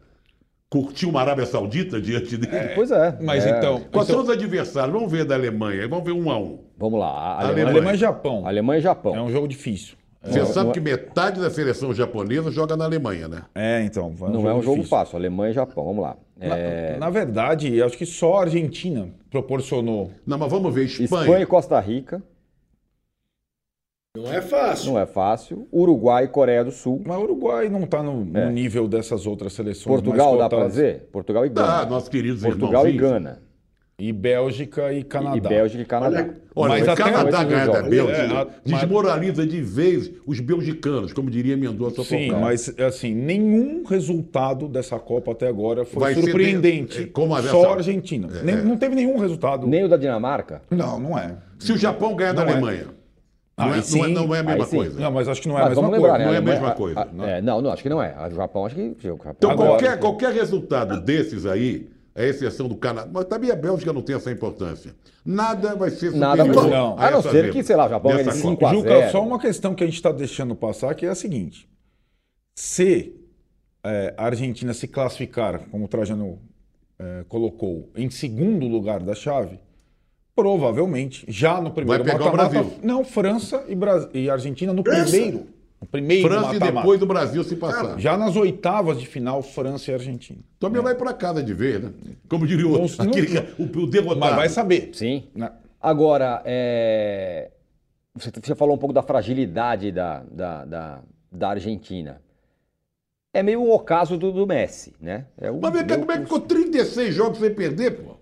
curtir 0.74 1.06
uma 1.06 1.22
Arábia 1.22 1.46
Saudita 1.46 2.02
diante 2.02 2.36
dele? 2.36 2.70
Pois 2.74 2.90
é. 2.90 3.16
Mas 3.22 3.46
é. 3.46 3.52
então. 3.58 3.80
Quais 3.92 4.10
então 4.10 4.24
são 4.24 4.24
os 4.24 4.30
adversários? 4.30 4.92
Vamos 4.92 5.12
ver 5.12 5.24
da 5.24 5.36
Alemanha, 5.36 5.88
vamos 5.88 6.04
ver 6.04 6.14
um 6.14 6.32
a 6.32 6.40
um. 6.40 6.62
Vamos 6.76 7.00
lá. 7.00 7.10
A 7.10 7.42
Alemanha. 7.44 7.68
Alemanha, 7.68 7.94
e 7.96 7.98
Japão. 8.00 8.48
Alemanha 8.48 8.80
e 8.80 8.82
Japão. 8.82 9.16
É 9.16 9.22
um 9.22 9.30
jogo 9.30 9.48
difícil. 9.48 9.96
Você 10.24 10.40
É, 10.40 10.46
sabe 10.46 10.68
não- 10.68 10.72
que 10.74 10.80
metade 10.80 11.40
da 11.40 11.50
seleção 11.52 11.94
japonesa 11.94 12.50
joga 12.50 12.76
na 12.76 12.86
Alemanha, 12.86 13.28
né? 13.28 13.44
É, 13.54 13.84
então. 13.84 14.12
Não 14.20 14.50
é 14.50 14.54
um 14.54 14.64
jogo 14.64 14.78
difícil. 14.78 14.90
fácil. 14.90 15.18
Alemanha 15.18 15.52
e 15.52 15.54
Japão. 15.54 15.84
Vamos 15.86 16.02
lá. 16.02 16.16
Na, 16.38 16.58
É, 16.58 16.98
na 16.98 17.10
verdade, 17.12 17.82
acho 17.84 17.96
que 17.96 18.06
só 18.06 18.38
a 18.38 18.42
Argentina 18.42 19.10
proporcionou. 19.30 20.12
Não, 20.26 20.38
mas 20.40 20.50
vamos 20.50 20.74
ver 20.74 20.86
Espanha. 20.86 21.22
Espanha 21.22 21.44
e 21.44 21.46
Costa 21.46 21.80
Rica. 21.80 22.24
Não 24.16 24.32
é 24.32 24.42
fácil. 24.42 24.92
Não 24.94 25.00
é 25.00 25.08
fácil. 25.08 25.68
Uruguai 25.74 26.26
e 26.26 26.28
Coreia 26.28 26.64
do 26.64 26.70
Sul. 26.72 27.02
Mas 27.04 27.18
o 27.18 27.22
Uruguai 27.24 27.68
não 27.68 27.82
está 27.84 28.04
no, 28.04 28.24
no 28.24 28.38
É. 28.38 28.48
nível 28.52 28.88
dessas 28.88 29.26
outras 29.26 29.54
seleções. 29.54 29.86
Portugal 30.02 30.38
mais 30.38 30.52
dá 30.52 30.68
dizer? 30.68 31.10
Portugal 31.12 31.44
e 31.48 31.50
Gana. 31.50 31.80
Ah, 31.82 31.86
nossos 31.88 32.10
queridos 32.10 32.44
Portugal 32.44 32.88
e. 32.88 32.92
Gana. 32.96 33.42
E 33.98 34.12
Bélgica 34.14 34.94
e 34.94 35.04
Canadá. 35.04 35.38
e 35.38 35.42
Bélgica 35.42 35.82
e 35.82 35.86
Canadá. 35.86 36.18
Olha, 36.20 36.36
Olha, 36.56 36.70
Mas 36.70 36.80
mas 36.82 36.90
até 36.90 37.12
Canadá 37.12 37.44
ganha 37.44 37.66
da. 37.68 37.82
Bélgica, 37.82 38.22
É, 38.22 38.48
desmoraliza 38.64 39.48
de 39.48 39.62
vez 39.62 40.12
os 40.28 40.40
belgicanos, 40.40 41.12
como 41.12 41.32
diria 41.32 41.58
Mendonça 41.58 42.04
Sim, 42.04 42.28
Focal. 42.28 42.42
mas 42.42 42.76
assim, 42.80 43.16
nenhum 43.16 43.84
resultado 43.84 44.68
dessa 44.68 45.00
Copa 45.00 45.32
até 45.32 45.48
agora 45.48 45.86
foi 45.86 46.00
Vai 46.02 46.14
ser 46.14 46.22
surpreendente. 46.22 46.98
de- 46.98 47.04
é, 47.06 47.08
como 47.08 47.34
a 47.36 47.42
Só 47.42 47.72
a 47.72 47.76
Argentina. 47.78 48.28
Nem- 48.44 48.64
não 48.64 48.78
teve 48.78 48.94
nenhum 48.94 49.18
resultado. 49.18 49.66
Nem 49.66 49.84
o 49.86 49.90
da 49.90 49.98
Dinamarca? 49.98 50.62
Não, 50.70 51.00
não 51.00 51.18
é. 51.18 51.36
Se 51.58 51.72
o 51.72 51.78
Japão 51.78 52.16
ganhar 52.16 52.34
da 52.34 52.44
é. 52.44 52.52
Alemanha, 52.52 52.86
Ah, 53.56 53.66
não, 53.68 53.74
é, 53.74 53.78
aí 53.78 53.80
não, 53.80 53.80
é, 53.80 53.82
sim. 54.08 54.14
não 54.14 54.36
é 54.36 54.40
a 54.40 54.44
mesma 54.44 54.66
sim. 54.66 54.76
coisa. 54.78 55.00
Não, 55.00 55.12
mas 55.12 55.28
acho 55.28 55.42
que 55.42 55.48
não 55.48 55.56
é 55.58 55.62
a 55.62 55.66
Mas 55.66 55.70
mesma 55.70 55.82
vamos 55.84 56.00
coisa. 56.00 56.14
lembrar, 56.14 56.20
né? 56.20 56.26
não 56.26 56.34
é 56.34 56.38
a 56.38 56.42
mesma 56.42 56.72
coisa, 56.72 57.00
a- 57.02 57.06
não. 57.06 57.26
é, 57.26 57.42
não, 57.42 57.62
não, 57.62 57.72
acho 57.72 57.84
que 57.84 57.90
não 57.90 58.02
é. 58.02 58.16
O 58.28 58.32
Japão, 58.36 58.66
acho 58.66 58.76
que. 58.76 58.96
Japão 59.00 59.32
Então, 59.38 59.52
agora- 59.52 59.70
qualquer, 59.70 60.00
qualquer 60.00 60.34
resultado 60.34 61.00
desses 61.02 61.46
aí, 61.46 61.90
a 62.16 62.24
exceção 62.24 62.68
do 62.68 62.76
Canadá, 62.76 63.10
mas 63.14 63.26
também 63.26 63.52
a 63.52 63.56
Bélgica 63.56 63.94
não 63.94 64.02
tem 64.02 64.16
essa 64.16 64.32
importância. 64.32 64.96
Nada 65.26 65.76
vai 65.76 65.90
ser 65.92 66.12
Nada 66.14 66.44
Não. 66.44 66.98
A 66.98 67.12
não 67.12 67.20
essa 67.20 67.32
ser 67.32 67.52
que, 67.52 67.64
sei 67.64 67.76
lá, 67.76 67.86
o 67.86 67.90
Japão 67.90 68.12
ganhe 68.12 68.24
de 68.24 68.30
Copa. 68.30 68.42
5 68.42 68.66
a 68.66 68.74
Juca, 68.74 68.90
0. 68.90 69.12
só 69.12 69.24
uma 69.24 69.40
questão 69.40 69.74
que 69.76 69.84
a 69.84 69.88
gente 69.88 69.96
está 69.96 70.12
deixando 70.12 70.56
passar, 70.56 70.94
que 70.96 71.06
é 71.06 71.10
a 71.10 71.16
seguinte. 71.16 71.68
Se 72.56 73.16
é, 73.86 74.14
a 74.18 74.26
Argentina 74.26 74.74
se 74.74 74.88
classificar, 74.88 75.60
como 75.70 75.86
o 75.86 75.88
Trajano 75.88 76.40
é, 77.00 77.24
colocou, 77.28 77.90
em 77.96 78.10
segundo 78.10 78.68
lugar 78.68 79.00
da 79.02 79.14
chave, 79.16 79.60
provavelmente, 80.36 81.26
já 81.28 81.62
no 81.62 81.72
primeiro 81.72 82.04
Vai 82.04 82.14
pegar 82.14 82.26
o 82.30 82.32
mata-mata- 82.32 82.60
Brasil. 82.64 82.80
Não, 82.84 83.04
França 83.04 83.64
e, 83.68 83.76
Bra- 83.76 84.10
e 84.14 84.30
Argentina 84.30 84.74
no 84.74 84.84
França? 84.84 85.04
primeiro. 85.12 85.48
No 85.82 85.88
primeiro 85.88 86.28
França 86.30 86.50
e 86.52 86.60
mata-mata. 86.60 86.72
depois 86.78 87.00
do 87.00 87.06
Brasil 87.06 87.44
se 87.44 87.56
passar. 87.56 88.00
Já 88.00 88.18
nas 88.18 88.36
oitavas 88.36 89.00
de 89.00 89.06
final, 89.06 89.42
França 89.44 89.92
e 89.92 89.94
Argentina. 89.94 90.40
Também 90.60 90.82
vai 90.82 90.96
para 90.96 91.14
casa 91.14 91.44
de 91.44 91.54
vez, 91.54 91.82
né? 91.84 91.92
Como 92.30 92.48
diria 92.48 92.66
o, 92.68 92.72
Não- 92.72 92.82
outro, 92.82 93.02
aquele, 93.04 93.28
que- 93.28 93.62
o, 93.62 93.66
o 93.84 93.88
derrotado. 93.88 94.20
Mas 94.20 94.36
vai 94.36 94.50
saber. 94.50 94.90
Sim. 94.94 95.26
né? 95.36 95.52
Agora, 95.82 96.42
é, 96.46 97.52
você, 98.16 98.32
você 98.42 98.56
falou 98.56 98.76
um 98.76 98.78
pouco 98.78 98.94
da 98.94 99.02
fragilidade 99.04 99.92
da, 99.92 100.24
da, 100.32 100.64
da, 100.66 101.00
da 101.30 101.50
Argentina. 101.50 102.22
É 103.34 103.44
meio 103.44 103.62
o 103.62 103.74
ocaso 103.74 104.16
do, 104.18 104.32
do 104.32 104.48
Messi, 104.48 104.94
né? 105.02 105.26
É 105.38 105.52
o, 105.52 105.60
Mas 105.60 105.74
vem 105.74 105.86
cá, 105.86 105.98
como 105.98 106.12
é 106.12 106.18
que 106.20 106.24
ficou 106.24 106.40
36 106.40 107.14
jogos 107.14 107.40
sem 107.40 107.54
perder, 107.54 107.92
pô? 107.98 108.16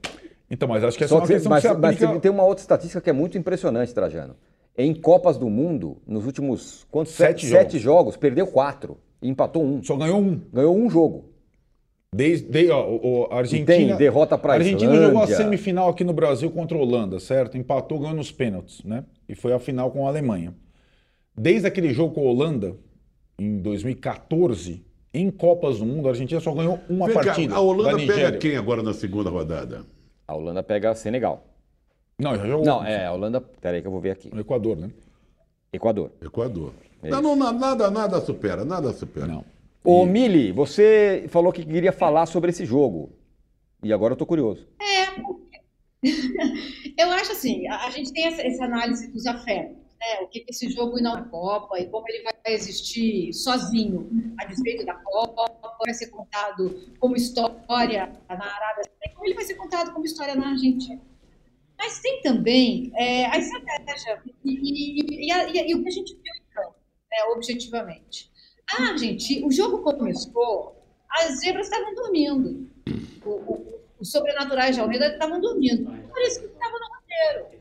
Então, 0.51 0.67
mas 0.67 0.83
acho 0.83 0.97
que 0.97 1.03
essa 1.05 1.11
Só 1.11 1.15
é 1.15 1.21
uma 1.21 1.27
que, 1.27 1.33
questão 1.33 1.49
mas, 1.49 1.61
que 1.63 1.67
se 1.69 1.73
mas 1.77 1.95
aplica... 1.95 2.19
tem 2.19 2.29
uma 2.29 2.43
outra 2.43 2.61
estatística 2.61 2.99
que 2.99 3.09
é 3.09 3.13
muito 3.13 3.37
impressionante, 3.37 3.93
Trajano. 3.93 4.35
Em 4.77 4.93
Copas 4.93 5.37
do 5.37 5.49
Mundo, 5.49 5.97
nos 6.05 6.25
últimos 6.25 6.85
quantos? 6.91 7.13
Sete 7.13 7.47
sete 7.47 7.79
jogos, 7.79 8.17
perdeu 8.17 8.45
quatro 8.45 8.97
e 9.21 9.29
empatou 9.29 9.63
um. 9.63 9.81
Só 9.81 9.95
ganhou 9.95 10.19
um. 10.19 10.41
Ganhou 10.53 10.77
um 10.77 10.89
jogo. 10.89 11.29
Desde, 12.13 12.49
de- 12.49 12.69
ó, 12.69 12.85
o, 12.89 13.27
a 13.31 13.37
Argentina. 13.37 13.65
tem 13.65 13.95
derrota 13.95 14.37
pra 14.37 14.53
A 14.53 14.55
Argentina 14.57 14.91
Islândia. 14.91 15.07
jogou 15.07 15.23
a 15.23 15.27
semifinal 15.27 15.89
aqui 15.89 16.03
no 16.03 16.11
Brasil 16.11 16.51
contra 16.51 16.77
a 16.77 16.81
Holanda, 16.81 17.17
certo? 17.21 17.57
Empatou, 17.57 17.99
ganhou 17.99 18.15
nos 18.17 18.29
pênaltis, 18.33 18.83
né? 18.83 19.05
E 19.29 19.33
foi 19.35 19.53
a 19.53 19.59
final 19.59 19.89
com 19.91 20.05
a 20.05 20.09
Alemanha. 20.09 20.53
Desde 21.37 21.65
aquele 21.67 21.93
jogo 21.93 22.13
com 22.15 22.27
a 22.27 22.29
Holanda, 22.29 22.75
em 23.39 23.59
2014, 23.59 24.83
em 25.13 25.31
Copas 25.31 25.79
do 25.79 25.85
Mundo, 25.85 26.07
a 26.09 26.11
Argentina 26.11 26.41
só 26.41 26.53
ganhou 26.53 26.79
uma 26.89 27.05
Vem 27.07 27.15
cá, 27.15 27.23
partida. 27.23 27.55
a 27.55 27.59
Holanda 27.61 27.97
da 28.05 28.13
pega 28.13 28.37
quem 28.37 28.57
agora 28.57 28.83
na 28.83 28.93
segunda 28.93 29.29
rodada? 29.29 29.85
A 30.31 30.35
Holanda 30.35 30.63
pega 30.63 30.95
Senegal. 30.95 31.43
Não, 32.17 32.37
já 32.37 32.47
jogou. 32.47 32.65
Não, 32.65 32.85
é, 32.85 33.05
a 33.05 33.11
Holanda. 33.11 33.41
Peraí 33.41 33.81
que 33.81 33.87
eu 33.87 33.91
vou 33.91 33.99
ver 33.99 34.11
aqui. 34.11 34.33
No 34.33 34.39
Equador, 34.39 34.77
né? 34.77 34.89
Equador. 35.73 36.11
Equador. 36.21 36.73
É 37.03 37.09
Não, 37.09 37.35
não, 37.35 37.35
nada, 37.35 37.91
nada 37.91 38.21
supera, 38.21 38.63
nada 38.63 38.93
supera. 38.93 39.27
Não. 39.27 39.43
Ô, 39.83 40.05
Mili, 40.05 40.53
você 40.53 41.25
falou 41.27 41.51
que 41.51 41.65
queria 41.65 41.91
falar 41.91 42.27
sobre 42.27 42.51
esse 42.51 42.65
jogo. 42.65 43.11
E 43.83 43.91
agora 43.91 44.13
eu 44.13 44.17
tô 44.17 44.25
curioso. 44.25 44.65
Eu 46.97 47.11
acho 47.11 47.31
assim, 47.33 47.67
a, 47.67 47.87
a 47.87 47.89
gente 47.89 48.11
tem 48.13 48.25
essa, 48.25 48.41
essa 48.41 48.65
análise 48.65 49.11
dos 49.11 49.25
afetos, 49.27 49.77
né? 50.01 50.19
O 50.21 50.27
que, 50.27 50.43
esse 50.49 50.69
jogo 50.71 50.99
não 50.99 51.13
na 51.13 51.23
Copa 51.23 51.79
e 51.79 51.87
como 51.87 52.05
ele 52.09 52.23
vai 52.23 52.33
existir 52.47 53.31
sozinho 53.33 54.09
a 54.39 54.45
despeito 54.45 54.85
da 54.85 54.95
Copa, 54.95 55.45
vai 55.83 55.93
ser 55.93 56.07
contado 56.09 56.91
como 56.99 57.15
história 57.15 58.11
na 58.27 58.35
Arábia 58.35 58.83
Saudita, 58.83 59.13
como 59.13 59.25
ele 59.25 59.35
vai 59.35 59.43
ser 59.45 59.55
contado 59.55 59.93
como 59.93 60.05
história 60.05 60.35
na 60.35 60.49
Argentina. 60.49 60.99
Mas 61.77 61.99
tem 61.99 62.21
também 62.21 62.91
é, 62.95 63.25
a 63.27 63.37
estratégia 63.37 64.21
e, 64.43 64.51
e- 64.51 65.27
e 65.27 65.31
a- 65.31 65.49
e 65.49 65.59
a- 65.59 65.67
e 65.67 65.73
o 65.75 65.81
que 65.81 65.87
a 65.87 65.91
gente 65.91 66.13
viu 66.13 66.33
campo, 66.53 66.75
né, 67.11 67.23
objetivamente. 67.35 68.29
A 68.77 68.91
Argentina, 68.91 69.45
o 69.47 69.51
jogo 69.51 69.79
começou, 69.81 70.75
as 71.09 71.39
zebras 71.39 71.67
estavam 71.67 71.93
dormindo. 71.95 72.69
O- 73.25 73.29
o- 73.29 73.79
os 73.99 74.11
sobrenaturais 74.11 74.75
de 74.75 74.81
Almeida 74.81 75.07
estavam 75.13 75.41
dormindo. 75.41 75.85
Por 76.09 76.21
isso 76.21 76.39
que 76.41 76.45
estava 76.47 76.77
no 76.77 76.87
roteiro. 76.95 77.60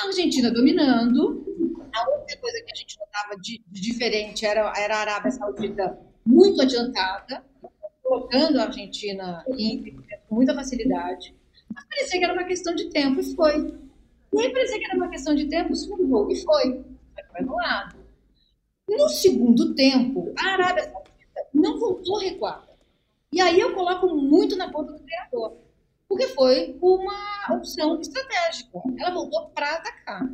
A 0.00 0.06
Argentina 0.06 0.50
dominando. 0.50 1.44
A 1.92 2.10
outra 2.10 2.36
coisa 2.38 2.62
que 2.64 2.72
a 2.72 2.76
gente 2.76 2.98
notava 2.98 3.36
de, 3.40 3.60
de 3.66 3.80
diferente 3.80 4.46
era, 4.46 4.72
era 4.76 4.96
a 4.96 5.00
Arábia 5.00 5.30
Saudita 5.30 5.98
muito 6.24 6.62
adiantada, 6.62 7.44
colocando 8.02 8.58
a 8.60 8.64
Argentina 8.64 9.44
em 9.58 9.96
com 10.28 10.34
muita 10.36 10.54
facilidade. 10.54 11.34
Mas 11.74 11.84
parecia 11.84 12.18
que 12.18 12.24
era 12.24 12.32
uma 12.32 12.44
questão 12.44 12.74
de 12.74 12.88
tempo 12.90 13.20
e 13.20 13.34
foi. 13.34 13.74
E 14.32 14.40
aí 14.40 14.52
parecia 14.52 14.78
que 14.78 14.84
era 14.84 14.96
uma 14.96 15.08
questão 15.08 15.34
de 15.34 15.46
tempo, 15.48 15.74
segundo 15.74 16.06
gol, 16.06 16.30
e 16.30 16.36
foi. 16.36 16.84
Foi 17.30 17.40
anulado. 17.40 17.96
No 18.88 19.08
segundo 19.08 19.74
tempo, 19.74 20.32
a 20.38 20.52
Arábia 20.52 20.84
Saudita 20.84 21.46
não 21.52 21.78
voltou 21.78 22.18
recuada. 22.18 22.70
E 23.32 23.40
aí 23.40 23.60
eu 23.60 23.74
coloco 23.74 24.08
muito 24.14 24.56
na 24.56 24.72
conta 24.72 24.92
do 24.92 25.00
treinador 25.00 25.56
porque 26.10 26.26
foi 26.28 26.76
uma 26.82 27.54
opção 27.54 28.00
estratégica. 28.00 28.82
Ela 28.98 29.10
voltou 29.14 29.48
para 29.50 29.76
atacar, 29.76 30.28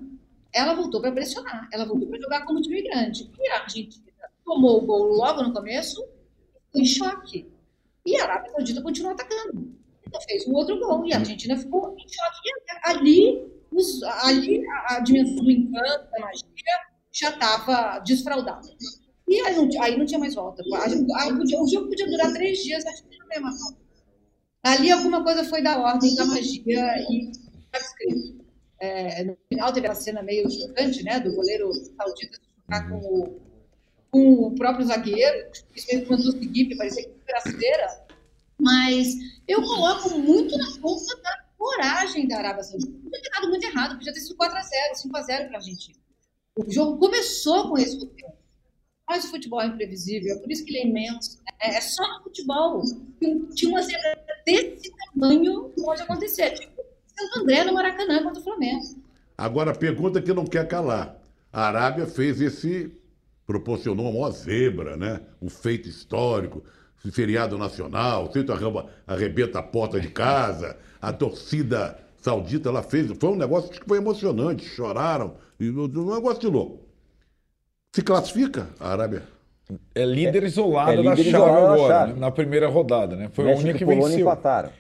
ela 0.55 0.73
voltou 0.75 1.03
para 1.03 1.13
pressionar, 1.13 1.69
ela 1.71 1.85
voltou 1.85 2.09
para 2.09 2.19
jogar 2.19 2.47
como 2.47 2.63
time 2.63 2.81
grande. 2.83 3.31
E 3.39 3.49
a 3.51 3.61
Argentina 3.61 4.07
tomou 4.43 4.83
o 4.83 4.87
gol 4.87 5.05
logo 5.15 5.43
no 5.43 5.53
começo, 5.53 6.03
em 6.75 6.85
choque. 6.87 7.47
E 8.07 8.17
a 8.17 8.23
Arábia 8.25 8.53
Saudita 8.53 8.81
continuou 8.81 9.13
atacando. 9.13 9.71
Então 10.07 10.21
fez 10.23 10.49
um 10.49 10.55
outro 10.55 10.79
gol 10.79 11.05
e 11.05 11.13
a 11.13 11.19
Argentina 11.19 11.57
ficou 11.59 11.95
em 11.99 12.09
choque. 12.09 12.39
E 12.49 12.89
ali, 12.91 13.53
os- 13.71 14.03
ali 14.03 14.67
a, 14.67 14.97
a 14.97 15.01
dimensão 15.01 15.45
do 15.45 15.51
encanto, 15.51 16.11
da 16.11 16.21
magia, 16.21 16.43
já 17.13 17.31
estava 17.31 17.99
desfraudada. 17.99 18.67
E 19.29 19.41
aí 19.41 19.57
não, 19.57 19.69
aí 19.83 19.99
não 19.99 20.07
tinha 20.07 20.21
mais 20.21 20.35
volta. 20.35 20.63
A 21.17 21.37
podia- 21.37 21.61
o 21.61 21.69
jogo 21.69 21.89
podia 21.89 22.07
durar 22.07 22.33
três 22.33 22.61
dias, 22.61 22.87
a 22.87 22.91
gente 22.93 23.19
não 23.19 23.27
ia 23.31 23.41
matar. 23.41 23.86
Ali 24.67 24.91
alguma 24.91 25.23
coisa 25.23 25.45
foi 25.45 25.63
da 25.63 25.79
ordem 25.79 26.17
da 26.17 26.25
magia 26.25 26.97
e 27.09 27.31
está 27.31 27.79
escrito. 27.79 28.45
É, 28.81 29.23
no 29.23 29.37
final 29.49 29.73
teve 29.73 29.87
a 29.87 29.95
cena 29.95 30.23
meio 30.25 30.51
chocante, 30.51 31.05
né, 31.05 31.21
do 31.21 31.33
goleiro 31.35 31.73
saudita 31.97 32.39
ficar 32.61 32.89
com 32.89 32.97
o, 32.97 33.41
com 34.11 34.33
o 34.49 34.55
próprio 34.57 34.85
zagueiro, 34.85 35.51
isso 35.75 35.87
meio 35.89 36.05
que 36.05 36.11
mandou 36.11 36.33
seguir, 36.33 36.65
porque 36.65 36.77
parecia 36.77 37.05
que 37.05 37.15
era 37.29 37.39
rasteira. 37.39 38.07
Mas 38.59 39.15
eu 39.47 39.63
coloco 39.63 40.19
muito 40.19 40.59
na 40.59 40.81
conta 40.81 41.17
da 41.23 41.45
coragem 41.57 42.27
da 42.27 42.39
Arábia 42.39 42.65
Saudita. 42.65 42.93
Podia 42.93 43.23
ter 43.23 43.31
dado 43.31 43.49
muito 43.49 43.65
errado, 43.65 43.97
podia 43.97 44.13
ter 44.13 44.21
sido 44.21 44.37
4x0, 44.37 44.53
5x0 45.05 45.47
para 45.47 45.57
a 45.57 45.57
Argentina. 45.59 45.99
O 46.57 46.73
jogo 46.73 46.99
começou 46.99 47.69
com 47.69 47.79
esse 47.79 47.97
roteiro. 47.99 48.35
Mas 49.09 49.25
o 49.25 49.31
futebol 49.31 49.63
é 49.63 49.67
imprevisível, 49.67 50.35
é 50.35 50.39
por 50.41 50.51
isso 50.51 50.65
que 50.65 50.71
ele 50.73 50.79
é 50.79 50.87
imenso. 50.87 51.39
né? 51.45 51.77
É 51.77 51.81
só 51.81 52.03
no 52.17 52.25
futebol. 52.25 52.83
Tinha 53.55 53.71
uma 53.71 53.83
zebra 53.83 54.16
desse 54.47 54.91
tamanho 55.13 55.71
pode 55.77 56.03
acontecer. 56.03 56.51
Tipo, 56.53 56.83
Santo 57.19 57.41
André 57.41 57.65
no 57.65 57.75
Maracanã 57.75 58.23
contra 58.23 58.41
o 58.41 58.45
Flamengo. 58.45 58.85
Agora, 59.37 59.73
a 59.73 59.75
pergunta 59.75 60.23
que 60.23 60.33
não 60.33 60.47
quer 60.47 60.67
calar. 60.69 61.21
A 61.53 61.67
Arábia 61.67 62.07
fez 62.07 62.41
esse. 62.41 62.93
proporcionou 63.47 64.07
uma 64.07 64.13
maior 64.13 64.31
zebra, 64.33 64.97
né? 64.97 65.21
Um 65.41 65.49
feito 65.49 65.89
histórico, 65.89 66.65
feriado 67.13 67.57
nacional, 67.57 68.33
feito 68.33 68.53
arreba- 68.53 68.91
arrebenta 69.07 69.59
a 69.61 69.63
porta 69.63 70.01
de 70.01 70.09
casa, 70.09 70.77
a 71.01 71.13
torcida 71.13 71.99
saudita 72.17 72.69
ela 72.69 72.83
fez. 72.83 73.11
Foi 73.21 73.31
um 73.31 73.37
negócio 73.37 73.71
que 73.71 73.87
foi 73.87 73.99
emocionante, 73.99 74.65
choraram, 74.65 75.37
um 75.61 76.15
negócio 76.15 76.41
de 76.41 76.49
louco. 76.49 76.85
Se 77.95 78.03
classifica 78.03 78.69
a 78.81 78.91
Arábia? 78.91 79.23
É 79.95 80.05
líder 80.05 80.45
isolado 80.45 80.93
é 80.93 80.97
da 80.97 81.03
líder 81.03 81.17
chave 81.17 81.29
isolado 81.29 81.67
da 81.67 81.73
agora, 81.75 81.95
chave. 81.95 82.13
né? 82.13 82.19
na 82.21 82.31
primeira 82.31 82.69
rodada, 82.69 83.17
né? 83.17 83.29
Foi 83.33 83.45
a 83.45 83.49
México 83.49 83.65
única 83.65 83.77
e 83.77 83.79
que 83.81 83.85
Polônia 83.85 84.09
venceu. 84.09 84.21
empataram. 84.27 84.71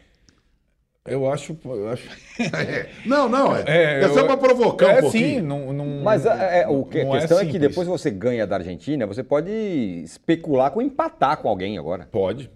Eu 1.09 1.31
acho. 1.31 1.57
Eu 1.65 1.89
acho... 1.89 2.09
É. 2.39 2.89
Não, 3.07 3.29
não, 3.29 3.57
é, 3.57 3.65
É, 3.67 4.01
é 4.05 4.09
só 4.09 4.21
eu- 4.21 4.27
para 4.27 4.37
provocar 4.37 4.91
é, 4.91 4.99
um 4.99 5.01
pouquinho. 5.03 5.41
sim, 5.41 5.41
não, 5.41 5.73
não- 5.73 6.03
Mas 6.03 6.27
é, 6.27 6.63
é, 6.63 6.69
o 6.69 6.85
que, 6.85 7.03
não 7.05 7.15
a 7.15 7.19
questão 7.21 7.39
é, 7.39 7.45
que 7.47 7.53
simples. 7.53 7.69
depois 7.71 7.89
você 7.89 8.11
ganha 8.11 8.47
da 8.47 8.57
Argentina, 8.57 9.07
você 9.07 9.23
pode 9.23 9.51
especular 10.05 10.71
com 10.71 10.83
empatar 10.83 11.39
com 11.39 11.49
alguém 11.49 11.79
agora. 11.79 12.09
Pode. 12.11 12.51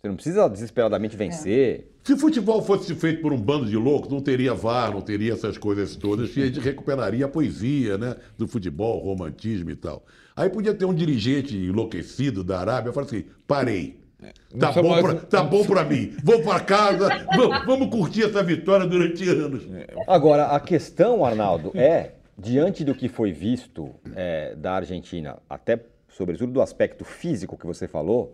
Você 0.00 0.08
não 0.08 0.14
precisa 0.16 0.48
desesperadamente 0.48 1.16
vencer. 1.16 1.88
Se 2.04 2.16
futebol 2.16 2.60
fosse 2.60 2.92
feito 2.96 3.22
por 3.22 3.32
um 3.32 3.38
bando 3.40 3.66
de 3.66 3.76
loucos, 3.76 4.10
não 4.10 4.20
teria 4.20 4.52
VAR, 4.52 4.92
não 4.92 5.00
teria 5.00 5.32
essas 5.34 5.56
coisas 5.56 5.94
todas, 5.94 6.36
e 6.36 6.42
a 6.42 6.46
gente 6.46 6.58
recuperaria 6.58 7.24
a 7.24 7.28
poesia, 7.28 7.96
né? 7.96 8.16
Do 8.36 8.48
futebol, 8.48 9.00
o 9.00 9.04
romantismo 9.04 9.70
e 9.70 9.76
tal. 9.76 10.04
Aí 10.34 10.48
podia 10.48 10.74
ter 10.74 10.84
um 10.84 10.94
dirigente 10.94 11.56
enlouquecido 11.56 12.42
da 12.42 12.58
Arábia 12.60 12.92
falar 12.92 13.06
assim: 13.06 13.24
parei. 13.46 14.00
Tá 14.20 14.28
Não 14.54 14.72
sou 14.72 14.82
bom, 14.84 14.88
mais- 14.90 15.02
pra, 15.02 15.14
tá 15.16 15.42
bom 15.42 15.64
pra 15.64 15.84
mim. 15.84 16.14
Vou 16.22 16.42
pra 16.42 16.60
casa, 16.60 17.08
vamos, 17.36 17.66
vamos 17.66 17.88
curtir 17.90 18.22
essa 18.24 18.42
vitória 18.42 18.86
durante 18.86 19.28
anos. 19.28 19.64
Agora, 20.06 20.46
a 20.46 20.60
questão, 20.60 21.24
Arnaldo, 21.24 21.72
é, 21.74 22.12
diante 22.38 22.84
do 22.84 22.94
que 22.94 23.08
foi 23.08 23.32
visto 23.32 23.90
é, 24.14 24.54
da 24.54 24.74
Argentina, 24.74 25.38
até 25.50 25.80
sobretudo 26.08 26.52
do 26.52 26.62
aspecto 26.62 27.04
físico 27.04 27.58
que 27.58 27.66
você 27.66 27.88
falou, 27.88 28.30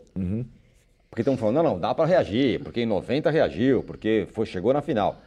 porque 1.09 1.23
estão 1.23 1.39
falando, 1.39 1.57
não, 1.57 1.63
não, 1.63 1.81
dá 1.81 1.95
para 1.95 2.05
reagir, 2.05 2.63
porque 2.63 2.83
em 2.83 2.87
90 2.87 3.31
reagiu, 3.31 3.83
porque 3.83 4.27
foi, 4.33 4.45
chegou 4.45 4.75
na 4.75 4.83
final. 4.83 5.23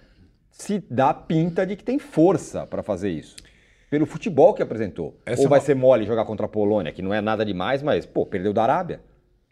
Se 0.52 0.84
dá 0.92 1.12
pinta 1.12 1.66
de 1.66 1.76
que 1.76 1.84
tem 1.84 1.98
força 1.98 2.68
para 2.68 2.84
fazer 2.84 3.10
isso. 3.10 3.36
Pelo 3.92 4.06
futebol 4.08 4.54
que 4.54 4.64
apresentou. 4.64 5.20
Essa 5.26 5.42
Ou 5.42 5.48
é 5.48 5.50
vai 5.50 5.60
uma- 5.60 5.66
ser 5.66 5.76
mole 5.76 6.06
jogar 6.06 6.24
contra 6.26 6.46
a 6.46 6.50
Polônia, 6.50 6.92
que 6.94 7.02
não 7.02 7.14
é 7.14 7.20
nada 7.22 7.46
demais, 7.46 7.84
mas, 7.84 8.06
pô, 8.06 8.26
perdeu 8.26 8.54
da 8.54 8.64
Arábia. 8.64 9.02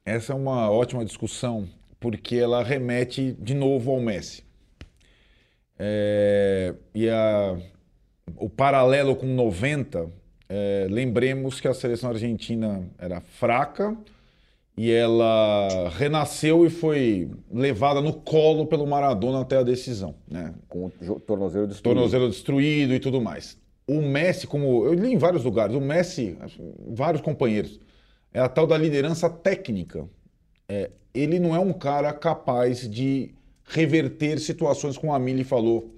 Essa 0.06 0.32
é 0.32 0.36
uma 0.36 0.72
ótima 0.72 1.04
discussão, 1.06 1.68
porque 2.00 2.38
ela 2.38 2.64
remete 2.64 3.34
de 3.38 3.54
novo 3.54 3.92
ao 3.92 4.00
Messi. 4.00 4.44
É, 5.78 6.74
e 6.96 7.10
a- 7.10 7.58
o 8.38 8.50
paralelo 8.50 9.14
com 9.16 9.26
90, 9.26 10.10
é, 10.48 10.88
lembremos 10.90 11.60
que 11.60 11.68
a 11.68 11.74
seleção 11.74 12.10
argentina 12.10 12.82
era 12.98 13.20
fraca 13.20 13.96
e 14.78 14.90
ela 14.90 15.90
renasceu 15.98 16.66
e 16.66 16.70
foi 16.70 17.30
levada 17.52 18.00
no 18.02 18.14
colo 18.14 18.66
pelo 18.68 18.88
Maradona 18.88 19.42
até 19.42 19.58
a 19.58 19.64
decisão. 19.64 20.16
Né? 20.30 20.54
Com 20.70 20.86
o 20.86 21.20
tornozelo 21.20 21.68
destruído. 21.68 21.96
tornozelo 21.96 22.30
destruído 22.30 22.94
e 22.94 23.00
tudo 23.02 23.20
mais. 23.20 23.59
O 23.90 24.02
Messi, 24.02 24.46
como 24.46 24.86
eu 24.86 24.94
li 24.94 25.14
em 25.14 25.18
vários 25.18 25.44
lugares, 25.44 25.76
o 25.76 25.82
Messi, 25.82 26.38
vários 26.88 27.22
companheiros, 27.22 27.80
é 28.34 28.40
a 28.40 28.48
tal 28.48 28.68
da 28.68 28.78
liderança 28.78 29.30
técnica. 29.30 30.08
É, 30.68 30.92
ele 31.14 31.40
não 31.40 31.56
é 31.56 31.60
um 31.60 31.74
cara 31.74 32.14
capaz 32.14 32.88
de 32.88 33.34
reverter 33.66 34.40
situações, 34.40 34.98
como 34.98 35.14
a 35.14 35.18
Mili 35.20 35.44
falou, 35.44 35.94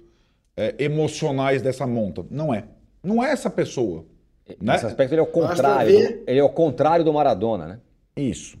é, 0.56 0.74
emocionais 0.78 1.60
dessa 1.60 1.86
monta. 1.86 2.24
Não 2.30 2.52
é. 2.54 2.64
Não 3.02 3.22
é 3.22 3.30
essa 3.30 3.50
pessoa. 3.50 4.06
Né? 4.48 4.72
Nesse 4.72 4.86
aspecto, 4.86 5.12
ele 5.12 5.20
é 5.20 5.24
o 5.24 5.26
contrário. 5.26 5.90
ver- 5.92 6.22
Ele 6.26 6.38
é 6.38 6.44
o 6.44 6.48
contrário 6.48 7.04
do 7.04 7.12
Maradona, 7.12 7.66
né? 7.66 7.80
Isso. 8.16 8.56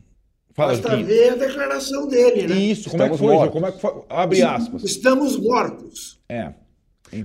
Fala, 0.54 0.72
Basta 0.72 0.96
ver 0.96 1.30
a 1.30 1.36
declaração 1.36 2.06
dele, 2.06 2.46
né? 2.46 2.54
Isso, 2.56 2.90
como 2.90 3.02
é 3.02 3.08
que 3.08 3.14
Estamos 3.14 3.18
foi, 3.18 3.34
mortos. 3.34 3.52
Como 3.54 3.66
é 3.66 3.72
que 3.72 3.80
foi? 3.80 4.04
Abre 4.10 4.42
aspas. 4.42 4.82
Estamos 4.84 5.38
mortos. 5.38 6.20
É. 6.28 6.52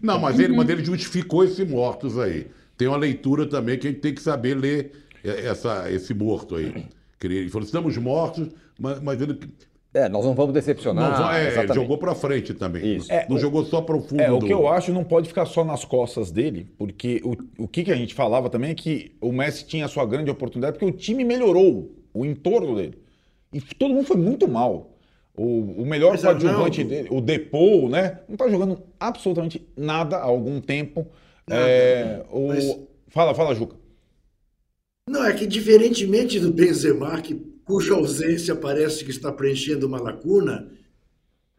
Não, 0.01 0.19
mas 0.19 0.39
ele, 0.39 0.55
mas 0.55 0.67
ele 0.69 0.83
justificou 0.83 1.43
esses 1.43 1.67
mortos 1.69 2.17
aí. 2.17 2.47
Tem 2.77 2.87
uma 2.87 2.97
leitura 2.97 3.47
também 3.47 3.77
que 3.77 3.87
a 3.87 3.89
gente 3.91 4.01
tem 4.01 4.13
que 4.13 4.21
saber 4.21 4.55
ler 4.55 4.91
é, 5.23 5.47
essa, 5.47 5.91
esse 5.91 6.13
morto 6.13 6.55
aí. 6.55 6.85
Ele 7.23 7.49
falou, 7.49 7.65
estamos 7.65 7.97
mortos, 7.97 8.49
mas, 8.79 9.01
mas 9.01 9.21
ele 9.21 9.39
É, 9.93 10.07
nós 10.07 10.23
não 10.23 10.35
vamos 10.35 10.53
decepcionar. 10.53 11.19
não, 11.19 11.31
é, 11.31 11.47
exatamente. 11.47 11.75
jogou 11.75 11.97
para 11.97 12.13
frente 12.13 12.53
também. 12.53 12.97
Isso. 12.97 13.09
Não 13.27 13.39
jogou 13.39 13.65
só 13.65 13.81
para 13.81 13.95
o 13.97 14.01
fundo 14.01 14.21
É, 14.21 14.31
o 14.31 14.39
que 14.39 14.53
eu 14.53 14.67
acho 14.67 14.91
não 14.93 15.03
pode 15.03 15.27
ficar 15.27 15.45
só 15.45 15.65
nas 15.65 15.83
costas 15.83 16.31
dele, 16.31 16.67
porque 16.77 17.21
o, 17.23 17.63
o 17.63 17.67
que, 17.67 17.83
que 17.83 17.91
a 17.91 17.95
gente 17.95 18.13
falava 18.13 18.49
também 18.49 18.71
é 18.71 18.75
que 18.75 19.15
o 19.19 19.31
Messi 19.31 19.65
tinha 19.65 19.85
a 19.85 19.87
sua 19.89 20.05
grande 20.05 20.29
oportunidade, 20.29 20.77
porque 20.77 20.85
o 20.85 20.95
time 20.95 21.23
melhorou, 21.23 21.91
o 22.13 22.25
entorno 22.25 22.75
dele. 22.75 22.97
E 23.51 23.61
todo 23.61 23.93
mundo 23.93 24.05
foi 24.05 24.17
muito 24.17 24.47
mal. 24.47 24.96
O, 25.37 25.83
o 25.83 25.85
melhor 25.85 26.19
coadjuvante 26.19 26.83
dele, 26.83 27.09
o 27.11 27.21
Depou, 27.21 27.87
né? 27.87 28.21
Não 28.27 28.35
tá 28.35 28.49
jogando 28.49 28.81
absolutamente 28.99 29.67
nada 29.77 30.17
há 30.17 30.23
algum 30.23 30.59
tempo. 30.59 31.05
Nada, 31.47 31.61
É, 31.61 32.25
o... 32.31 32.47
mas- 32.47 32.77
Fala, 33.09 33.33
fala, 33.33 33.55
Juca. 33.55 33.75
Não, 35.09 35.23
é 35.23 35.33
que 35.33 35.47
diferentemente 35.47 36.39
do 36.39 36.51
Benzema, 36.51 37.21
que, 37.21 37.35
cuja 37.63 37.93
ausência 37.93 38.55
parece 38.55 39.05
que 39.05 39.11
está 39.11 39.31
preenchendo 39.31 39.87
uma 39.87 40.01
lacuna, 40.01 40.69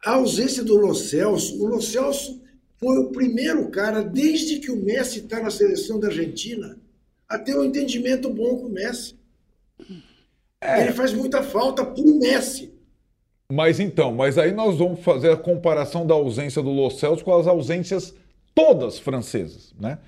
a 0.04 0.12
ausência 0.12 0.62
do 0.62 0.76
Lo 0.76 0.94
Celso, 0.94 1.62
o 1.62 1.66
Lo 1.66 1.80
Celso 1.80 2.40
foi 2.76 2.98
o 2.98 3.10
primeiro 3.10 3.68
cara, 3.70 4.02
desde 4.02 4.58
que 4.58 4.70
o 4.70 4.76
Messi 4.76 5.20
está 5.20 5.40
na 5.40 5.50
seleção 5.50 5.98
da 5.98 6.08
Argentina, 6.08 6.78
a 7.28 7.38
ter 7.38 7.56
um 7.56 7.64
entendimento 7.64 8.28
bom 8.28 8.56
com 8.58 8.66
o 8.66 8.72
Messi. 8.72 9.14
Ele 10.60 10.92
faz 10.92 11.12
muita 11.12 11.42
falta 11.42 11.84
para 11.84 12.02
o 12.02 12.18
Messi. 12.18 12.72
Mas 13.50 13.80
então, 13.80 14.12
mas 14.12 14.36
aí 14.36 14.52
nós 14.52 14.76
vamos 14.76 15.00
fazer 15.00 15.30
a 15.32 15.36
comparação 15.36 16.06
da 16.06 16.12
ausência 16.12 16.60
do 16.62 16.68
Lo 16.70 16.90
Celso 16.90 17.24
com 17.24 17.34
as 17.34 17.46
ausências 17.46 18.14
todas 18.54 18.98
francesas, 18.98 19.74
né? 19.80 19.98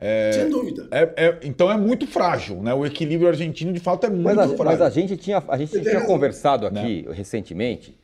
É, 0.00 0.32
Sem 0.32 0.48
dúvida. 0.50 0.88
é- 0.90 1.12
é- 1.16 1.38
então 1.42 1.70
é 1.70 1.76
muito 1.76 2.06
frágil, 2.06 2.62
né? 2.62 2.72
O 2.72 2.86
equilíbrio 2.86 3.28
argentino 3.28 3.70
de 3.72 3.80
fato 3.80 4.06
é 4.06 4.10
muito 4.10 4.24
Mas 4.24 4.38
a, 4.38 4.42
frágil. 4.48 4.64
mas 4.64 4.80
a 4.80 4.88
gente 4.88 5.14
tinha, 5.18 5.42
a 5.46 5.58
gente 5.58 5.78
tinha 5.78 6.06
conversado 6.06 6.66
aqui 6.66 7.06
recentemente 7.12 7.94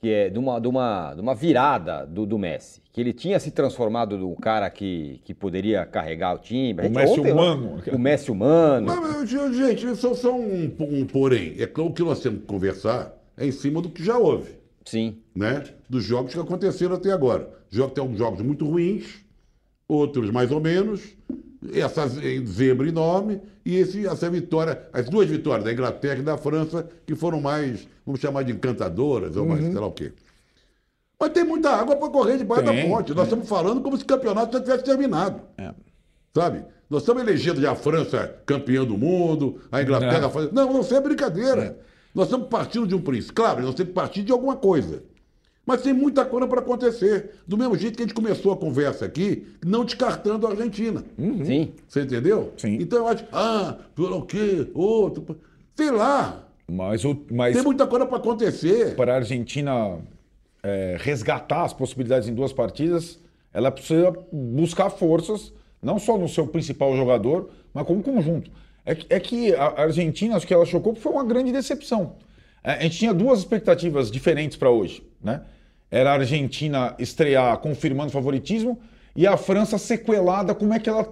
que 0.00 0.10
é 0.10 0.28
de 0.28 0.36
uma, 0.40 0.60
de 0.60 0.66
uma, 0.66 1.14
de 1.14 1.20
uma 1.20 1.32
virada 1.36 2.04
do, 2.04 2.26
do 2.26 2.36
Messi. 2.36 2.82
Que 2.92 3.00
ele 3.00 3.12
tinha 3.12 3.38
se 3.38 3.52
transformado 3.52 4.18
num 4.18 4.34
cara 4.34 4.68
que, 4.68 5.20
que 5.24 5.32
poderia 5.32 5.86
carregar 5.86 6.34
o 6.34 6.38
time. 6.38 6.80
O 6.80 6.82
gente- 6.82 6.92
Messi 6.96 7.20
ontem, 7.20 7.32
humano. 7.32 7.82
O 7.92 7.98
Messi 7.98 8.30
humano. 8.32 8.86
Mas, 8.88 9.30
mas, 9.30 9.30
gente, 9.56 9.94
só, 9.94 10.12
só 10.14 10.34
um, 10.34 10.64
um 10.80 11.06
porém. 11.06 11.54
É 11.60 11.66
claro 11.68 11.92
que 11.92 12.02
nós 12.02 12.18
temos 12.18 12.40
que 12.40 12.46
conversar 12.46 13.16
é 13.36 13.46
em 13.46 13.52
cima 13.52 13.80
do 13.82 13.90
que 13.90 14.04
já 14.04 14.16
houve. 14.18 14.60
Sim. 14.84 15.18
né, 15.34 15.62
dos 15.88 16.02
jogos 16.02 16.34
que 16.34 16.40
aconteceram 16.40 16.96
até 16.96 17.12
agora. 17.12 17.48
Jogos, 17.70 17.94
tem 17.94 18.02
alguns 18.02 18.18
jogos 18.18 18.40
muito 18.42 18.64
ruins, 18.68 19.04
outros 19.86 20.28
mais 20.30 20.50
ou 20.50 20.60
menos, 20.60 21.00
essa 21.72 22.08
zebra 22.08 22.88
enorme 22.88 23.40
e 23.64 23.76
esse, 23.76 24.04
essa 24.06 24.28
vitória, 24.28 24.82
as 24.92 25.08
duas 25.08 25.28
vitórias 25.28 25.64
da 25.64 25.72
Inglaterra 25.72 26.18
e 26.18 26.22
da 26.22 26.36
França, 26.36 26.88
que 27.06 27.14
foram 27.14 27.40
mais, 27.40 27.86
vamos 28.04 28.20
chamar 28.20 28.42
de 28.42 28.50
encantadoras, 28.52 29.36
ou 29.36 29.46
mais 29.46 29.62
sei 29.64 29.72
lá 29.74 29.86
o 29.86 29.92
quê. 29.92 30.12
Mas 31.18 31.30
tem 31.30 31.44
muita 31.44 31.70
água 31.70 31.94
para 31.94 32.08
correr 32.10 32.36
debaixo 32.38 32.64
da 32.64 32.72
Tem, 32.72 32.88
ponte. 32.90 33.14
Nós 33.14 33.24
estamos 33.26 33.48
falando 33.48 33.80
como 33.80 33.96
se 33.96 34.02
o 34.02 34.06
campeonato 34.06 34.56
já 34.58 34.64
tivesse 34.64 34.82
terminado. 34.82 35.40
É. 35.56 35.72
Sabe? 36.34 36.64
Nós 36.90 37.02
estamos 37.02 37.22
elegendo 37.22 37.60
já 37.60 37.70
a 37.70 37.76
França 37.76 38.42
campeã 38.44 38.84
do 38.84 38.98
mundo, 38.98 39.60
a 39.70 39.80
Inglaterra. 39.80 40.22
Não. 40.22 40.30
faz- 40.32 40.50
Não, 40.50 40.72
não, 40.72 40.80
isso 40.80 40.94
é 40.94 41.00
brincadeira. 41.00 41.78
Nós 42.14 42.26
estamos 42.26 42.48
partindo 42.48 42.86
de 42.86 42.94
um 42.94 43.00
princípio. 43.00 43.34
Claro, 43.34 43.62
nós 43.62 43.74
temos 43.74 43.90
que 43.90 43.94
partir 43.94 44.22
de 44.22 44.32
alguma 44.32 44.56
coisa. 44.56 45.02
Mas 45.64 45.82
tem 45.82 45.92
muita 45.92 46.24
coisa 46.24 46.46
para 46.46 46.60
acontecer. 46.60 47.30
Do 47.46 47.56
mesmo 47.56 47.76
jeito 47.76 47.96
que 47.96 48.02
a 48.02 48.06
gente 48.06 48.14
começou 48.14 48.52
a 48.52 48.56
conversa 48.56 49.04
aqui, 49.04 49.46
não 49.64 49.84
descartando 49.84 50.46
a 50.46 50.50
Argentina. 50.50 51.04
Sim. 51.44 51.72
Você 51.86 52.02
entendeu? 52.02 52.52
Sim. 52.56 52.78
Então 52.80 52.98
eu 52.98 53.08
acho, 53.08 53.24
ah, 53.32 53.76
o 53.96 54.22
quê? 54.22 54.68
Outro. 54.74 55.38
Sei 55.76 55.90
lá. 55.90 56.48
Mas, 56.68 57.04
o, 57.04 57.16
mas 57.30 57.54
Tem 57.54 57.64
muita 57.64 57.86
coisa 57.86 58.06
para 58.06 58.16
acontecer. 58.16 58.94
para 58.96 59.12
a 59.12 59.16
Argentina 59.16 59.98
é, 60.62 60.96
resgatar 60.98 61.64
as 61.64 61.72
possibilidades 61.72 62.28
em 62.28 62.34
duas 62.34 62.52
partidas, 62.52 63.18
ela 63.52 63.70
precisa 63.70 64.12
buscar 64.32 64.90
forças, 64.90 65.52
não 65.82 65.98
só 65.98 66.16
no 66.16 66.28
seu 66.28 66.46
principal 66.46 66.96
jogador, 66.96 67.50
mas 67.74 67.86
como 67.86 68.02
conjunto. 68.02 68.50
É, 68.84 68.94
que- 68.94 69.06
é 69.08 69.20
que 69.20 69.54
a 69.54 69.82
Argentina, 69.82 70.36
acho 70.36 70.46
que 70.46 70.52
ela 70.54 70.64
chocou, 70.66 70.92
porque 70.92 71.02
foi 71.02 71.12
uma 71.12 71.24
grande 71.24 71.52
decepção. 71.52 72.16
É, 72.64 72.72
A 72.72 72.80
gente 72.82 72.98
tinha 72.98 73.14
duas 73.14 73.38
expectativas 73.40 74.10
diferentes 74.10 74.56
para 74.56 74.70
hoje. 74.70 75.02
Né? 75.22 75.42
Era 75.90 76.10
a 76.10 76.14
Argentina 76.14 76.94
estrear 76.98 77.56
confirmando 77.58 78.10
favoritismo 78.10 78.80
e 79.14 79.26
a 79.26 79.36
França 79.36 79.78
sequelada, 79.78 80.54
como 80.54 80.72
é 80.74 80.78
que 80.78 80.88
ela 80.88 81.06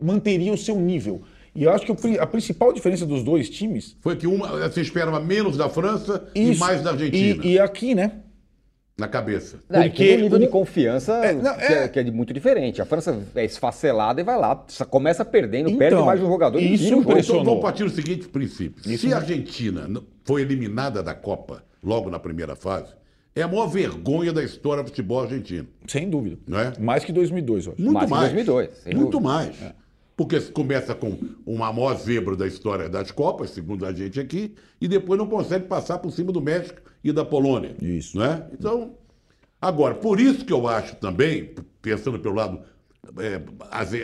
manteria 0.00 0.52
o 0.52 0.58
seu 0.58 0.78
nível. 0.78 1.22
E 1.54 1.62
eu 1.62 1.70
acho 1.72 1.86
que 1.86 2.18
a 2.18 2.26
principal 2.26 2.70
diferença 2.70 3.06
dos 3.06 3.22
dois 3.24 3.48
times 3.48 3.96
Foi 4.02 4.14
que 4.14 4.26
uma 4.26 4.68
você 4.68 4.82
esperava 4.82 5.18
menos 5.20 5.56
da 5.56 5.70
França 5.70 6.28
e 6.34 6.50
Isso. 6.50 6.60
mais 6.60 6.82
da 6.82 6.90
Argentina. 6.90 7.42
E, 7.42 7.52
e 7.52 7.58
aqui, 7.58 7.94
né? 7.94 8.12
Na 8.98 9.06
cabeça. 9.06 9.58
Não, 9.68 9.82
Porque 9.82 10.04
tem 10.06 10.18
um 10.18 10.20
nível 10.22 10.38
de 10.38 10.46
confiança 10.48 11.12
É, 11.16 11.32
não, 11.34 11.54
que, 11.54 11.64
é... 11.64 11.84
é- 11.84 11.88
que 11.88 11.98
é 11.98 12.10
muito 12.10 12.32
diferente. 12.32 12.80
A 12.80 12.86
França 12.86 13.18
é 13.34 13.44
esfacelada 13.44 14.20
e 14.20 14.24
vai 14.24 14.38
lá, 14.38 14.64
começa 14.88 15.24
perdendo, 15.24 15.68
Então, 15.68 15.78
perde 15.78 16.02
mais 16.02 16.20
um 16.22 16.26
jogador 16.26 16.58
isso 16.58 16.94
impressionou. 16.94 17.42
Então 17.42 17.44
vamos 17.44 17.60
partir 17.62 17.84
do 17.84 17.90
seguinte 17.90 18.26
princípio. 18.28 18.80
Isso 18.90 19.06
Se 19.06 19.12
a 19.12 19.18
Argentina 19.18 19.88
foi 20.24 20.40
eliminada 20.42 21.02
da 21.02 21.14
Copa 21.14 21.62
logo 21.82 22.08
na 22.08 22.18
primeira 22.18 22.56
fase, 22.56 22.94
é 23.34 23.42
a 23.42 23.48
maior 23.48 23.66
vergonha 23.66 24.32
da 24.32 24.42
história 24.42 24.82
do 24.82 24.88
futebol 24.88 25.20
argentino. 25.20 25.68
Sem 25.86 26.08
dúvida. 26.08 26.38
Não 26.48 26.58
é? 26.58 26.72
Mais 26.80 27.04
que 27.04 27.12
2002, 27.12 27.66
eu 27.66 27.72
acho. 27.74 27.82
Muito 27.82 27.94
Mais 27.94 28.06
que 28.06 28.10
mais. 28.10 28.32
2002, 28.32 28.70
sem 28.82 28.94
Muito 28.94 29.10
dúvida. 29.20 29.28
mais. 29.30 29.56
Porque 30.16 30.40
se 30.40 30.50
começa 30.50 30.94
com 30.94 31.18
uma 31.44 31.70
maior 31.72 31.94
zebra 31.96 32.34
da 32.34 32.46
história 32.46 32.88
das 32.88 33.10
Copas, 33.10 33.50
segundo 33.50 33.84
a 33.84 33.92
gente 33.92 34.18
aqui, 34.18 34.54
e 34.80 34.88
depois 34.88 35.18
não 35.18 35.26
consegue 35.26 35.66
passar 35.66 35.98
por 35.98 36.10
cima 36.10 36.32
do 36.32 36.40
México 36.40 36.80
e 37.04 37.12
da 37.12 37.24
Polônia. 37.24 37.76
Isso. 37.82 38.16
Não 38.16 38.24
é? 38.24 38.46
Então, 38.52 38.94
agora, 39.60 39.94
por 39.94 40.18
isso 40.18 40.44
que 40.44 40.52
eu 40.52 40.66
acho 40.66 40.96
também, 40.96 41.54
pensando 41.82 42.18
pelo 42.18 42.34
lado 42.34 42.62
é, 43.18 43.42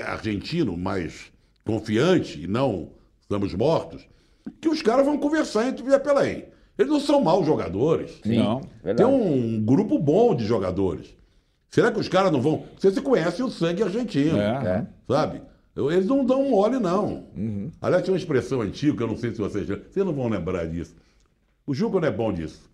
argentino, 0.06 0.76
mais 0.76 1.32
confiante, 1.64 2.42
e 2.42 2.46
não 2.46 2.90
estamos 3.20 3.54
mortos, 3.54 4.06
que 4.60 4.68
os 4.68 4.82
caras 4.82 5.06
vão 5.06 5.16
conversar 5.16 5.66
entre 5.66 5.82
via 5.82 5.98
pela 5.98 6.20
aí. 6.20 6.44
Eles 6.76 6.90
não 6.90 7.00
são 7.00 7.22
maus 7.22 7.46
jogadores. 7.46 8.20
Não. 8.24 8.60
Tem 8.96 9.06
um 9.06 9.62
grupo 9.64 9.98
bom 9.98 10.34
de 10.34 10.44
jogadores. 10.44 11.14
Será 11.70 11.90
que 11.90 12.00
os 12.00 12.08
caras 12.08 12.30
não 12.30 12.40
vão. 12.40 12.64
Vocês 12.78 12.98
conhecem 12.98 13.44
o 13.44 13.50
sangue 13.50 13.82
argentino. 13.82 14.38
É. 14.38 14.86
Sabe? 15.06 15.42
Eles 15.76 16.06
não 16.06 16.24
dão 16.24 16.50
mole, 16.50 16.78
não. 16.78 17.26
Uhum. 17.34 17.70
Aliás, 17.80 18.04
tinha 18.04 18.12
uma 18.12 18.18
expressão 18.18 18.60
antiga, 18.60 18.96
que 18.96 19.02
eu 19.02 19.06
não 19.06 19.16
sei 19.16 19.30
se 19.30 19.38
vocês. 19.38 19.66
Vocês 19.66 20.04
não 20.04 20.12
vão 20.12 20.28
lembrar 20.28 20.66
disso. 20.66 20.94
O 21.66 21.72
Juca 21.72 21.98
não 21.98 22.08
é 22.08 22.10
bom 22.10 22.32
disso. 22.32 22.70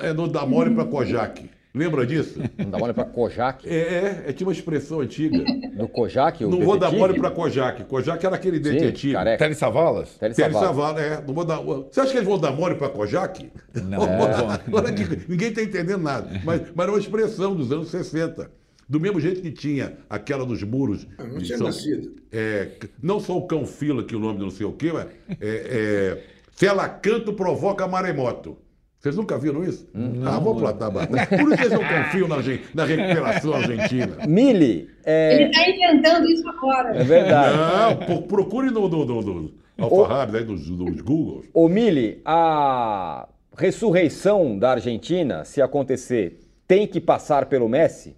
É 0.00 0.12
não 0.12 0.28
dá 0.28 0.44
mole 0.44 0.74
para 0.74 0.84
Kojak. 0.84 1.48
Lembra 1.72 2.06
disso? 2.06 2.40
Não 2.56 2.70
dá 2.70 2.78
mole 2.78 2.94
pra 2.94 3.04
Kojak. 3.04 3.68
É, 3.68 3.74
é, 3.74 4.24
é, 4.28 4.32
tinha 4.32 4.46
uma 4.46 4.52
expressão 4.52 5.00
antiga. 5.00 5.44
Do 5.76 5.86
Kojak, 5.86 6.42
o 6.42 6.48
não 6.48 6.62
vou 6.62 6.78
dar 6.78 6.86
detetive? 6.86 7.00
mole 7.00 7.20
para 7.20 7.30
Kojak. 7.30 7.84
Kojak 7.84 8.24
era 8.24 8.34
aquele 8.34 8.56
Sim, 8.56 8.62
detetive. 8.62 9.14
Tele 9.36 9.54
Savalas? 9.54 10.16
Tele 10.16 10.32
Savalas. 10.32 10.66
Savala, 10.66 11.00
é. 11.02 11.20
Não 11.20 11.34
vou 11.34 11.44
dar... 11.44 11.58
Você 11.58 12.00
acha 12.00 12.12
que 12.12 12.16
eles 12.16 12.26
vão 12.26 12.38
dar 12.38 12.50
mole 12.52 12.76
para 12.76 12.88
Kojak? 12.88 13.52
Não. 13.74 14.00
Olha 14.72 14.90
que 14.90 15.30
ninguém 15.30 15.50
está 15.50 15.62
entendendo 15.62 16.02
nada. 16.02 16.40
Mas, 16.42 16.62
mas 16.74 16.88
é 16.88 16.90
uma 16.90 16.98
expressão 16.98 17.54
dos 17.54 17.70
anos 17.70 17.90
60. 17.90 18.50
Do 18.88 19.00
mesmo 19.00 19.20
jeito 19.20 19.40
que 19.42 19.50
tinha 19.50 19.98
aquela 20.08 20.46
dos 20.46 20.62
muros. 20.62 21.06
Eu 21.18 21.26
não 21.28 21.38
de 21.38 21.44
tinha 21.46 21.58
São- 21.58 21.66
nascido. 21.66 22.14
é, 22.32 22.68
não 23.02 23.18
só 23.18 23.36
o 23.36 23.46
cão 23.46 23.66
fila, 23.66 24.04
que 24.04 24.14
o 24.14 24.18
nome 24.20 24.38
não 24.38 24.50
sei 24.50 24.64
o 24.64 24.72
quê, 24.72 24.92
mas 24.92 25.06
é, 25.28 25.36
é, 25.40 26.22
se 26.52 26.66
ela 26.66 26.88
canta, 26.88 27.32
provoca 27.32 27.86
maremoto. 27.88 28.58
Vocês 29.00 29.14
nunca 29.16 29.38
viram 29.38 29.62
isso? 29.62 29.86
ah, 30.24 30.38
vou 30.40 30.56
plantar 30.56 30.90
batata. 30.90 31.36
Por 31.36 31.52
isso 31.52 31.56
vocês 31.62 31.72
não 31.72 31.80
confiam 31.82 32.26
na, 32.28 32.36
na 32.74 32.84
recuperação 32.84 33.54
argentina. 33.54 34.16
Mili, 34.26 34.88
é, 35.04 35.34
Ele 35.34 35.44
está 35.50 35.68
inventando 35.68 36.26
isso 36.28 36.48
agora. 36.48 36.96
é 36.96 37.04
verdade. 37.04 37.56
Não, 37.56 38.06
pro- 38.06 38.22
procure 38.22 38.70
no, 38.70 38.88
no, 38.88 39.04
no, 39.04 39.22
no 39.22 39.54
Alfarrabes, 39.78 40.34
aí, 40.36 40.44
nos, 40.44 40.68
nos 40.68 41.00
Googles. 41.02 41.48
Ô 41.52 41.68
Mili, 41.68 42.20
a 42.24 43.28
ressurreição 43.56 44.58
da 44.58 44.72
Argentina, 44.72 45.44
se 45.44 45.60
acontecer, 45.62 46.40
tem 46.66 46.86
que 46.86 47.00
passar 47.00 47.46
pelo 47.46 47.68
Messi? 47.68 48.16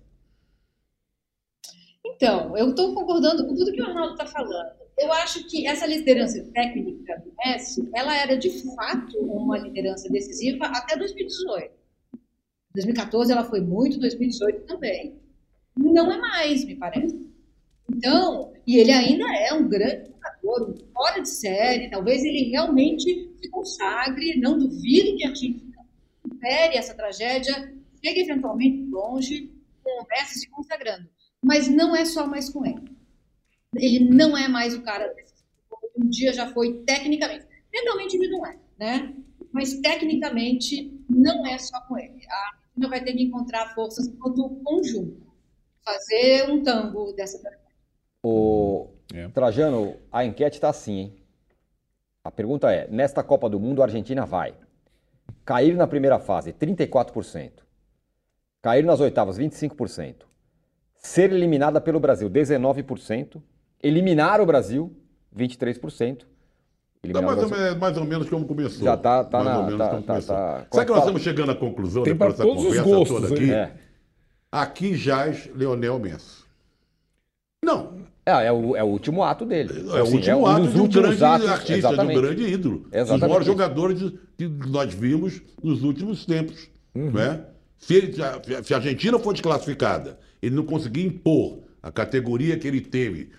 Então, 2.18 2.56
eu 2.56 2.70
estou 2.70 2.92
concordando 2.96 3.46
com 3.46 3.54
tudo 3.54 3.70
que 3.70 3.80
o 3.80 3.86
Arnaldo 3.86 4.14
está 4.14 4.26
falando. 4.26 4.72
Eu 4.98 5.12
acho 5.12 5.46
que 5.46 5.68
essa 5.68 5.86
liderança 5.86 6.42
técnica 6.52 7.16
do 7.20 7.32
Messi, 7.38 7.88
ela 7.94 8.16
era 8.16 8.36
de 8.36 8.50
fato 8.74 9.16
uma 9.20 9.56
liderança 9.56 10.08
decisiva 10.08 10.66
até 10.66 10.96
2018. 10.96 11.70
2014 12.74 13.30
ela 13.30 13.44
foi 13.44 13.60
muito, 13.60 14.00
2018 14.00 14.66
também. 14.66 15.16
Não 15.76 16.10
é 16.10 16.18
mais, 16.18 16.64
me 16.64 16.74
parece. 16.74 17.24
Então, 17.88 18.52
e 18.66 18.78
ele 18.78 18.90
ainda 18.90 19.24
é 19.36 19.52
um 19.52 19.68
grande 19.68 20.10
jogador, 20.10 20.70
um 20.70 20.92
fora 20.92 21.20
de 21.20 21.28
série, 21.28 21.88
talvez 21.88 22.24
ele 22.24 22.50
realmente 22.50 23.30
se 23.40 23.48
consagre, 23.48 24.40
não 24.40 24.58
duvido 24.58 25.16
que 25.16 25.24
a 25.24 25.28
Argentina 25.28 25.86
supere 26.20 26.76
essa 26.76 26.94
tragédia, 26.94 27.72
chegue 28.04 28.22
eventualmente 28.22 28.90
longe, 28.90 29.52
com 29.84 30.02
o 30.02 30.06
Messi 30.08 30.40
se 30.40 30.50
consagrando. 30.50 31.08
Mas 31.43 31.68
não 31.68 31.95
é 31.95 32.05
só 32.05 32.26
mais 32.26 32.49
com 32.49 32.64
ele. 32.66 32.97
Ele 33.76 34.01
não 34.11 34.36
é 34.36 34.49
mais 34.49 34.74
o 34.74 34.82
cara 34.82 35.09
desse 35.14 35.39
um 35.99 36.09
dia 36.09 36.32
já 36.32 36.53
foi 36.53 36.82
tecnicamente. 36.84 37.47
Mentalmente 37.72 38.16
ele 38.16 38.28
não 38.28 38.47
é, 38.47 38.57
né? 38.78 39.14
Mas 39.53 39.74
tecnicamente 39.80 40.97
não 41.09 41.45
é 41.47 41.59
só 41.59 41.80
com 41.82 41.99
ele. 41.99 42.24
A 42.26 42.55
Argentina 42.55 42.89
vai 42.89 43.03
ter 43.03 43.12
que 43.14 43.22
encontrar 43.24 43.74
forças 43.74 44.07
enquanto 44.07 44.49
conjunto. 44.64 45.26
Fazer 45.84 46.51
um 46.51 46.62
tango 46.62 47.12
dessa 47.12 47.41
O 48.22 48.91
É. 49.12 49.26
Trajano, 49.28 49.97
a 50.12 50.24
enquete 50.24 50.59
está 50.59 50.68
assim, 50.68 50.99
hein? 50.99 51.16
A 52.22 52.30
pergunta 52.30 52.70
é: 52.70 52.86
nesta 52.89 53.22
Copa 53.22 53.49
do 53.49 53.59
Mundo, 53.59 53.80
a 53.80 53.86
Argentina 53.86 54.26
vai 54.26 54.55
cair 55.45 55.74
na 55.74 55.86
primeira 55.86 56.18
fase, 56.18 56.53
34%. 56.53 57.62
Cair 58.61 58.84
nas 58.84 59.01
oitavas, 59.01 59.39
25%. 59.39 60.26
Ser 60.99 61.32
eliminada 61.32 61.80
pelo 61.80 62.01
Brasil, 62.01 62.28
19%. 62.28 63.40
Eliminar 63.82 64.40
o 64.40 64.46
Brasil, 64.46 64.92
23%. 65.36 66.18
Tá 66.18 66.26
Eliminar 67.05 67.22
o 67.22 67.26
mais, 67.36 67.42
ou 67.42 67.49
menos, 67.59 67.78
mais 67.78 67.96
ou 67.96 68.05
menos 68.05 68.28
como 68.28 68.44
começou. 68.44 68.84
Já 68.84 68.96
tá- 68.96 69.22
tá 69.24 69.38
mais 69.38 69.51
na- 69.51 69.59
ou 69.59 69.64
menos 69.64 69.78
tá- 69.78 69.88
como 69.90 70.03
tá- 70.03 70.12
começou. 70.14 70.34
tá- 70.36 70.66
Sabe 70.72 70.86
que 70.86 70.90
nós 70.92 71.01
estamos 71.01 71.22
chegando 71.22 71.51
à 71.53 71.55
conclusão 71.55 72.03
Tem 72.03 72.12
depois 72.12 72.32
dessa 72.32 72.42
todos 72.42 72.62
os 72.64 72.68
conversa 72.76 72.88
gostos, 72.90 73.20
toda 73.20 73.34
aqui? 73.34 73.53
É. 73.53 73.72
Aqui 74.51 74.94
jaz 74.96 75.49
Leonel 75.55 75.99
Messi. 76.01 76.42
Não, 77.64 77.92
É, 78.26 78.46
é 78.46 78.53
o, 78.53 78.76
é 78.76 78.82
o 78.82 78.86
último 78.86 79.22
ato 79.22 79.44
dele. 79.46 79.72
é 79.90 80.01
o 80.01 80.03
Assim, 80.03 80.14
último 80.16 80.38
um 80.40 80.46
ato 80.46 80.68
de 80.68 80.80
um 80.80 80.88
grande 80.88 81.24
atos, 81.24 81.49
artista, 81.49 81.72
de 81.72 81.72
um 81.72 81.78
exatamente. 81.90 82.20
grande 82.20 82.42
ídolo. 82.53 82.78
Dos 82.80 82.92
Exatamente 82.92 83.20
maiores 83.22 83.46
isso. 83.46 83.53
jogadores 83.57 84.12
que 84.36 84.49
nós 84.49 84.92
vimos 84.94 85.40
nos 85.62 85.82
últimos 85.84 86.26
tempos. 86.26 86.68
Uhum. 86.94 87.11
Né? 87.12 87.44
Se, 87.78 87.94
ele- 87.94 88.12
se 88.64 88.74
a 88.74 88.76
Argentina 88.76 89.18
for 89.18 89.32
desclassificada, 89.32 90.18
ele 90.43 90.55
não 90.55 90.64
conseguir 90.64 91.05
impor 91.05 91.59
a 91.82 91.91
categoria 91.91 92.57
que 92.59 92.66
ele 92.66 92.80
teve, 92.80 93.30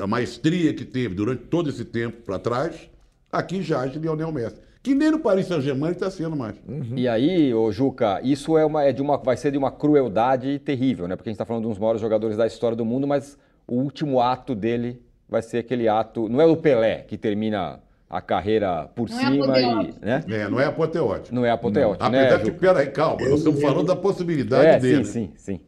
a 0.00 0.06
maestria 0.06 0.72
que 0.74 0.84
teve 0.84 1.14
durante 1.14 1.44
todo 1.44 1.68
esse 1.70 1.84
tempo 1.84 2.22
para 2.22 2.38
trás, 2.38 2.88
aqui 3.32 3.62
jaz 3.62 3.94
Lionel 3.94 4.32
Messi. 4.32 4.56
Que 4.82 4.94
nem 4.94 5.10
no 5.10 5.18
Paris 5.18 5.46
Saint-Germain 5.46 5.90
está 5.90 6.10
sendo 6.10 6.36
mais. 6.36 6.54
E 6.96 7.06
aí, 7.08 7.52
ô 7.52 7.70
Juca, 7.72 8.20
isso 8.22 8.56
é 8.56 8.64
uma, 8.64 8.84
é 8.84 8.92
de 8.92 9.02
uma, 9.02 9.18
vai 9.18 9.36
ser 9.36 9.50
de 9.50 9.58
uma 9.58 9.70
crueldade 9.72 10.58
terrível, 10.60 11.06
né? 11.08 11.16
Porque 11.16 11.28
a 11.28 11.30
gente 11.30 11.34
está 11.36 11.44
falando 11.44 11.62
de 11.62 11.66
um 11.66 11.70
dos 11.70 11.78
maiores 11.78 12.00
jogadores 12.00 12.36
da 12.36 12.46
história 12.46 12.76
do 12.76 12.84
mundo, 12.84 13.06
mas 13.06 13.36
o 13.66 13.74
último 13.74 14.20
ato 14.20 14.54
dele 14.54 15.02
vai 15.28 15.42
ser 15.42 15.58
aquele 15.58 15.88
ato. 15.88 16.28
Não 16.28 16.40
é 16.40 16.46
o 16.46 16.56
Pelé 16.56 16.98
que 17.02 17.18
termina 17.18 17.80
a 18.08 18.20
carreira 18.22 18.88
por 18.94 19.10
Não 19.10 19.18
é 19.18 19.20
cima 19.20 19.44
apoteótico. 19.44 19.98
e. 20.00 20.06
Né? 20.06 20.24
É, 20.28 20.48
não 20.48 20.60
é 20.60 20.64
apoteótico. 20.64 21.34
Não 21.34 21.44
é 21.44 21.50
apoteótico, 21.50 22.08
né? 22.08 22.20
Apesar 22.22 22.38
que, 22.38 22.46
Juca? 22.46 22.58
peraí, 22.58 22.86
calma, 22.90 23.28
nós 23.28 23.38
estamos 23.40 23.60
falando 23.60 23.86
da 23.88 23.96
possibilidade 23.96 24.66
É, 24.66 24.78
dele. 24.78 25.04
sim, 25.04 25.12
sim, 25.36 25.54
sim. 25.56 25.60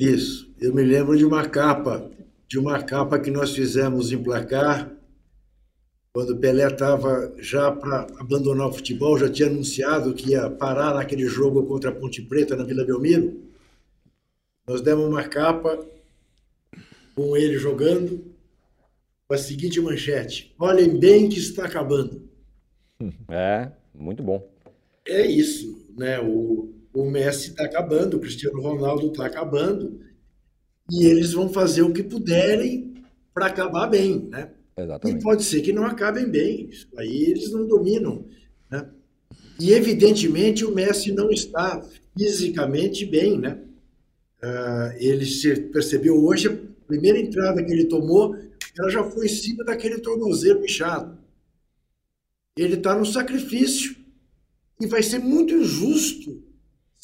Isso. 0.00 0.52
Eu 0.60 0.74
me 0.74 0.82
lembro 0.82 1.16
de 1.16 1.24
uma 1.24 1.48
capa, 1.48 2.10
de 2.48 2.58
uma 2.58 2.82
capa 2.82 3.18
que 3.18 3.30
nós 3.30 3.54
fizemos 3.54 4.10
em 4.10 4.22
placar, 4.22 4.92
quando 6.12 6.30
o 6.30 6.38
Pelé 6.38 6.68
estava 6.68 7.34
já 7.38 7.72
para 7.72 8.06
abandonar 8.18 8.68
o 8.68 8.72
futebol, 8.72 9.18
já 9.18 9.28
tinha 9.28 9.48
anunciado 9.48 10.14
que 10.14 10.30
ia 10.30 10.48
parar 10.48 10.94
naquele 10.94 11.26
jogo 11.26 11.66
contra 11.66 11.90
a 11.90 11.94
Ponte 11.94 12.22
Preta 12.22 12.54
na 12.54 12.62
Vila 12.62 12.84
Belmiro. 12.84 13.42
Nós 14.66 14.80
demos 14.80 15.06
uma 15.06 15.24
capa 15.24 15.84
com 17.14 17.36
ele 17.36 17.58
jogando, 17.58 18.24
com 19.26 19.34
a 19.34 19.38
seguinte 19.38 19.80
manchete: 19.80 20.54
Olhem 20.58 20.98
bem 20.98 21.28
que 21.28 21.38
está 21.38 21.64
acabando. 21.66 22.28
É, 23.28 23.70
muito 23.92 24.22
bom. 24.22 24.48
É 25.06 25.26
isso, 25.26 25.84
né? 25.98 26.20
O, 26.20 26.73
o 26.94 27.10
Messi 27.10 27.50
está 27.50 27.64
acabando, 27.64 28.16
o 28.16 28.20
Cristiano 28.20 28.62
Ronaldo 28.62 29.08
está 29.08 29.26
acabando, 29.26 30.00
e 30.90 31.04
eles 31.04 31.32
vão 31.32 31.48
fazer 31.48 31.82
o 31.82 31.92
que 31.92 32.02
puderem 32.02 32.94
para 33.34 33.46
acabar 33.46 33.88
bem, 33.88 34.28
né? 34.28 34.52
E 34.78 34.82
Exatamente. 34.82 35.22
pode 35.22 35.44
ser 35.44 35.60
que 35.60 35.72
não 35.72 35.84
acabem 35.84 36.30
bem, 36.30 36.68
isso 36.70 36.88
aí 36.96 37.24
eles 37.24 37.50
não 37.50 37.66
dominam, 37.66 38.24
né? 38.70 38.88
E 39.58 39.72
evidentemente 39.72 40.64
o 40.64 40.72
Messi 40.72 41.12
não 41.12 41.30
está 41.30 41.84
fisicamente 42.16 43.04
bem, 43.04 43.38
né? 43.38 43.60
Ah, 44.40 44.94
ele 44.98 45.26
se 45.26 45.54
percebeu 45.56 46.22
hoje, 46.24 46.48
a 46.48 46.86
primeira 46.86 47.18
entrada 47.18 47.62
que 47.64 47.72
ele 47.72 47.86
tomou, 47.86 48.36
ela 48.78 48.90
já 48.90 49.02
foi 49.02 49.26
em 49.26 49.28
cima 49.28 49.64
daquele 49.64 49.98
tornozelo 49.98 50.64
inchado. 50.64 51.18
Ele 52.56 52.74
está 52.74 52.96
no 52.96 53.06
sacrifício 53.06 53.96
e 54.80 54.86
vai 54.86 55.02
ser 55.02 55.18
muito 55.18 55.54
injusto 55.54 56.53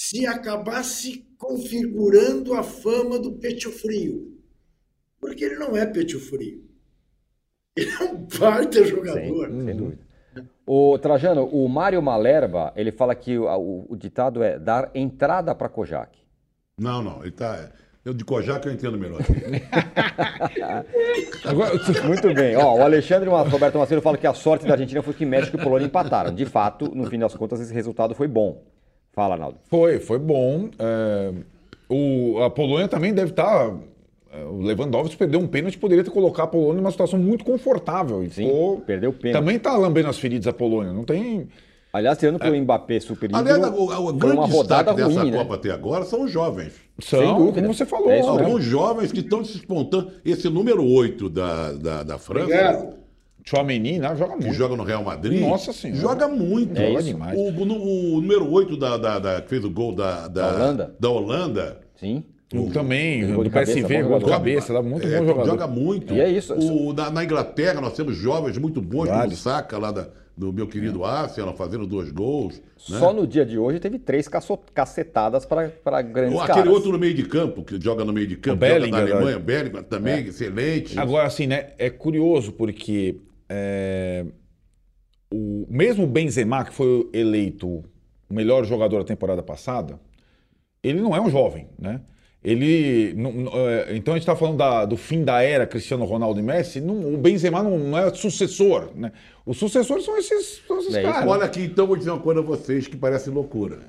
se 0.02 0.26
acabar 0.26 0.82
se 0.82 1.26
configurando 1.36 2.54
a 2.54 2.62
fama 2.62 3.18
do 3.18 3.32
peito 3.32 3.70
frio. 3.70 4.34
Porque 5.20 5.44
ele 5.44 5.56
não 5.56 5.76
é 5.76 5.84
peito 5.84 6.18
frio. 6.18 6.64
Ele 7.76 7.90
é 7.90 8.04
um 8.04 8.16
baita 8.38 8.82
jogador. 8.82 9.50
Sem, 9.50 9.64
sem 9.66 9.76
dúvida. 9.76 9.98
O 10.66 10.98
Trajano, 10.98 11.44
o 11.44 11.68
Mário 11.68 12.00
Malerba, 12.00 12.72
ele 12.76 12.90
fala 12.90 13.14
que 13.14 13.36
o, 13.36 13.44
o- 13.44 13.92
o 13.92 13.96
ditado 13.96 14.42
é 14.42 14.58
dar 14.58 14.90
entrada 14.94 15.54
para 15.54 15.68
Kojak. 15.68 16.18
Não, 16.78 17.02
não, 17.02 17.20
ele 17.22 17.32
tá. 17.32 17.70
Eu 18.02 18.14
de 18.14 18.24
Kojak 18.24 18.66
eu 18.66 18.72
entendo 18.72 18.96
melhor. 18.96 19.20
Agora, 21.44 21.72
Muito 22.06 22.32
bem. 22.32 22.56
Ó, 22.56 22.78
o 22.78 22.82
Alexandre 22.82 23.28
Roberto 23.28 23.76
Macedo 23.78 24.00
fala 24.00 24.16
que 24.16 24.26
a 24.26 24.32
sorte 24.32 24.64
da 24.66 24.72
Argentina 24.72 25.02
foi 25.02 25.12
que 25.12 25.26
México 25.26 25.58
e 25.58 25.62
Polônia 25.62 25.84
empataram. 25.86 26.34
De 26.34 26.46
fato, 26.46 26.90
no 26.94 27.04
fim 27.04 27.18
das 27.18 27.34
contas, 27.34 27.60
esse 27.60 27.74
resultado 27.74 28.14
foi 28.14 28.26
bom. 28.26 28.62
Fala, 29.20 29.34
Arnaldo. 29.34 29.58
Foi, 29.68 29.98
foi 29.98 30.18
bom. 30.18 30.70
É, 30.78 31.30
o, 31.90 32.42
a 32.42 32.48
Polônia 32.48 32.88
também 32.88 33.12
deve 33.12 33.32
estar. 33.32 33.70
é, 34.32 34.44
O 34.44 34.62
Lewandowski 34.62 35.14
perdeu 35.14 35.38
um 35.38 35.46
pênalti, 35.46 35.76
poderia 35.76 36.02
ter 36.02 36.08
colocado 36.10 36.44
a 36.46 36.48
Polônia 36.48 36.80
numa 36.80 36.90
situação 36.90 37.18
muito 37.18 37.44
confortável. 37.44 38.22
Sim, 38.30 38.46
ficou- 38.46 38.80
perdeu 38.80 39.10
o 39.10 39.12
pênalti. 39.12 39.38
Também 39.38 39.56
está 39.56 39.76
lambendo 39.76 40.08
as 40.08 40.18
feridas 40.18 40.46
a 40.46 40.54
Polônia. 40.54 40.90
Não 40.94 41.04
tem. 41.04 41.48
Aliás, 41.92 42.16
tirando 42.16 42.38
que 42.38 42.48
o 42.48 42.56
Mbappé 42.62 42.98
super 43.00 43.28
Aliás, 43.34 43.58
o, 43.62 44.08
o 44.08 44.12
grande 44.14 44.36
uma 44.36 44.46
rodada 44.46 44.94
destaque 44.94 45.08
dessa 45.08 45.20
ruim, 45.20 45.30
né? 45.32 45.38
Copa 45.38 45.54
até 45.56 45.70
agora 45.70 46.04
são 46.06 46.24
os 46.24 46.30
jovens. 46.30 46.72
São, 47.00 47.36
dúvida. 47.36 47.60
como 47.60 47.74
você 47.74 47.84
falou. 47.84 48.10
É 48.10 48.22
né? 48.22 48.26
Alguns 48.26 48.64
jovens 48.64 49.12
que 49.12 49.20
estão 49.20 49.44
se 49.44 49.58
espontando. 49.58 50.12
Esse 50.24 50.48
número 50.48 50.82
8 50.82 51.28
da, 51.28 51.72
da, 51.72 52.02
da 52.04 52.18
França, 52.18 52.44
Obrigado. 52.44 52.94
Chouameni, 53.44 53.98
né, 53.98 54.14
joga 54.16 54.36
que 54.36 54.44
muito. 54.44 54.54
joga 54.56 54.76
no 54.76 54.82
Real 54.84 55.02
Madrid, 55.04 55.40
Nossa 55.40 55.72
Senhora. 55.72 56.00
joga 56.00 56.28
muito. 56.28 56.78
É 56.80 56.88
Joga 56.90 57.02
demais. 57.02 57.38
O, 57.38 57.42
o- 57.42 58.14
o 58.16 58.20
número 58.20 58.50
8 58.50 58.76
da, 58.76 58.96
da, 58.96 59.18
da- 59.18 59.40
que 59.40 59.48
fez 59.48 59.64
o 59.64 59.70
gol 59.70 59.94
da, 59.94 60.28
da, 60.28 60.50
Da 60.50 60.54
Holanda? 60.56 60.94
da 61.00 61.08
Holanda, 61.10 61.80
Sim. 61.96 62.24
O- 62.52 62.68
também, 62.70 63.24
do 63.32 63.48
cabeça, 63.48 63.74
PSV, 63.74 64.02
bom 64.02 64.08
gol 64.08 64.18
de 64.18 64.24
cabeça, 64.26 64.72
dá 64.72 64.82
muito 64.82 65.06
é, 65.06 65.18
bom 65.20 65.26
jogador. 65.26 65.46
joga 65.50 65.66
muito. 65.68 66.12
E 66.14 66.20
é 66.20 66.28
isso. 66.28 66.52
O, 66.54 66.92
na, 66.92 67.08
na 67.08 67.22
Inglaterra 67.24 67.80
nós 67.80 67.92
temos 67.92 68.16
jovens 68.16 68.58
muito 68.58 68.82
bons, 68.82 69.08
como 69.08 69.26
o. 69.28 69.30
Saka 69.36 69.78
lá 69.78 69.92
da- 69.92 70.08
do 70.36 70.52
meu 70.52 70.66
querido 70.66 71.04
Arsenal, 71.04 71.54
fazendo 71.54 71.86
dois 71.86 72.10
gols. 72.10 72.62
né? 72.88 72.98
Só 72.98 73.12
no 73.12 73.26
dia 73.26 73.44
de 73.44 73.58
hoje 73.58 73.78
teve 73.78 73.98
três 73.98 74.26
cacetadas 74.74 75.44
para 75.44 76.02
grandes 76.02 76.34
Ou 76.34 76.40
Aquele 76.40 76.58
caras. 76.58 76.72
outro 76.72 76.92
no 76.92 76.98
meio 76.98 77.12
de 77.14 77.24
campo, 77.24 77.62
que 77.62 77.78
joga 77.80 78.04
no 78.04 78.12
meio 78.12 78.26
de 78.26 78.36
campo, 78.36 78.64
O 78.64 78.66
joga 78.66 78.80
Bellingham, 78.80 78.98
na 78.98 79.04
Alemanha, 79.04 79.30
né? 79.32 79.36
o 79.36 79.40
Bellingham 79.44 79.82
também, 79.82 80.26
excelente. 80.26 80.98
Agora, 80.98 81.26
assim, 81.26 81.46
né? 81.46 81.68
É 81.78 81.90
curioso 81.90 82.52
porque 82.52 83.16
é, 83.50 84.24
o 85.32 85.66
mesmo 85.68 86.06
Benzema, 86.06 86.64
que 86.64 86.72
foi 86.72 87.08
eleito 87.12 87.68
o 87.68 87.84
melhor 88.34 88.64
jogador 88.64 88.98
da 88.98 89.04
temporada 89.04 89.42
passada, 89.42 89.98
ele 90.82 91.00
não 91.00 91.14
é 91.14 91.20
um 91.20 91.28
jovem, 91.28 91.66
né? 91.78 92.00
Ele. 92.42 93.12
não- 93.14 93.32
não, 93.32 93.52
é, 93.68 93.94
então 93.94 94.14
a 94.14 94.16
gente 94.16 94.22
está 94.22 94.34
falando 94.34 94.56
da- 94.56 94.86
do 94.86 94.96
fim 94.96 95.22
da 95.22 95.42
era 95.42 95.66
Cristiano 95.66 96.06
Ronaldo 96.06 96.40
e 96.40 96.42
Messi. 96.42 96.80
não- 96.80 97.12
o 97.14 97.18
Benzema 97.18 97.62
não, 97.62 97.98
é 97.98 98.14
sucessor, 98.14 98.90
né? 98.94 99.12
Os 99.44 99.58
sucessores 99.58 100.06
são 100.06 100.16
esses, 100.16 100.62
são 100.66 100.78
esses 100.80 100.94
É 100.94 101.02
caras. 101.02 101.28
Olha 101.28 101.44
aqui, 101.44 101.64
então, 101.64 101.86
vou 101.86 101.96
dizer 101.96 102.10
uma 102.10 102.20
coisa 102.20 102.40
a 102.40 102.42
vocês 102.42 102.86
que 102.86 102.96
parece 102.96 103.28
loucura. 103.28 103.80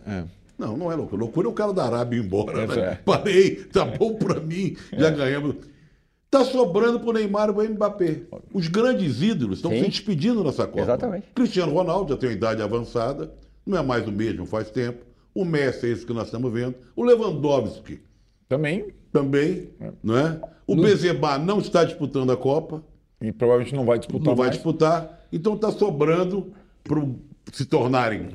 Não, 0.60 0.76
não 0.76 0.92
é 0.92 0.96
loucura. 0.96 1.22
Loucura 1.22 1.48
é 1.48 1.50
o 1.50 1.54
cara 1.54 1.72
da 1.74 1.86
Arábia 1.86 2.18
ir 2.18 2.26
embora. 2.26 2.68
né? 2.68 2.80
É. 2.92 2.96
Parei, 3.06 3.56
tá 3.72 3.86
bom 3.86 4.16
pra 4.16 4.40
mim, 4.42 4.76
já 4.98 5.10
ganhamos. 5.12 5.56
Tá 6.32 6.46
sobrando 6.46 6.98
pro 7.02 7.12
Neymar 7.12 7.50
e 7.50 7.54
pro 7.54 7.70
Mbappé. 7.70 8.22
Os 8.54 8.70
grandes 8.70 9.22
ídolos 9.22 9.58
estão 9.58 9.70
Sim. 9.72 9.84
se 9.84 9.90
despedindo 9.90 10.42
nessa 10.46 10.66
Copa. 10.66 10.82
Exatamente. 10.82 11.28
Cristiano 11.36 11.74
Ronaldo 11.74 12.14
já 12.14 12.18
tem 12.18 12.30
uma 12.30 12.36
idade 12.36 12.62
avançada, 12.62 13.34
não 13.66 13.78
é 13.78 13.84
mais 13.84 14.08
o 14.08 14.12
mesmo 14.14 14.46
faz 14.46 14.70
tempo. 14.72 15.04
O 15.36 15.44
Messi 15.44 15.88
é 15.88 15.90
esse 15.90 16.06
que 16.06 16.14
nós 16.14 16.26
estamos 16.28 16.52
vendo. 16.52 16.76
O 16.96 17.04
Lewandowski 17.04 18.00
Também. 18.48 18.88
também, 19.12 19.70
não 20.02 20.18
é? 20.18 20.40
O 20.66 20.74
Benzema 20.76 21.38
não 21.38 21.60
está 21.60 21.84
disputando 21.84 22.32
a 22.32 22.38
Copa 22.38 22.82
E 23.22 23.32
provavelmente 23.34 23.76
não 23.76 23.84
vai 23.86 24.00
disputar 24.00 24.26
não 24.28 24.36
vai 24.36 24.48
mais. 24.48 24.56
disputar, 24.56 25.26
então 25.34 25.56
está 25.56 25.70
sobrando 25.70 26.54
para 26.84 27.06
se 27.52 27.66
tornarem 27.66 28.30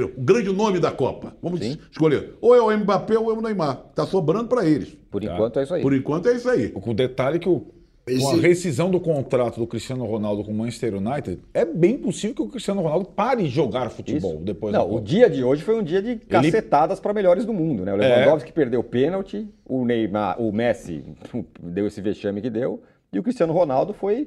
o 0.00 0.12
grande 0.16 0.52
nome 0.52 0.78
da 0.80 0.90
Copa. 0.90 1.34
Vamos 1.42 1.60
Sim. 1.60 1.76
escolher. 1.90 2.34
Ou 2.40 2.54
é 2.54 2.60
o 2.62 2.78
Mbappé 2.78 3.18
ou 3.18 3.30
é 3.30 3.34
o 3.34 3.40
Neymar. 3.42 3.84
Está 3.90 4.06
sobrando 4.06 4.48
para 4.48 4.64
eles. 4.66 4.96
Por 5.10 5.22
enquanto 5.22 5.58
é 5.58 5.62
isso 5.64 5.74
aí. 5.74 5.82
Por 5.82 5.94
enquanto 5.94 6.28
é 6.28 6.32
isso 6.34 6.48
aí. 6.48 6.70
Com 6.70 6.90
o 6.90 6.94
detalhe 6.94 7.38
que 7.38 7.48
o, 7.48 7.66
Esse- 8.06 8.20
com 8.20 8.30
a 8.30 8.34
rescisão 8.36 8.90
do 8.90 8.98
contrato 8.98 9.60
do 9.60 9.66
Cristiano 9.66 10.04
Ronaldo 10.06 10.42
com 10.42 10.50
o 10.50 10.54
Manchester 10.54 10.94
United, 10.96 11.40
é 11.52 11.64
bem 11.64 11.98
possível 11.98 12.34
que 12.34 12.42
o 12.42 12.48
Cristiano 12.48 12.80
Ronaldo 12.80 13.04
pare 13.06 13.42
de 13.42 13.48
jogar 13.48 13.90
futebol 13.90 14.34
Isso. 14.36 14.42
depois 14.42 14.72
da 14.72 14.78
Não, 14.78 14.94
o 14.94 15.00
dia 15.00 15.28
de 15.28 15.44
hoje 15.44 15.62
foi 15.62 15.78
um 15.78 15.82
dia 15.82 16.00
de 16.02 16.16
cacetadas 16.16 16.98
para 16.98 17.12
melhores 17.12 17.44
do 17.44 17.52
mundo, 17.52 17.84
né? 17.84 17.92
O 17.92 17.96
Lewandowski 17.96 18.50
perdeu 18.52 18.80
o 18.80 18.84
pênalti, 18.84 19.46
o 19.66 19.84
Neymar, 19.84 20.40
o 20.40 20.50
Messi 20.50 21.04
deu 21.62 21.86
esse 21.86 22.00
vexame 22.00 22.40
que 22.40 22.48
deu, 22.50 22.82
e 23.12 23.18
o 23.18 23.22
Cristiano 23.22 23.52
Ronaldo 23.52 23.92
foi 23.92 24.26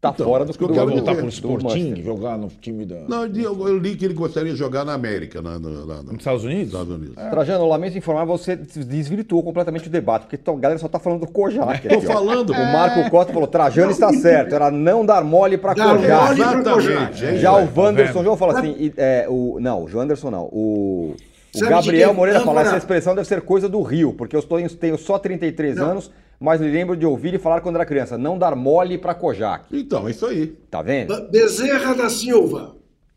tá 0.00 0.10
Então, 0.14 0.24
fora 0.26 0.44
do 0.46 0.52
que 0.56 0.64
eu 0.64 0.68
quero 0.70 0.88
voltar 0.90 1.14
pro 1.14 1.22
do 1.24 1.28
Sporting, 1.28 2.02
jogar 2.02 2.38
no 2.38 2.48
time 2.48 2.86
da... 2.86 3.00
Não, 3.06 3.26
eu, 3.26 3.68
eu 3.68 3.78
li 3.78 3.94
que 3.96 4.04
ele 4.06 4.14
gostaria 4.14 4.50
de 4.52 4.58
jogar 4.58 4.84
na 4.84 4.94
América, 4.94 5.42
na, 5.42 5.58
na, 5.58 5.68
no- 5.68 6.02
nos 6.04 6.14
Estados 6.14 6.42
Unidos? 6.44 6.66
Estados 6.68 6.94
Unidos. 6.94 7.14
Trajano, 7.16 7.68
lamento 7.68 7.98
informar, 7.98 8.24
você 8.24 8.56
desvirtuou 8.56 9.42
completamente 9.42 9.88
o 9.88 9.90
debate, 9.90 10.26
porque 10.26 10.50
a 10.50 10.54
galera 10.54 10.78
só 10.78 10.88
tá 10.88 10.98
falando 10.98 11.20
do 11.20 11.26
Kojak. 11.30 11.86
Tô 11.88 11.94
aqui, 11.96 12.06
ó. 12.06 12.12
falando. 12.12 12.50
O 12.50 12.72
Marco 12.72 13.10
Costa 13.10 13.32
falou, 13.32 13.46
Trajano 13.46 13.90
está 13.90 14.10
certo, 14.12 14.54
era 14.54 14.70
não 14.70 15.04
dar 15.04 15.22
mole 15.22 15.58
para 15.58 15.74
Kojak. 15.74 16.04
Exatamente. 16.40 17.24
É 17.26 17.36
Já 17.36 17.52
o 17.52 17.68
Wanderson 17.76 18.12
vendo? 18.14 18.24
João 18.24 18.36
fala 18.36 18.58
assim, 18.58 18.92
é, 18.96 19.26
o, 19.28 19.58
não, 19.60 19.84
o 19.84 19.88
Wanderson 19.96 20.30
não, 20.30 20.44
o, 20.44 21.14
o 21.54 21.58
Sabe 21.58 21.70
Gabriel? 21.70 22.14
Moreira 22.14 22.40
fala, 22.40 22.52
Âncora. 22.60 22.68
essa 22.68 22.78
expressão 22.78 23.14
deve 23.14 23.28
ser 23.28 23.42
coisa 23.42 23.68
do 23.68 23.82
Rio, 23.82 24.12
porque 24.14 24.34
eu 24.34 24.40
estou 24.40 24.58
em- 24.58 24.68
tenho 24.68 24.96
só 24.96 25.18
33 25.18 25.76
Não. 25.76 25.90
anos, 25.90 26.10
mas 26.40 26.60
me 26.60 26.68
lembro 26.70 26.96
de 26.96 27.04
ouvir 27.06 27.34
e 27.34 27.38
falar 27.38 27.60
quando 27.60 27.76
era 27.76 27.84
criança, 27.86 28.16
não 28.18 28.38
dar 28.38 28.56
mole 28.56 28.96
para 28.98 29.14
Kojak. 29.14 29.66
Então, 29.70 30.08
é 30.08 30.10
isso 30.10 30.24
aí. 30.26 30.46
Tá 30.70 30.80
vendo? 30.82 31.28
Bezerra 31.30 31.94
da 31.94 32.08
Silva 32.08 32.74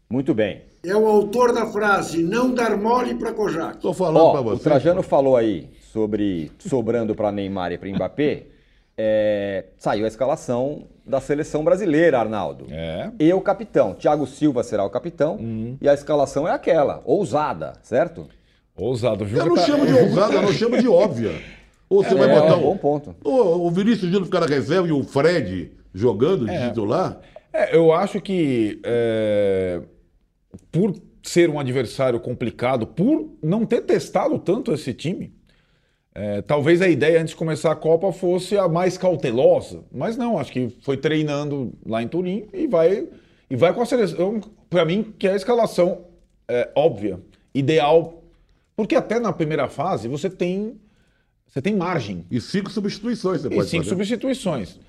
Muito 0.09 0.33
bem. 0.33 0.61
é 0.85 0.95
o 0.95 1.07
autor 1.07 1.53
da 1.53 1.65
frase 1.65 2.21
não 2.21 2.53
dar 2.53 2.75
mole 2.77 3.15
para 3.15 3.31
Kojak. 3.33 3.75
Estou 3.77 3.93
falando 3.93 4.31
para 4.31 4.41
Ó, 4.41 4.41
o 4.41 4.57
você. 4.57 4.63
Trajano 4.63 5.01
falou 5.01 5.37
aí 5.37 5.69
sobre 5.93 6.51
sobrando 6.59 7.15
para 7.15 7.31
Neymar 7.31 7.71
e 7.71 7.77
para 7.77 7.89
Mbappé, 7.89 8.43
é, 8.97 9.65
saiu 9.77 10.05
a 10.05 10.07
escalação 10.07 10.83
da 11.05 11.19
seleção 11.19 11.63
brasileira, 11.63 12.19
Arnaldo. 12.19 12.65
É. 12.69 13.09
E 13.19 13.33
o 13.33 13.41
capitão, 13.41 13.93
Thiago 13.93 14.25
Silva 14.27 14.63
será 14.63 14.83
o 14.85 14.89
capitão, 14.89 15.37
e 15.81 15.87
a 15.89 15.93
escalação 15.93 16.47
é 16.47 16.51
aquela, 16.51 17.01
ousada, 17.05 17.73
certo? 17.81 18.27
Ousado. 18.75 19.25
viu? 19.25 19.39
Eu 19.39 19.45
não 19.47 19.55
Tá- 19.55 19.61
chamo 19.63 19.85
de 19.85 19.93
ousada, 19.93 20.33
eu 20.35 20.41
não 20.43 20.53
chamo 20.53 20.77
de 20.79 20.87
óbvia. 20.87 21.31
Ou 21.95 22.03
você 22.03 22.15
vai 22.15 22.29
É, 22.29 22.33
botar 22.33 22.53
é 22.53 22.55
um 22.55 22.61
bom 22.61 22.73
o, 22.73 22.79
ponto. 22.79 23.15
o, 23.23 23.67
o 23.67 23.71
Vinícius 23.71 24.09
Júnior 24.11 24.25
ficar 24.25 24.39
na 24.41 24.45
reserva 24.47 24.87
e 24.87 24.91
o 24.91 25.03
Fred 25.03 25.71
jogando 25.93 26.45
de 26.45 26.57
titular? 26.69 27.19
É, 27.51 27.75
eu 27.75 27.91
acho 27.93 28.19
que 28.19 28.79
é, 28.83 29.81
por 30.71 30.93
ser 31.21 31.49
um 31.49 31.59
adversário 31.59 32.19
complicado, 32.19 32.85
por 32.87 33.29
não 33.41 33.65
ter 33.65 33.81
testado 33.81 34.37
tanto 34.39 34.73
esse 34.73 34.93
time, 34.93 35.33
é, 36.15 36.41
talvez 36.41 36.81
a 36.81 36.87
ideia 36.87 37.19
antes 37.19 37.29
de 37.31 37.35
começar 37.35 37.71
a 37.71 37.75
Copa 37.75 38.11
fosse 38.11 38.57
a 38.57 38.67
mais 38.67 38.97
cautelosa, 38.97 39.83
mas 39.91 40.17
não, 40.17 40.37
acho 40.37 40.51
que 40.51 40.69
foi 40.81 40.97
treinando 40.97 41.73
lá 41.85 42.03
em 42.03 42.07
Turim 42.07 42.47
e 42.53 42.67
vai 42.67 43.07
e 43.49 43.55
vai 43.55 43.73
com 43.73 43.81
a 43.81 43.85
seleção, 43.85 44.41
para 44.69 44.83
mim 44.85 45.13
que 45.17 45.27
é 45.27 45.31
a 45.33 45.35
escalação 45.35 46.05
é, 46.47 46.69
óbvia, 46.75 47.19
ideal, 47.53 48.23
porque 48.75 48.95
até 48.95 49.19
na 49.19 49.31
primeira 49.31 49.67
fase 49.67 50.07
você 50.07 50.29
tem 50.29 50.75
você 51.53 51.61
tem 51.61 51.75
margem 51.75 52.25
E 52.31 52.41
cinco 52.41 52.71
substituições 52.71 53.41
você 53.43 53.47
e 53.47 53.55
pode 53.55 53.69
cinco 53.69 53.83
fazer. 53.83 53.95
substituições. 53.95 54.79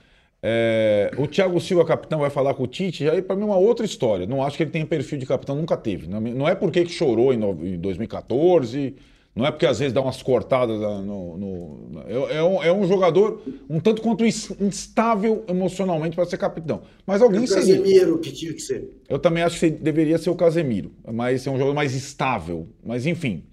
É, 0.42 1.10
o 1.16 1.26
Thiago 1.26 1.58
Silva, 1.60 1.84
capitão, 1.84 2.20
vai 2.20 2.28
falar 2.30 2.54
com 2.54 2.64
o 2.64 2.66
Tite, 2.66 3.08
aí 3.08 3.22
para 3.22 3.34
mim 3.36 3.42
é 3.42 3.46
uma 3.46 3.56
outra 3.56 3.84
história. 3.86 4.26
Não 4.26 4.42
acho 4.42 4.56
que 4.56 4.62
ele 4.62 4.70
tenha 4.70 4.84
perfil 4.86 5.18
de 5.18 5.26
capitão, 5.26 5.56
nunca 5.56 5.76
teve. 5.76 6.06
Não 6.06 6.20
não 6.20 6.48
é 6.48 6.54
porque 6.54 6.84
que 6.84 6.92
chorou 6.92 7.32
em 7.32 7.36
no- 7.36 7.66
em 7.66 7.78
2014, 7.78 8.94
não 9.34 9.46
é 9.46 9.50
porque 9.50 9.64
às 9.66 9.78
vezes 9.78 9.92
dá 9.92 10.02
umas 10.02 10.22
cortadas 10.22 10.78
no. 10.78 11.36
no- 11.38 12.00
é, 12.06 12.36
é 12.36 12.42
um, 12.42 12.62
é 12.62 12.70
um 12.72 12.86
jogador 12.86 13.42
um 13.70 13.80
tanto 13.80 14.02
quanto 14.02 14.24
ins- 14.24 14.50
instável 14.60 15.44
emocionalmente 15.48 16.14
para 16.14 16.26
ser 16.26 16.36
capitão. 16.36 16.82
Mas 17.06 17.20
O 17.22 17.24
alguém 17.24 17.46
seria. 17.46 17.76
Casemiro 17.78 18.18
que 18.18 18.30
tinha 18.30 18.52
que 18.52 18.60
ser. 18.60 19.00
Eu 19.08 19.18
também 19.18 19.42
acho 19.42 19.58
que 19.58 19.70
deveria 19.70 20.18
ser 20.18 20.28
o 20.30 20.34
Casemiro, 20.34 20.92
mas 21.10 21.46
é 21.46 21.50
um 21.50 21.54
jogador 21.54 21.74
mais 21.74 21.94
estável. 21.94 22.68
Mas 22.84 23.06
enfim. 23.06 23.44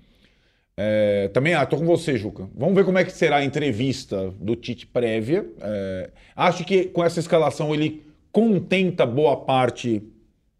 É, 0.78 1.28
também, 1.34 1.54
ah, 1.54 1.66
tô 1.66 1.78
com 1.78 1.86
você, 1.86 2.18
Juca. 2.18 2.48
Vamos 2.56 2.74
ver 2.76 2.86
como 2.86 2.98
é 2.98 3.04
que 3.04 3.12
será 3.12 3.38
a 3.38 3.46
entrevista 3.46 4.34
do 4.40 4.56
Tite 4.56 4.88
prévia. 4.88 5.46
É, 5.62 6.10
acho 6.36 6.64
que 6.66 6.86
com 6.86 7.04
essa 7.04 7.20
escalação 7.20 7.74
ele 7.74 8.04
contenta 8.32 9.06
boa 9.06 9.36
parte 9.38 10.02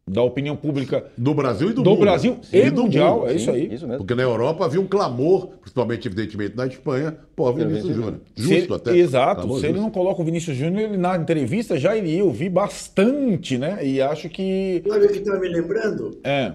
da 0.06 0.22
opinião 0.22 0.58
pública 0.58 1.06
Do 1.18 1.34
Brasil 1.34 1.70
e 1.70 1.74
do, 1.74 1.84
do 1.84 1.92
mundo. 1.92 2.00
Brasil 2.02 2.38
Sim, 2.42 2.58
e 2.58 2.70
do 2.70 2.84
mundial. 2.84 3.20
mundo. 3.20 3.30
É 3.30 3.34
isso 3.36 3.50
aí. 3.50 3.74
Isso 3.74 3.88
mesmo. 3.88 4.00
Porque 4.00 4.14
na 4.14 4.24
Europa 4.24 4.66
havia 4.66 4.82
um 4.82 4.88
clamor, 4.88 5.48
principalmente, 5.62 6.08
evidentemente, 6.08 6.56
na 6.58 6.68
Espanha, 6.68 7.18
por 7.36 7.54
Vinícius 7.54 7.96
Júnior. 7.96 8.20
Justo 8.36 8.54
ele- 8.54 8.74
até. 8.74 8.98
Exato. 8.98 9.42
Clamor 9.42 9.60
Se 9.60 9.66
ele 9.68 9.74
justo. 9.74 9.84
não 9.84 9.92
coloca 9.92 10.22
o 10.22 10.26
Vinícius 10.26 10.58
Júnior, 10.58 10.82
ele 10.90 10.98
na 10.98 11.16
entrevista 11.16 11.78
já 11.80 11.96
iria 11.96 12.26
ouvir 12.26 12.50
bastante, 12.50 13.58
né? 13.58 13.80
E 13.86 14.02
acho 14.02 14.28
que. 14.28 14.84
Sabe 14.86 15.06
o 15.06 15.10
que 15.10 15.20
está 15.20 15.40
me 15.40 15.48
lembrando? 15.48 16.20
É. 16.24 16.52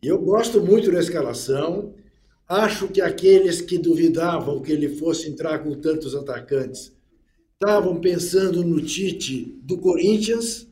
Eu 0.00 0.18
gosto 0.20 0.60
muito 0.62 0.92
da 0.92 1.00
escalação. 1.00 1.92
Acho 2.48 2.88
que 2.88 3.02
aqueles 3.02 3.60
que 3.60 3.76
duvidavam 3.76 4.62
que 4.62 4.72
ele 4.72 4.88
fosse 4.88 5.28
entrar 5.28 5.58
com 5.58 5.74
tantos 5.74 6.14
atacantes 6.14 6.90
estavam 7.52 8.00
pensando 8.00 8.64
no 8.64 8.80
Tite 8.80 9.58
do 9.62 9.76
Corinthians, 9.76 10.66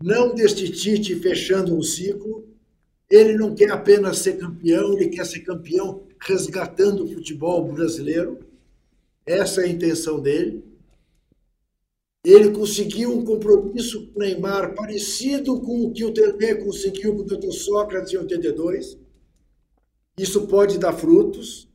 não 0.00 0.32
deste 0.32 0.70
Tite 0.70 1.16
fechando 1.16 1.74
um 1.74 1.82
ciclo. 1.82 2.46
Ele 3.10 3.36
não 3.36 3.52
quer 3.52 3.72
apenas 3.72 4.18
ser 4.18 4.36
campeão, 4.36 4.92
ele 4.92 5.08
quer 5.08 5.26
ser 5.26 5.40
campeão 5.40 6.06
resgatando 6.20 7.02
o 7.02 7.08
futebol 7.08 7.72
brasileiro. 7.72 8.38
Essa 9.26 9.62
é 9.62 9.64
a 9.64 9.68
intenção 9.68 10.20
dele. 10.20 10.62
Ele 12.24 12.50
conseguiu 12.50 13.16
um 13.16 13.24
compromisso 13.24 14.06
com 14.08 14.20
o 14.20 14.22
Neymar 14.22 14.74
parecido 14.74 15.60
com 15.60 15.86
o 15.86 15.92
que 15.92 16.04
o 16.04 16.12
Tele 16.12 16.56
conseguiu 16.56 17.16
com 17.16 17.22
o 17.22 17.24
Dr. 17.24 17.50
Sócrates 17.50 18.12
em 18.12 18.18
82. 18.18 19.07
Isso 20.18 20.46
pode 20.46 20.78
dar 20.78 20.92
frutos. 20.92 21.68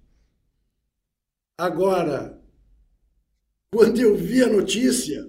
Agora, 1.58 2.40
quando 3.74 4.00
eu 4.00 4.16
vi 4.16 4.44
a 4.44 4.48
notícia, 4.48 5.28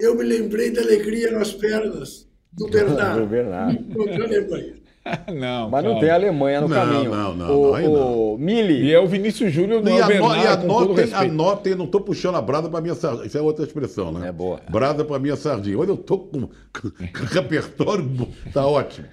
eu 0.00 0.14
me 0.14 0.22
lembrei 0.24 0.70
da 0.70 0.82
alegria 0.82 1.30
nas 1.32 1.52
pernas 1.52 2.28
do 2.52 2.68
Bernardo. 2.68 3.20
Do 3.22 3.26
Bernardo. 3.26 3.94
Contra 3.94 4.22
a 4.22 4.26
Alemanha. 4.26 4.74
não, 5.34 5.68
Mas 5.68 5.84
não 5.84 5.90
calma. 5.90 6.00
tem 6.00 6.10
a 6.10 6.14
Alemanha 6.14 6.60
no 6.62 6.68
Não, 6.68 6.76
caminho. 6.76 7.10
não, 7.10 7.34
não, 7.36 7.60
O, 7.60 7.72
não, 7.78 7.92
não. 7.92 8.18
o 8.34 8.38
Mili, 8.38 8.84
E 8.84 8.92
é 8.92 8.98
o 8.98 9.06
Vinícius 9.06 9.52
Júnior 9.52 9.82
do 9.82 9.90
E, 9.90 9.98
ano- 9.98 10.06
Bernardo, 10.06 10.64
e 10.64 10.68
com 10.68 10.78
todo 10.78 10.92
anotem, 11.00 11.14
anotem, 11.14 11.74
não 11.74 11.84
estou 11.84 12.00
puxando 12.00 12.36
a 12.36 12.40
brasa 12.42 12.70
para 12.70 12.80
minha 12.80 12.94
sardinha. 12.94 13.26
Isso 13.26 13.36
é 13.36 13.42
outra 13.42 13.64
expressão, 13.66 14.10
né? 14.12 14.28
É 14.28 14.32
boa. 14.32 14.60
Brasa 14.70 15.04
para 15.04 15.18
minha 15.18 15.36
sardinha. 15.36 15.78
Olha, 15.78 15.90
eu 15.90 15.94
estou 15.96 16.20
com, 16.20 16.48
repertório, 17.30 18.08
tá 18.52 18.66
ótimo. 18.66 19.06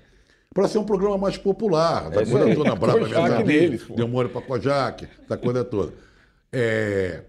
Para 0.54 0.68
ser 0.68 0.80
um 0.80 0.84
programa 0.84 1.18
mais 1.18 1.38
popular, 1.38 2.10
da 2.10 2.22
É 2.22 2.26
coisa 2.26 2.44
aí. 2.46 2.56
toda, 2.56 2.76
Kojak 2.76 3.44
neles, 3.44 3.84
pô. 3.84 3.96
deu 3.96 4.08
mole 4.08 4.30
para 4.30 4.42
Kojak, 4.42 5.08
da 5.28 5.38
coisa 5.38 5.64
toda. 5.64 5.94
É, 6.52 7.24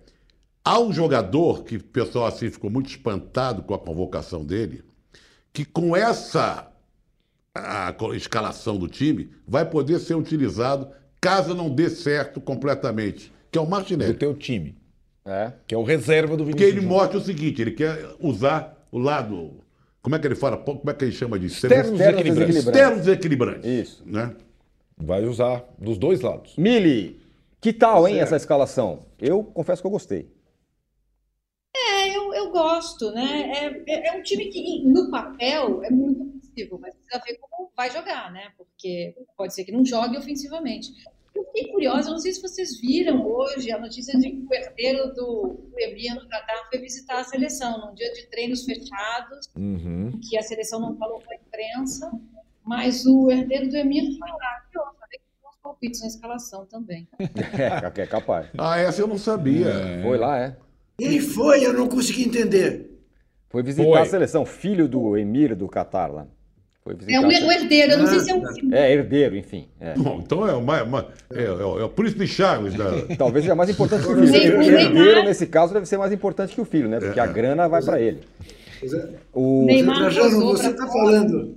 há 0.65 0.81
um 0.81 0.93
jogador 0.93 1.63
que 1.63 1.77
o 1.77 1.83
pessoal 1.85 2.27
assim 2.27 2.51
ficou 2.51 2.69
muito 2.69 2.91
espantado 2.91 3.63
com 3.63 3.75
a 3.75 3.79
convocação 3.79 4.45
dele, 4.45 4.83
que 5.53 5.65
com 5.65 5.95
essa 5.97 6.69
a 7.55 7.95
escalação 8.15 8.77
do 8.79 8.89
time 8.89 9.31
vai 9.47 9.65
poder 9.69 9.99
ser 10.01 10.15
utilizado 10.15 10.89
caso 11.21 11.55
não 11.55 11.69
dê 11.71 11.89
certo 11.91 12.41
completamente, 12.41 13.33
que 13.53 13.59
é 13.59 13.61
o 13.61 13.65
Do 13.65 13.71
Martinelli. 13.71 14.15
teu 14.15 14.35
time, 14.35 14.75
é, 15.25 15.53
que 15.67 15.75
é 15.75 15.79
o 15.79 15.85
reserva 15.85 16.37
do 16.37 16.45
Porque 16.45 16.65
Vinícius 16.65 16.79
ele 16.83 16.87
mostra 16.87 17.19
o 17.19 17.21
seguinte, 17.21 17.63
ele 17.63 17.73
quer 17.73 18.17
usar 18.19 18.85
o 18.91 18.99
lado, 18.99 19.62
como 20.03 20.17
é 20.17 20.19
que 20.19 20.27
ele 20.27 20.35
fala, 20.35 20.57
como 20.57 20.91
é 20.91 20.95
que 20.95 21.05
ele 21.05 21.13
chama 21.13 21.39
disso? 21.39 21.65
Externos 21.65 21.93
Externos 21.93 22.23
desequilibrantes. 22.23 22.55
desequilibrantes. 22.55 22.99
Externos 22.99 23.09
equilibrantes. 23.09 23.71
Isso. 23.71 24.03
Né? 24.05 24.37
Vai 24.99 25.25
usar 25.25 25.65
dos 25.79 25.97
dois 25.97 26.21
lados. 26.21 26.57
Mili, 26.57 27.21
que 27.61 27.73
tal, 27.73 28.09
hein, 28.09 28.19
essa 28.19 28.37
escalação? 28.37 29.07
Eu 29.19 29.45
confesso 29.45 29.81
que 29.81 29.87
eu 29.87 29.93
gostei. 29.93 30.29
É, 31.75 32.17
eu, 32.17 32.35
eu 32.35 32.51
gosto, 32.51 33.13
né? 33.13 33.53
É, 33.55 33.93
é, 33.93 34.09
é 34.09 34.19
um 34.19 34.23
time 34.23 34.47
que, 34.47 34.85
no 34.85 35.11
papel, 35.11 35.83
é 35.85 35.91
muito 35.91 36.23
ofensivo, 36.23 36.79
mas 36.81 36.95
precisa 36.95 37.23
ver 37.25 37.39
como 37.41 37.71
vai 37.77 37.91
jogar, 37.91 38.33
né? 38.33 38.53
Porque 38.59 39.15
pode 39.37 39.55
ser 39.55 39.65
que 39.65 39.73
não 39.73 39.85
jogue 39.85 40.19
ofensivamente. 40.19 40.93
Fiquei 41.53 41.71
curiosa, 41.71 42.11
não 42.11 42.19
sei 42.19 42.33
se 42.33 42.41
vocês 42.41 42.81
viram 42.81 43.27
hoje 43.27 43.71
a 43.71 43.79
notícia 43.79 44.19
de 44.19 44.31
que 44.31 44.47
o 44.51 44.55
herdeiro 44.55 45.09
do, 45.15 45.69
do 45.71 45.79
Emir 45.79 46.15
no 46.15 46.27
Catar 46.29 46.67
foi 46.71 46.79
visitar 46.81 47.21
a 47.21 47.25
seleção 47.25 47.79
num 47.87 47.95
dia 47.95 48.11
de 48.13 48.27
treinos 48.29 48.65
fechados, 48.65 49.47
Uhum. 49.55 50.19
que 50.23 50.39
a 50.39 50.43
seleção 50.43 50.81
não 50.81 50.97
falou 50.97 51.21
com 51.21 51.31
a 51.31 51.37
imprensa, 51.37 52.11
mas 52.65 53.05
o 53.05 53.31
herdeiro 53.31 53.69
do 53.69 53.77
Emir 53.77 54.03
foi 54.19 54.31
lá. 54.31 54.63
E, 54.75 54.79
ó, 54.79 54.85
falei 54.99 55.19
que 55.19 55.47
uns 55.47 55.57
palpites 55.63 56.01
na 56.01 56.07
escalação 56.07 56.65
também. 56.67 57.07
É, 57.21 58.03
é 58.03 58.07
capaz. 58.07 58.47
Ah, 58.57 58.79
essa 58.79 59.03
eu 59.03 59.07
não 59.07 59.19
sabia. 59.19 60.01
Foi 60.03 60.17
lá, 60.17 60.39
é. 60.41 60.57
Ele 60.99 61.21
foi, 61.21 61.67
eu 61.67 61.73
não 61.75 61.87
consegui 61.89 62.25
entender. 62.25 62.89
Foi 63.51 63.63
visitar 63.63 63.87
Foi. 63.87 63.99
a 64.01 64.07
seleção, 64.07 64.47
filho 64.47 64.89
do 64.89 65.17
Emir 65.19 65.55
do 65.55 65.69
Catar 65.69 66.07
lá. 66.11 66.27
Foi 66.85 66.95
visitar 66.95 67.13
É 67.17 67.21
o, 67.21 67.25
a 67.25 67.27
o 67.29 67.53
herdeiro, 67.53 67.93
eu 67.93 67.99
não 67.99 68.07
sei 68.09 68.19
se 68.21 68.31
é 68.31 68.35
um 68.35 68.45
filho. 68.47 68.75
É, 68.75 68.93
herdeiro, 68.93 69.37
enfim. 69.37 69.69
é. 69.81 69.95
Bom, 69.95 70.21
então 70.25 70.49
é, 70.49 70.53
uma, 70.53 70.83
uma- 70.83 71.07
é, 71.33 71.45
é 71.45 71.51
o- 71.51 71.79
é 71.81 71.85
o 71.85 71.89
príncipe 71.89 72.27
Charles 72.27 72.75
da. 72.75 72.91
Talvez 73.17 73.45
seja 73.45 73.55
mais 73.55 73.71
importante 73.71 74.05
que 74.05 74.13
o 74.13 74.27
filho. 74.27 74.59
O 74.59 74.63
herdeiro, 74.63 75.25
nesse 75.25 75.47
caso, 75.47 75.73
deve 75.73 75.87
ser 75.87 75.97
mais 75.97 76.13
importante 76.13 76.55
que 76.55 76.61
o 76.61 76.65
filho, 76.65 76.89
né? 76.89 76.99
Porque 76.99 77.21
a 77.21 77.27
grana 77.27 77.69
vai 77.69 77.83
para 77.83 78.01
ele. 78.01 78.21
É. 78.83 79.09
O... 79.33 79.65
Neymar 79.65 79.97
Trajano, 79.97 80.31
posou 80.31 80.57
você 80.57 80.71
está 80.71 80.87
falando. 80.89 81.57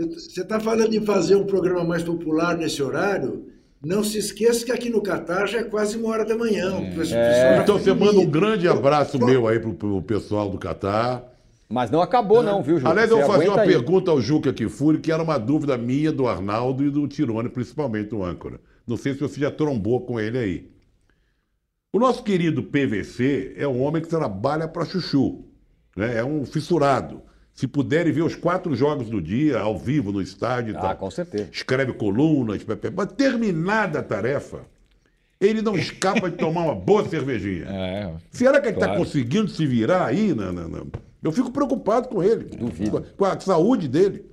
Você 0.00 0.40
está 0.42 0.60
falando 0.60 0.90
de 0.90 1.00
fazer 1.00 1.36
um 1.36 1.46
programa 1.46 1.84
mais 1.84 2.02
popular 2.02 2.56
nesse 2.58 2.82
horário? 2.82 3.46
Não 3.82 4.02
se 4.02 4.18
esqueça 4.18 4.64
que 4.64 4.72
aqui 4.72 4.90
no 4.90 5.02
Catar 5.02 5.46
já 5.46 5.58
é 5.60 5.62
quase 5.64 5.96
uma 5.96 6.08
hora 6.10 6.24
da 6.24 6.36
manhã. 6.36 6.72
O 6.74 7.04
já 7.04 7.62
Então 7.62 7.78
foi 7.78 7.84
você 7.84 7.94
manda 7.94 8.18
um 8.18 8.26
grande 8.26 8.66
abraço 8.66 9.18
meu 9.24 9.46
aí 9.46 9.58
pro, 9.60 9.72
pro 9.74 10.02
pessoal 10.02 10.48
do 10.50 10.58
Catar. 10.58 11.22
Mas 11.68 11.90
não 11.90 12.00
acabou, 12.02 12.42
não, 12.42 12.62
viu, 12.62 12.78
Ju? 12.78 12.86
Aliás, 12.86 13.10
eu 13.10 13.18
vou 13.18 13.26
fazer 13.26 13.48
uma 13.48 13.62
aí. 13.62 13.68
pergunta 13.68 14.10
ao 14.10 14.20
Juca 14.20 14.52
Kifuri, 14.52 14.98
que 14.98 15.10
era 15.10 15.22
uma 15.22 15.38
dúvida 15.38 15.76
minha, 15.78 16.12
do 16.12 16.26
Arnaldo 16.28 16.84
e 16.84 16.90
do 16.90 17.08
Tirone, 17.08 17.48
principalmente 17.48 18.14
o 18.14 18.22
âncora. 18.24 18.60
Não 18.86 18.96
sei 18.96 19.14
se 19.14 19.20
você 19.20 19.40
já 19.40 19.50
trombou 19.50 20.02
com 20.02 20.20
ele 20.20 20.38
aí. 20.38 20.70
O 21.92 21.98
nosso 21.98 22.22
querido 22.22 22.62
PVC 22.62 23.54
é 23.56 23.66
um 23.66 23.80
homem 23.82 24.02
que 24.02 24.08
trabalha 24.08 24.68
para 24.68 24.84
Chuchu. 24.84 25.44
Né? 25.96 26.18
É 26.18 26.24
um 26.24 26.44
fissurado. 26.44 27.22
Se 27.54 27.66
puderem 27.68 28.12
ver 28.12 28.22
os 28.22 28.34
quatro 28.34 28.74
jogos 28.74 29.08
do 29.08 29.22
dia, 29.22 29.60
ao 29.60 29.78
vivo, 29.78 30.10
no 30.10 30.20
estádio 30.20 30.74
e 30.74 30.76
Ah, 30.76 30.80
tal. 30.80 30.96
com 30.96 31.10
certeza. 31.10 31.48
Escreve 31.52 31.92
colunas, 31.92 32.64
mas 32.66 33.12
terminada 33.12 34.00
a 34.00 34.02
tarefa, 34.02 34.62
ele 35.40 35.62
não 35.62 35.76
escapa 35.76 36.28
de 36.28 36.36
tomar 36.36 36.62
uma 36.62 36.74
boa 36.74 37.08
cervejinha. 37.08 37.66
É. 37.70 38.12
Será 38.30 38.60
que 38.60 38.66
ele 38.68 38.74
está 38.74 38.86
Claro. 38.86 39.00
conseguindo 39.00 39.48
se 39.48 39.64
virar 39.64 40.04
aí? 40.06 40.34
Na, 40.34 40.50
na- 40.52 40.66
na- 40.68 40.82
Eu 41.24 41.32
fico 41.32 41.50
preocupado 41.50 42.08
com 42.08 42.22
ele. 42.22 42.44
Duvido. 42.44 43.04
Com 43.16 43.24
a, 43.24 43.30
com 43.30 43.34
a 43.34 43.40
saúde 43.40 43.88
dele. 43.88 44.26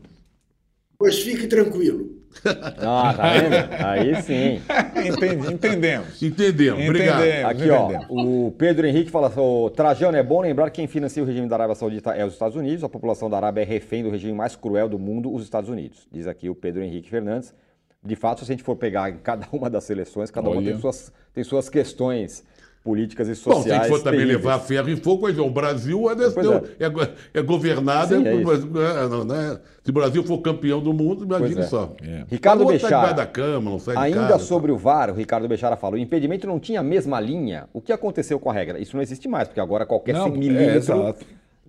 Pois 1.00 1.20
fique 1.20 1.48
tranquilo. 1.48 2.20
Ah, 2.46 3.14
tá 3.14 3.34
vendo? 3.34 3.86
Aí 3.86 4.22
sim. 4.22 4.62
Entendi, 5.06 5.54
entendemos. 5.54 6.24
Entendemos. 6.24 6.82
Obrigado. 6.86 7.20
Entendemos. 7.26 7.52
Aqui, 7.52 7.70
ó, 7.70 7.84
entendemos. 7.90 8.08
o 8.10 8.52
Pedro 8.58 8.88
Henrique 8.88 9.12
fala 9.12 9.28
assim, 9.28 9.42
"Ô, 9.42 9.70
Trajano, 9.70 10.16
é 10.16 10.24
bom 10.24 10.40
lembrar 10.42 10.70
que 10.70 10.78
quem 10.78 10.88
financia 10.88 11.22
o 11.22 11.26
regime 11.26 11.50
da 11.50 11.58
Arábia 11.58 11.76
Saudita 11.76 12.12
é 12.12 12.26
os 12.26 12.32
Estados 12.32 12.56
Unidos, 12.56 12.86
a 12.86 12.90
população 12.90 13.30
da 13.30 13.36
Arábia 13.36 13.64
é 13.64 13.66
refém 13.66 14.02
do 14.02 14.10
regime 14.10 14.32
mais 14.34 14.56
cruel 14.56 14.88
do 14.88 14.98
mundo, 14.98 15.34
os 15.34 15.44
Estados 15.44 15.70
Unidos. 15.70 16.08
Diz 16.10 16.26
aqui 16.26 16.50
o 16.50 16.56
Pedro 16.56 16.82
Henrique 16.82 17.10
Fernandes. 17.10 17.54
De 18.02 18.16
fato, 18.16 18.46
se 18.46 18.52
a 18.52 18.56
gente 18.56 18.64
for 18.64 18.78
pegar 18.78 19.10
em 19.10 19.18
cada 19.18 19.46
uma 19.52 19.70
das 19.70 19.84
seleções, 19.84 20.32
cada 20.32 20.50
uma 20.50 20.58
Olha. 20.58 20.72
tem 20.72 20.80
suas, 20.80 21.12
tem 21.34 21.44
suas 21.44 21.68
questões 21.68 22.46
políticas 22.84 23.28
e 23.28 23.32
Bom, 23.32 23.54
sociais 23.56 23.84
se 23.84 23.90
for 23.90 24.00
também 24.02 24.22
terríveis. 24.22 24.44
levar 24.44 24.60
ferro 24.60 24.90
e 24.90 24.96
fogo, 24.96 25.30
é, 25.30 25.32
o 25.40 25.50
Brasil 25.52 26.10
é, 26.10 26.16
desse- 26.16 26.40
é. 26.80 26.90
go- 26.90 27.08
é 27.34 27.42
governado. 27.42 28.16
Sim, 28.16 28.26
é 28.26 28.32
é- 28.34 28.36
isso. 28.36 28.70
é, 28.80 29.08
não, 29.08 29.24
né? 29.24 29.60
Se 29.84 29.90
o 29.92 29.94
Brasil 29.94 30.24
for 30.24 30.40
campeão 30.40 30.80
do 30.82 30.92
mundo, 30.92 31.24
imagine 31.24 31.62
é. 31.62 31.64
só. 31.64 31.94
É. 32.04 32.24
Ricardo 32.28 32.62
O 32.64 32.66
tá 32.68 32.72
Bechara. 32.74 33.14
da 33.14 33.26
cama, 33.26 33.70
não 33.72 33.80
sai 33.80 33.96
de 33.96 34.02
Ainda 34.02 34.28
casa, 34.34 34.44
sobre 34.46 34.72
o 34.72 34.78
VAR, 34.78 35.12
o 35.12 35.14
Ricardo 35.14 35.48
Bechara 35.48 35.76
falou, 35.76 35.96
o 35.96 36.02
impedimento 36.02 36.48
não 36.48 36.60
tinha 36.60 36.80
a 36.80 36.84
mesma 36.84 37.20
linha. 37.20 37.66
O 37.72 37.80
que 37.82 37.92
aconteceu 37.94 38.40
com 38.40 38.50
a 38.50 38.54
regra? 38.54 38.80
Isso 38.80 38.96
não 38.96 39.04
existe 39.04 39.28
mais, 39.28 39.48
porque 39.48 39.60
agora 39.60 39.86
qualquer 39.86 40.14
Não, 40.14 40.28
é, 40.28 40.30
milímetro... 40.32 41.16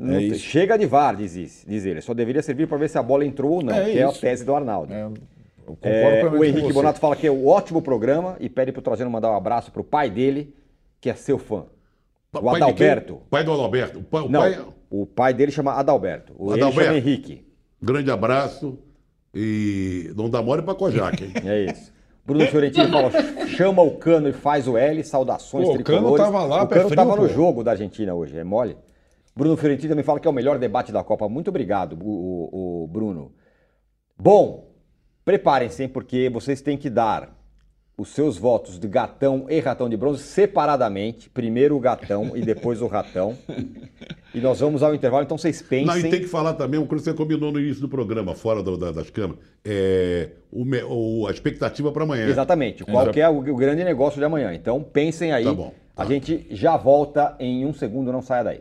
É 0.00 0.04
tem- 0.18 0.26
isso. 0.28 0.38
Chega 0.40 0.78
de 0.78 0.86
VAR, 0.86 1.14
diz, 1.14 1.36
isso- 1.36 1.64
diz 1.68 1.84
ele. 1.84 2.00
Só 2.00 2.14
deveria 2.14 2.42
servir 2.42 2.66
para 2.66 2.78
ver 2.78 2.88
se 2.88 2.96
a 2.96 3.02
bola 3.02 3.24
entrou 3.24 3.52
ou 3.52 3.62
não, 3.62 3.74
É 3.74 3.84
que 3.84 3.98
é 3.98 4.04
a 4.04 4.08
isso. 4.08 4.20
tese 4.20 4.44
do 4.44 4.54
Arnaldo. 4.54 4.92
É, 4.92 5.02
eu 5.04 5.12
concordo 5.76 5.88
É, 5.96 6.20
plenamente 6.20 6.38
o 6.40 6.44
Henrique. 6.44 6.72
Bonato 6.72 6.98
fala 6.98 7.14
que 7.14 7.26
é 7.26 7.30
um 7.30 7.46
ótimo 7.46 7.80
programa 7.82 8.36
e 8.40 8.48
pede 8.48 8.72
pro 8.72 8.80
Trajano 8.82 9.10
mandar 9.10 9.30
um 9.30 9.36
abraço 9.36 9.70
pro 9.70 9.84
pai 9.84 10.10
dele, 10.10 10.52
que 11.02 11.10
é 11.10 11.14
seu 11.14 11.36
fã. 11.38 11.64
O 12.32 12.40
Pai? 12.40 12.56
Adalberto. 12.62 13.20
Pai 13.28 13.44
do 13.44 13.52
Adalberto. 13.52 13.98
O 13.98 14.02
pai, 14.04 14.22
o 14.22 14.28
Não, 14.30 14.40
pai- 14.40 14.64
o 14.88 15.04
pai 15.04 15.34
dele 15.34 15.52
chama 15.52 15.72
Adalberto. 15.74 16.32
O 16.38 16.54
ele 16.54 16.62
Adalberto. 16.62 16.84
chama 16.94 16.96
Henrique. 16.98 17.44
grande 17.82 18.10
abraço 18.10 18.78
e 19.34 20.12
não 20.16 20.30
dá 20.30 20.40
mole 20.40 20.62
pra 20.62 20.74
Kojak, 20.74 21.22
hein? 21.22 21.32
É 21.44 21.64
isso. 21.70 21.92
Bruno 22.24 22.46
Fiorentino 22.46 22.88
fala, 22.88 23.10
chama 23.48 23.82
o 23.82 23.96
Cano 23.96 24.28
e 24.28 24.32
faz 24.32 24.68
o 24.68 24.76
L, 24.78 25.02
saudações 25.02 25.64
Pô, 25.66 25.72
o 25.74 25.82
Cano 25.82 25.84
tricolores. 26.14 26.24
tava 26.24 26.44
lá, 26.44 26.62
O 26.62 26.68
Cano 26.68 26.82
frio, 26.84 26.96
tava 26.96 27.16
no 27.16 27.22
pô. 27.22 27.28
jogo 27.28 27.64
da 27.64 27.72
Argentina 27.72 28.14
hoje, 28.14 28.38
é 28.38 28.44
mole. 28.44 28.76
Bruno 29.34 29.56
Fiorentino 29.56 29.88
também 29.90 30.04
fala 30.04 30.20
que 30.20 30.28
é 30.28 30.30
o 30.30 30.34
melhor 30.34 30.56
debate 30.58 30.92
da 30.92 31.02
Copa. 31.02 31.28
Muito 31.28 31.48
obrigado, 31.48 31.98
o, 32.00 32.06
o- 32.52 32.82
o 32.84 32.86
Bruno. 32.86 33.32
Bom, 34.16 34.70
preparem-se, 35.24 35.82
hein, 35.82 35.88
porque 35.88 36.28
vocês 36.30 36.60
têm 36.62 36.76
que 36.78 36.88
dar 36.88 37.31
os 38.02 38.08
seus 38.10 38.36
votos 38.36 38.78
de 38.78 38.88
gatão 38.88 39.46
e 39.48 39.60
ratão 39.60 39.88
de 39.88 39.96
bronze 39.96 40.22
separadamente. 40.22 41.30
Primeiro 41.30 41.76
o 41.76 41.80
gatão 41.80 42.36
e 42.36 42.40
depois 42.42 42.82
o 42.82 42.86
ratão. 42.88 43.36
E 44.34 44.40
nós 44.40 44.60
vamos 44.60 44.82
ao 44.82 44.94
intervalo, 44.94 45.22
então 45.24 45.38
vocês 45.38 45.62
pensem. 45.62 45.86
Não, 45.86 45.96
e 45.98 46.02
tem 46.10 46.20
que 46.20 46.26
falar 46.26 46.54
também 46.54 46.80
uma 46.80 46.86
coisa 46.86 47.04
que 47.04 47.10
você 47.10 47.16
combinou 47.16 47.52
no 47.52 47.60
início 47.60 47.80
do 47.80 47.88
programa, 47.88 48.34
fora 48.34 48.62
do- 48.62 48.76
da- 48.76 48.90
das 48.90 49.08
câmeras. 49.10 49.38
É, 49.64 50.30
o 50.50 50.64
o- 51.22 51.26
a 51.26 51.30
expectativa 51.30 51.92
para 51.92 52.02
amanhã. 52.02 52.26
Exatamente. 52.28 52.84
Qual 52.84 53.08
que 53.10 53.20
é 53.20 53.28
o, 53.28 53.38
o 53.38 53.56
grande 53.56 53.84
negócio 53.84 54.18
de 54.18 54.24
amanhã? 54.24 54.52
Então 54.52 54.82
pensem 54.82 55.32
aí. 55.32 55.44
Tá 55.44 55.52
bom, 55.54 55.72
A 55.96 56.02
tá. 56.02 56.08
gente 56.10 56.46
já 56.50 56.76
volta 56.76 57.36
em 57.38 57.64
um 57.64 57.72
segundo, 57.72 58.10
não 58.10 58.22
saia 58.22 58.42
daí. 58.42 58.60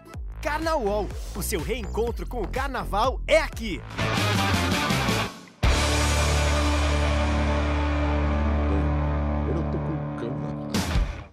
Carnaval, 0.41 1.05
o 1.35 1.41
seu 1.43 1.61
reencontro 1.61 2.27
com 2.27 2.41
o 2.41 2.47
carnaval 2.47 3.21
é 3.27 3.37
aqui. 3.37 3.79
Eu 9.47 9.61
tô 9.71 9.77
com 9.77 9.93
o 9.93 10.19
cão 10.19 10.41
lá. 10.41 11.29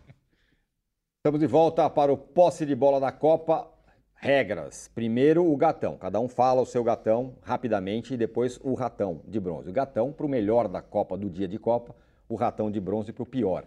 Estamos 1.16 1.40
de 1.40 1.46
volta 1.46 1.88
para 1.88 2.12
o 2.12 2.18
posse 2.18 2.66
de 2.66 2.74
bola 2.74 3.00
da 3.00 3.11
Copa. 3.11 3.66
Regras. 4.14 4.90
Primeiro 4.94 5.50
o 5.50 5.56
gatão. 5.56 5.96
Cada 5.96 6.20
um 6.20 6.28
fala 6.28 6.61
o 6.61 6.66
seu 6.66 6.84
gatão 6.84 7.34
rapidamente 7.42 8.12
e 8.12 8.16
depois 8.16 8.61
o 8.62 8.74
ratão 8.74 9.22
de 9.26 9.40
bronze. 9.40 9.70
O 9.70 9.72
gatão 9.72 10.12
para 10.12 10.26
o 10.26 10.28
melhor 10.28 10.68
da 10.68 10.82
Copa 10.82 11.16
do 11.16 11.30
dia 11.30 11.48
de 11.48 11.59
Copa, 11.59 11.94
o 12.28 12.34
ratão 12.34 12.70
de 12.70 12.78
bronze 12.78 13.11
para 13.11 13.22
o 13.22 13.26
pior. 13.26 13.64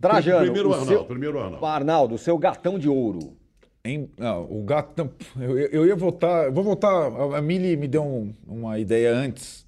Trajano, 0.00 0.46
Primeiro 0.46 0.70
o 0.70 0.72
Arnaldo, 0.72 0.92
seu... 0.92 1.04
primeiro 1.04 1.38
Arnaldo. 1.38 1.66
Arnaldo, 1.66 2.14
o 2.16 2.18
seu 2.18 2.36
gatão 2.36 2.76
de 2.76 2.88
ouro. 2.88 3.36
Em- 3.84 4.08
não, 4.18 4.44
o 4.44 4.62
gatão. 4.64 5.10
Eu, 5.38 5.58
eu 5.58 5.86
ia 5.86 5.96
votar. 5.96 6.46
eu 6.46 6.52
Vou 6.52 6.64
votar. 6.64 7.10
A 7.34 7.40
Mili 7.40 7.76
me 7.76 7.88
deu 7.88 8.02
um- 8.02 8.32
uma 8.46 8.78
ideia 8.78 9.12
antes, 9.12 9.64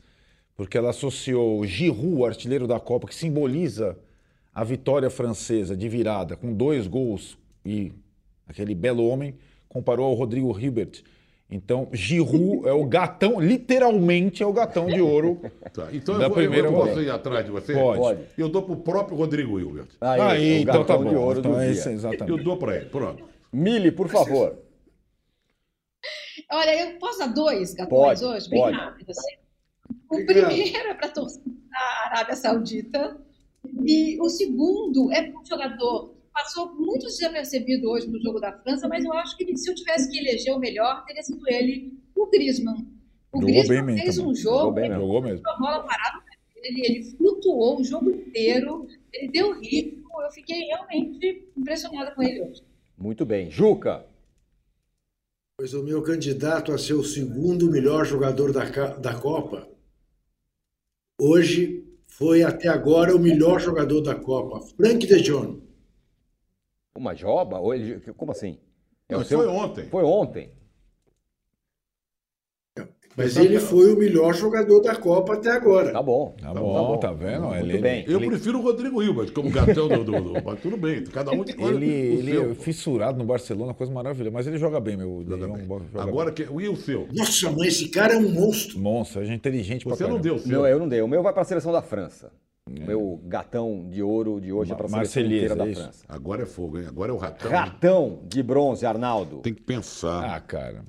porque 0.57 0.77
ela 0.77 0.91
associou 0.91 1.61
o 1.61 1.67
Giroud, 1.67 2.15
o 2.17 2.25
artilheiro 2.27 2.67
da 2.67 2.79
Copa, 2.81 3.07
que 3.07 3.15
simboliza 3.15 3.97
a 4.55 4.65
vitória 4.65 5.09
francesa 5.09 5.77
de 5.77 5.89
virada, 5.89 6.37
com 6.37 6.53
dois 6.53 6.87
gols 6.87 7.39
e 7.65 7.93
aquele 8.49 8.75
belo 8.75 9.07
homem, 9.07 9.35
comparou 9.69 10.07
ao 10.07 10.15
Rodrigo 10.15 10.59
Hilbert. 10.59 11.03
Então, 11.53 11.89
Giroud 11.93 12.69
é 12.69 12.73
o 12.73 12.85
gatão, 12.85 13.41
literalmente 13.41 14.43
é 14.43 14.47
o 14.47 14.53
gatão 14.53 14.87
de 14.87 15.01
ouro. 15.01 15.41
Tá, 15.73 15.89
Então 15.93 16.19
Da 16.19 16.25
eu, 16.25 16.29
vou, 16.29 16.37
primeira 16.39 16.67
eu 16.69 16.73
posso 16.73 17.01
ir 17.01 17.11
atrás 17.11 17.45
de 17.45 17.51
você? 17.53 17.73
Pode. 17.75 17.99
Pode. 18.01 18.21
Eu 18.37 18.49
dou 18.49 18.63
pro 18.63 18.77
próprio 18.77 19.17
Rodrigo 19.17 19.59
Hilbert. 19.59 19.87
Aí, 20.01 20.21
Aí, 20.21 20.59
o 20.59 20.63
então 20.63 20.73
tá 20.85 20.95
gatão 20.95 21.05
bom. 21.05 21.11
de 21.11 21.17
ouro 21.17 21.39
então 21.39 21.53
do 21.53 21.59
é 21.61 21.65
dia. 21.67 21.73
isso, 21.73 21.89
Eu 21.89 21.93
exatamente. 21.93 22.43
dou 22.45 22.57
pra 22.57 22.77
ele, 22.77 22.87
pronto. 22.87 23.25
Mili, 23.53 23.91
por 23.93 24.09
favor. 24.09 24.59
Olha, 26.53 26.81
eu 26.93 26.99
posso 26.99 27.19
dar 27.19 27.29
dois 27.29 27.75
gatões 27.75 28.21
Pode, 28.21 28.25
hoje, 28.25 28.51
bem 28.51 28.61
pode. 28.61 28.77
rápido. 28.77 29.11
Assim. 29.11 29.37
O 30.11 30.15
Obrigado. 30.17 30.47
primeiro 30.47 30.89
é 30.89 30.95
para 30.95 31.07
a 31.07 31.11
torcida 31.11 31.45
da 31.71 32.07
Arábia 32.07 32.37
Saudita 32.37 33.21
e 33.87 34.21
o 34.21 34.29
segundo 34.29 35.13
é 35.13 35.23
para 35.31 35.41
um 35.41 35.45
jogador 35.45 36.09
que 36.11 36.21
passou 36.33 36.75
muito 36.75 37.07
desapercebido 37.07 37.89
hoje 37.91 38.09
no 38.09 38.21
jogo 38.21 38.41
da 38.41 38.53
França, 38.53 38.89
mas 38.89 39.05
eu 39.05 39.13
acho 39.15 39.37
que 39.37 39.57
se 39.57 39.71
eu 39.71 39.75
tivesse 39.75 40.11
que 40.11 40.19
eleger 40.19 40.55
o 40.55 40.59
melhor, 40.59 41.05
teria 41.05 41.23
sido 41.23 41.43
ele, 41.49 41.93
o 42.17 42.27
Griezmann. 42.27 42.87
O 43.33 43.41
Jogou 43.41 43.47
Griezmann 43.47 43.85
bem 43.85 43.95
mesmo 43.95 44.03
fez 44.05 44.17
também. 44.17 44.31
um 44.33 44.35
Jogou 44.35 44.59
jogo, 44.61 44.73
bem 44.73 44.85
ele. 44.87 44.95
Jogou 44.95 45.23
mesmo. 45.23 45.49
a 45.49 45.57
bola 45.59 45.85
parada 45.85 46.21
ele, 46.63 46.81
ele 46.87 47.05
flutuou 47.17 47.81
o 47.81 47.85
jogo 47.85 48.11
inteiro, 48.11 48.87
ele 49.13 49.29
deu 49.33 49.59
ritmo, 49.61 50.23
eu 50.23 50.31
fiquei 50.31 50.61
realmente 50.67 51.49
impressionada 51.57 52.15
com 52.15 52.23
ele 52.23 52.43
hoje. 52.43 52.63
Muito 53.01 53.25
bem. 53.25 53.51
Juca. 53.51 54.05
Pois 55.57 55.73
o 55.73 55.83
meu 55.83 56.03
candidato 56.03 56.73
a 56.73 56.79
ser 56.79 56.93
o 56.95 57.03
segundo 57.03 57.71
melhor 57.71 58.05
jogador 58.05 58.53
da, 58.53 58.65
da 58.97 59.19
Copa, 59.19 59.67
hoje 61.19 61.85
foi 62.07 62.43
até 62.43 62.69
agora 62.69 63.17
o 63.17 63.19
melhor 63.19 63.59
jogador 63.61 64.01
da 64.03 64.15
Copa, 64.15 64.61
Frank 64.77 65.07
de 65.07 65.21
Jong. 65.23 65.63
Uma 66.95 67.15
joba? 67.15 67.59
Ou 67.59 67.75
ele- 67.75 68.01
Como 68.15 68.33
assim? 68.33 68.59
É 69.09 69.13
Não, 69.15 69.21
o 69.21 69.23
isso 69.23 69.35
foi 69.35 69.47
ontem. 69.47 69.89
Foi 69.89 70.05
ontem. 70.05 70.53
Mas 73.23 73.37
ele 73.37 73.59
foi 73.61 73.93
o 73.93 73.99
melhor 73.99 74.35
jogador 74.35 74.81
da 74.81 74.95
Copa 74.97 75.35
até 75.35 75.51
agora. 75.51 75.93
Tá 75.93 76.03
bom. 76.03 76.35
Tá 76.41 76.53
bom, 76.55 76.97
tá 76.99 77.13
vendo? 77.13 77.43
Muito 77.49 77.65
Ele- 77.65 77.79
bem. 77.79 78.05
Eu 78.09 78.21
prefiro 78.21 78.59
o 78.59 78.63
Rodrigo 78.63 79.03
Hilbert 79.03 79.33
como 79.33 79.51
gatão 79.51 79.89
do, 79.89 80.05
do, 80.05 80.21
do- 80.21 80.45
Mas 80.45 80.61
tudo 80.61 80.77
bem, 80.77 81.05
cada 81.05 81.31
um 81.33 81.45
Ele, 81.45 81.55
o 81.55 81.69
ele 82.19 82.33
seu. 82.33 82.51
é 82.51 82.55
fissurado 82.55 83.19
no 83.19 83.25
Barcelona, 83.25 83.75
coisa 83.75 83.93
maravilhosa. 83.93 84.33
Mas 84.33 84.47
ele 84.47 84.59
joga 84.59 84.81
bem, 84.81 84.97
meu. 84.97 85.21
Ele 85.21 85.43
é 85.43 85.47
um 85.47 85.67
bom 85.67 85.79
jogador. 85.81 86.09
Agora, 86.09 86.33
que, 86.33 86.43
e 86.43 86.69
o 86.69 86.77
seu? 86.77 87.07
Nossa, 87.13 87.51
mas 87.51 87.69
esse 87.69 87.89
cara 87.89 88.15
é 88.15 88.17
um 88.17 88.29
monstro. 88.31 88.79
Monstro, 88.79 89.23
é 89.23 89.35
inteligente 89.35 89.85
pra 89.85 89.95
Você 89.95 90.03
não 90.05 90.11
caramba. 90.11 90.23
deu 90.25 90.35
o 90.35 90.39
seu. 90.39 90.51
Não, 90.59 90.67
eu 90.67 90.79
não 90.79 90.89
dei. 90.89 91.01
O 91.03 91.09
meu 91.09 91.23
vai 91.23 91.33
para 91.33 91.43
a 91.43 91.45
seleção 91.45 91.73
da 91.73 91.83
França. 91.83 92.31
O 92.69 92.87
meu 92.87 93.21
gatão 93.25 93.89
de 93.91 94.01
ouro 94.03 94.41
de 94.41 94.53
hoje 94.53 94.71
é 94.73 94.75
para 94.77 94.87
a 94.87 94.89
seleção 94.89 95.23
inteira 95.25 95.57
da 95.57 95.69
é. 95.69 95.75
França. 95.75 96.05
Agora 96.09 96.43
é 96.43 96.47
fogo, 96.47 96.79
hein? 96.79 96.85
Agora 96.87 97.11
é 97.11 97.15
o 97.15 97.19
ratão. 97.19 97.51
Ratão 97.51 98.21
de 98.29 98.43
bronze, 98.43 98.87
Arnaldo. 98.87 99.39
Tem 99.39 99.53
que 99.53 99.63
pensar. 99.63 100.37
Ah, 100.37 100.41
cara. 100.41 100.85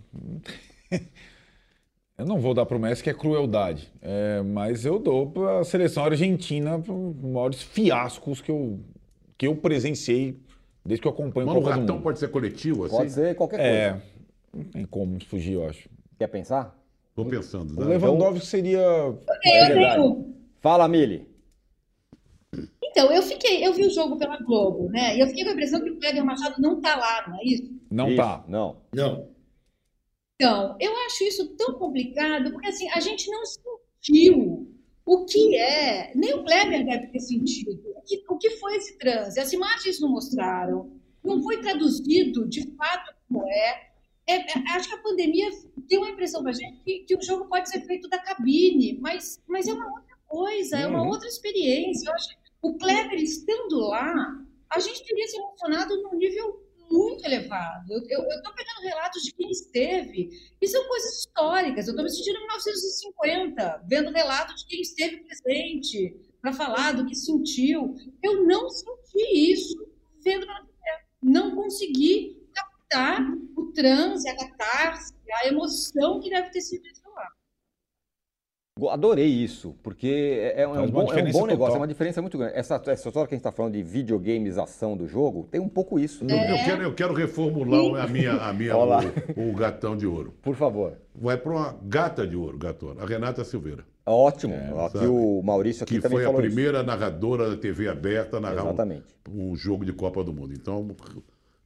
Eu 2.22 2.28
não 2.28 2.39
vou 2.39 2.53
dar 2.53 2.67
pro 2.67 2.80
Messi 2.80 3.01
que 3.01 3.09
é 3.09 3.15
crueldade, 3.15 3.91
É, 3.99 4.43
mas 4.43 4.86
eu 4.86 4.99
dou 4.99 5.32
para 5.32 5.61
a 5.61 5.63
seleção 5.63 6.05
argentina 6.05 6.78
os 6.78 7.15
maiores 7.19 7.63
fiascos 7.63 8.39
que 8.39 8.51
eu, 8.51 8.80
que 9.36 9.47
eu 9.47 9.55
presenciei 9.55 10.39
desde 10.86 11.01
que 11.01 11.07
eu 11.07 11.11
acompanho 11.11 11.47
Mas 11.47 11.55
o 11.55 11.59
o 11.59 11.63
Copa 11.63 11.78
Mundo. 11.78 11.99
pode 11.99 12.19
ser 12.19 12.28
coletivo, 12.28 12.86
assim? 12.86 12.95
Pode 12.95 13.11
ser 13.11 13.36
qualquer 13.36 13.57
coisa. 13.57 13.72
É, 13.72 14.01
não 14.53 14.63
tem 14.65 14.86
como 14.86 15.19
fugir, 15.26 15.53
eu 15.53 15.67
acho. 15.67 15.89
Quer 16.19 16.28
pensar? 16.28 16.80
Tô 17.15 17.26
pensando. 17.26 17.72
O 17.76 17.86
né? 17.86 17.97
Lewandowski 17.97 18.45
seria. 18.45 18.80
Eu 18.80 19.17
tenho 19.41 20.36
Fala, 20.59 20.88
Mili. 20.88 21.28
Então, 22.84 23.11
eu 23.11 23.24
fiquei, 23.24 23.65
eu 23.65 23.74
vi 23.74 23.88
o 23.88 23.89
jogo 23.89 24.17
pela 24.17 24.38
Globo, 24.38 24.89
né? 24.89 25.17
E 25.17 25.22
eu 25.22 25.28
fiquei 25.28 25.43
com 25.43 25.49
a 25.49 25.53
impressão 25.53 25.82
que 25.82 25.89
o 25.89 25.97
Kleber 25.99 26.24
Machado 26.24 26.61
não 26.61 26.80
tá 26.80 26.95
lá, 26.95 27.28
não 27.28 27.39
é 27.39 27.43
isso? 27.45 27.82
Não 27.89 28.07
Isso, 28.09 28.17
tá. 28.17 28.43
Não. 28.47 28.78
Não. 28.93 29.28
Então, 30.41 30.75
eu 30.79 30.91
acho 31.05 31.23
isso 31.23 31.55
tão 31.55 31.75
complicado, 31.75 32.51
porque 32.51 32.67
assim, 32.67 32.89
a 32.89 32.99
gente 32.99 33.29
não 33.29 33.43
sentiu 33.45 34.67
o 35.05 35.23
que 35.23 35.55
é, 35.55 36.11
nem 36.15 36.33
o 36.33 36.43
Kleber 36.43 36.83
deve 36.83 37.07
ter 37.09 37.19
sentido. 37.19 37.79
O 37.95 38.01
que, 38.01 38.23
o 38.27 38.37
que 38.39 38.49
foi 38.57 38.75
esse 38.75 38.97
transe? 38.97 39.39
As 39.39 39.53
imagens 39.53 39.99
não 39.99 40.09
mostraram, 40.09 40.99
não 41.23 41.43
foi 41.43 41.61
traduzido 41.61 42.49
de 42.49 42.67
fato 42.75 43.13
como 43.27 43.47
é. 43.47 43.91
É, 44.25 44.37
é, 44.37 44.71
acho 44.71 44.89
que 44.89 44.95
a 44.95 45.03
pandemia 45.03 45.47
deu 45.87 46.01
uma 46.01 46.09
impressão 46.09 46.41
pra 46.41 46.53
gente 46.53 46.81
que, 46.83 46.99
que 47.01 47.15
o 47.15 47.21
jogo 47.21 47.47
pode 47.47 47.69
ser 47.69 47.81
feito 47.81 48.09
da 48.09 48.17
cabine, 48.17 48.97
mas, 48.99 49.39
mas 49.47 49.67
é 49.67 49.73
uma 49.73 49.91
outra 49.91 50.17
coisa, 50.27 50.75
é 50.75 50.87
uma 50.87 51.07
outra 51.07 51.27
experiência. 51.27 52.09
Eu 52.09 52.15
acho 52.15 52.29
que 52.29 52.35
o 52.63 52.73
Kleber 52.79 53.19
estando 53.19 53.77
lá, 53.77 54.43
a 54.71 54.79
gente 54.79 55.05
teria 55.05 55.27
se 55.27 55.37
emocionado 55.37 56.01
num 56.01 56.17
nível 56.17 56.65
muito 56.91 57.25
elevado. 57.25 57.91
Eu 57.91 57.99
estou 57.99 58.53
pegando 58.53 58.81
relatos 58.83 59.23
de 59.23 59.33
quem 59.33 59.49
esteve, 59.49 60.29
e 60.61 60.67
são 60.67 60.87
coisas 60.87 61.19
históricas. 61.19 61.87
Eu 61.87 61.91
estou 61.91 62.03
me 62.03 62.11
sentindo 62.11 62.37
em 62.37 62.41
1950, 62.41 63.83
vendo 63.87 64.11
relatos 64.11 64.61
de 64.61 64.67
quem 64.67 64.81
esteve 64.81 65.17
presente 65.23 66.15
para 66.41 66.53
falar 66.53 66.93
do 66.93 67.05
que 67.05 67.15
sentiu. 67.15 67.95
Eu 68.23 68.45
não 68.45 68.69
senti 68.69 69.51
isso 69.51 69.87
vendo 70.23 70.45
TV. 70.45 70.57
Não 71.21 71.55
consegui 71.55 72.47
captar 72.53 73.25
o 73.55 73.71
transe, 73.71 74.27
a 74.27 74.35
catarse, 74.35 75.13
a 75.43 75.47
emoção 75.47 76.19
que 76.19 76.29
deve 76.29 76.49
ter 76.49 76.61
sido. 76.61 76.83
Adorei 78.89 79.28
isso, 79.28 79.76
porque 79.84 80.53
é, 80.55 80.61
é 80.61 80.67
um, 80.67 80.76
Faz 80.76 80.89
uma 80.89 81.03
bom, 81.03 81.11
é 81.13 81.24
um 81.24 81.32
bom 81.32 81.45
negócio, 81.45 81.57
total. 81.57 81.76
é 81.76 81.78
uma 81.78 81.88
diferença 81.88 82.22
muito 82.22 82.38
grande. 82.38 82.55
Essa, 82.55 82.82
essa 82.88 83.09
história 83.09 83.28
que 83.28 83.36
a 83.36 83.38
gente 83.38 83.41
está 83.41 83.51
falando 83.51 83.74
de 83.74 83.84
videogamização 83.84 84.95
do 84.95 85.07
jogo, 85.07 85.45
tem 85.51 85.59
um 85.59 85.67
pouco 85.67 85.99
isso. 85.99 86.24
Eu, 86.24 86.38
eu 86.38 86.63
quero, 86.63 86.84
eu 86.84 86.93
quero 86.93 87.13
reformular 87.13 88.05
a 88.05 88.07
minha, 88.07 88.32
a 88.32 88.53
minha 88.53 88.78
o, 88.78 89.49
o 89.49 89.53
gatão 89.53 89.97
de 89.97 90.07
ouro. 90.07 90.34
Por 90.41 90.55
favor. 90.55 90.93
Vai 91.13 91.36
para 91.38 91.51
uma 91.51 91.78
gata 91.84 92.26
de 92.26 92.38
ouro, 92.38 92.57
gatona, 92.57 93.03
a 93.03 93.05
Renata 93.05 93.43
Silveira. 93.43 93.84
Ótimo. 94.05 94.55
aqui 94.86 94.97
sabe? 94.99 95.07
o 95.07 95.41
Maurício 95.43 95.84
aqui 95.84 95.95
Que 95.95 96.01
também 96.01 96.19
foi 96.19 96.26
a 96.26 96.34
primeira 96.34 96.82
narradora 96.82 97.49
da 97.49 97.57
TV 97.57 97.89
aberta 97.89 98.38
a 98.38 98.39
narrar 98.39 98.63
um, 98.63 98.67
Exatamente. 98.67 99.03
um 99.30 99.53
jogo 99.55 99.84
de 99.84 99.91
Copa 99.91 100.24
do 100.24 100.34
Mundo. 100.34 100.53
Então, 100.53 100.95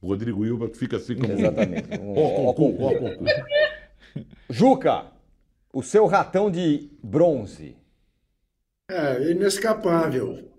o 0.02 0.08
Rodrigo 0.08 0.44
Hilbert 0.44 0.74
fica 0.74 0.96
assim 0.96 1.14
como. 1.14 1.32
isso. 1.32 1.40
Exatamente. 1.42 2.00
Um, 2.00 2.12
Ó, 2.18 2.50
ó, 2.50 2.52
concurso, 2.52 2.82
ó, 2.82 2.88
concurso. 2.98 3.18
concurso. 3.18 4.26
Juca, 4.50 5.15
o 5.76 5.82
seu 5.82 6.06
ratão 6.06 6.50
de 6.50 6.88
bronze. 7.02 7.76
É 8.90 9.30
inescapável 9.30 10.50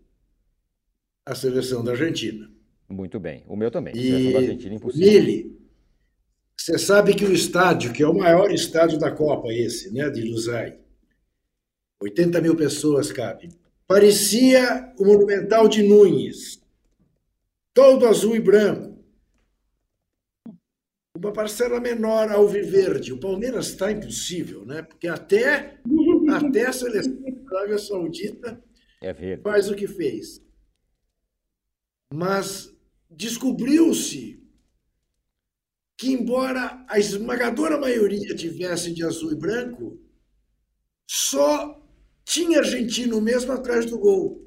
a 1.25 1.33
seleção 1.33 1.83
da 1.83 1.93
Argentina. 1.93 2.47
Muito 2.87 3.19
bem. 3.19 3.43
O 3.47 3.55
meu 3.55 3.71
também. 3.71 3.95
Seleção 3.95 4.31
da 4.33 4.37
Argentina, 4.37 4.73
E, 4.73 4.77
impossível. 4.77 5.07
Mili, 5.11 5.59
você 6.55 6.77
sabe 6.77 7.15
que 7.15 7.25
o 7.25 7.33
estádio, 7.33 7.93
que 7.93 8.03
é 8.03 8.07
o 8.07 8.13
maior 8.13 8.51
estádio 8.51 8.99
da 8.99 9.09
Copa, 9.09 9.51
esse, 9.51 9.91
né, 9.91 10.07
de 10.11 10.21
Luzai, 10.21 10.77
80 11.99 12.39
mil 12.39 12.55
pessoas 12.55 13.11
cabe, 13.11 13.49
parecia 13.87 14.93
o 14.99 15.05
Monumental 15.05 15.67
de 15.67 15.81
Nunes, 15.81 16.61
todo 17.73 18.05
azul 18.05 18.35
e 18.35 18.39
branco. 18.39 18.86
Uma 21.17 21.33
parcela 21.33 21.79
menor 21.79 22.31
alviverde. 22.31 23.11
O 23.11 23.19
Palmeiras 23.19 23.69
está 23.69 23.91
impossível, 23.91 24.63
né? 24.65 24.83
Porque 24.83 25.07
até 25.07 25.79
até 26.31 26.67
a 26.67 26.71
seleção 26.73 27.13
da 27.49 27.57
Arábia 27.57 27.79
Saudita 27.79 28.63
É 29.01 29.11
verde. 29.11 29.41
faz 29.41 29.67
o 29.69 29.75
que 29.75 29.87
fez. 29.87 30.39
Mas 32.13 32.71
descobriu-se 33.09 34.39
que, 35.97 36.11
embora 36.11 36.85
a 36.87 36.99
esmagadora 36.99 37.79
maioria 37.79 38.35
tivesse 38.35 38.93
de 38.93 39.03
azul 39.03 39.31
e 39.31 39.35
branco, 39.35 39.99
só 41.09 41.83
tinha 42.23 42.59
argentino 42.59 43.19
mesmo 43.19 43.51
atrás 43.53 43.87
do 43.87 43.97
gol. 43.97 44.45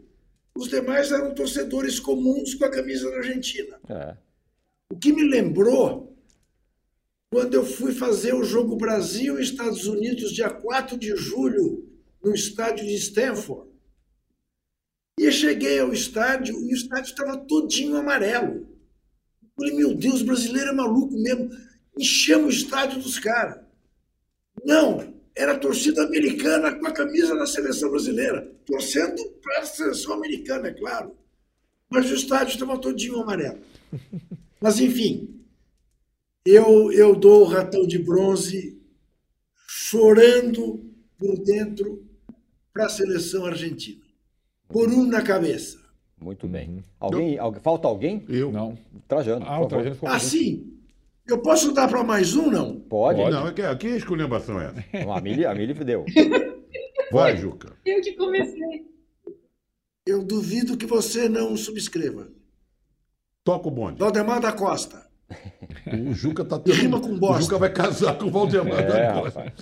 Os 0.56 0.68
demais 0.68 1.10
eram 1.10 1.34
torcedores 1.34 1.98
comuns 1.98 2.54
com 2.54 2.64
a 2.64 2.70
camisa 2.70 3.10
da 3.10 3.16
Argentina. 3.16 3.80
É. 3.88 4.16
O 4.92 4.96
que 4.98 5.12
me 5.12 5.24
lembrou 5.24 6.09
quando 7.30 7.54
eu 7.54 7.64
fui 7.64 7.92
fazer 7.92 8.34
o 8.34 8.42
jogo 8.42 8.74
Brasil 8.74 9.38
Estados 9.38 9.86
Unidos, 9.86 10.32
dia 10.32 10.50
4 10.50 10.98
de 10.98 11.14
julho, 11.14 11.88
no 12.22 12.34
estádio 12.34 12.84
de 12.84 12.94
Stanford. 12.96 13.70
E 15.16 15.30
cheguei 15.30 15.78
ao 15.78 15.92
estádio 15.92 16.60
e 16.60 16.72
o 16.72 16.74
estádio 16.74 17.10
estava 17.10 17.36
todinho 17.36 17.96
amarelo. 17.96 18.66
Eu 19.42 19.48
falei, 19.56 19.74
meu 19.74 19.94
Deus, 19.94 20.22
brasileiro 20.22 20.70
é 20.70 20.72
maluco 20.72 21.14
mesmo. 21.16 21.50
Enchemos 21.96 22.54
o 22.54 22.58
estádio 22.58 23.00
dos 23.00 23.18
caras. 23.18 23.64
Não, 24.64 25.14
era 25.34 25.52
a 25.52 25.58
torcida 25.58 26.02
americana 26.02 26.74
com 26.74 26.86
a 26.86 26.92
camisa 26.92 27.36
da 27.36 27.46
seleção 27.46 27.90
brasileira, 27.90 28.50
torcendo 28.66 29.22
para 29.42 29.60
a 29.60 29.66
seleção 29.66 30.14
americana, 30.14 30.68
é 30.68 30.74
claro. 30.74 31.16
Mas 31.88 32.10
o 32.10 32.14
estádio 32.14 32.54
estava 32.54 32.78
todinho 32.78 33.20
amarelo. 33.20 33.60
Mas, 34.60 34.80
enfim, 34.80 35.39
eu, 36.44 36.92
eu 36.92 37.14
dou 37.16 37.42
o 37.42 37.46
ratão 37.48 37.86
de 37.86 37.98
bronze 37.98 38.80
chorando 39.68 40.84
por 41.18 41.38
dentro 41.44 42.04
para 42.72 42.86
a 42.86 42.88
seleção 42.88 43.44
argentina. 43.46 44.04
Por 44.68 44.88
um 44.88 45.06
na 45.06 45.22
cabeça. 45.22 45.78
Muito 46.20 46.46
bem. 46.46 46.82
Alguém, 46.98 47.38
alguém- 47.38 47.62
falta 47.62 47.88
alguém? 47.88 48.24
Eu. 48.28 48.52
Não. 48.52 48.78
Trajano. 49.08 49.44
Ah, 49.46 49.56
por 49.58 49.66
o 49.66 49.68
favor. 49.68 49.68
Trajano 49.68 49.94
ficou 49.94 50.08
Assim, 50.08 50.78
eu 51.26 51.38
posso 51.42 51.72
dar 51.72 51.88
para 51.88 52.04
mais 52.04 52.34
um, 52.36 52.50
não? 52.50 52.78
Pode? 52.80 53.18
Não, 53.18 53.48
é 53.48 53.52
que 53.52 53.62
aqui 53.62 53.88
a 53.88 53.96
esculhambação 53.96 54.60
é 54.60 54.66
essa. 54.66 55.04
Não, 55.04 55.12
A 55.12 55.20
Mili, 55.20 55.44
a 55.44 55.54
Mili 55.54 55.74
deu. 55.74 56.04
Vai, 57.10 57.36
Juca. 57.36 57.72
Eu 57.84 58.00
que 58.00 58.12
comecei. 58.12 58.86
Eu 60.06 60.22
duvido 60.24 60.76
que 60.76 60.86
você 60.86 61.28
não 61.28 61.56
subscreva. 61.56 62.28
Toca 63.42 63.68
o 63.68 63.70
bonde. 63.70 63.98
Valdemar 63.98 64.40
da 64.40 64.52
Costa. 64.52 65.09
O 66.08 66.12
Juca 66.12 66.44
tá 66.44 66.60
E 66.66 66.72
rima 66.72 67.00
com 67.00 67.18
bosta. 67.18 67.38
O 67.38 67.42
Juca 67.42 67.58
vai 67.58 67.70
casar 67.72 68.16
com 68.18 68.26
o 68.26 68.30
Valdemar 68.30 68.80
É, 68.80 69.12
Costa. 69.12 69.40
rapaz. 69.40 69.54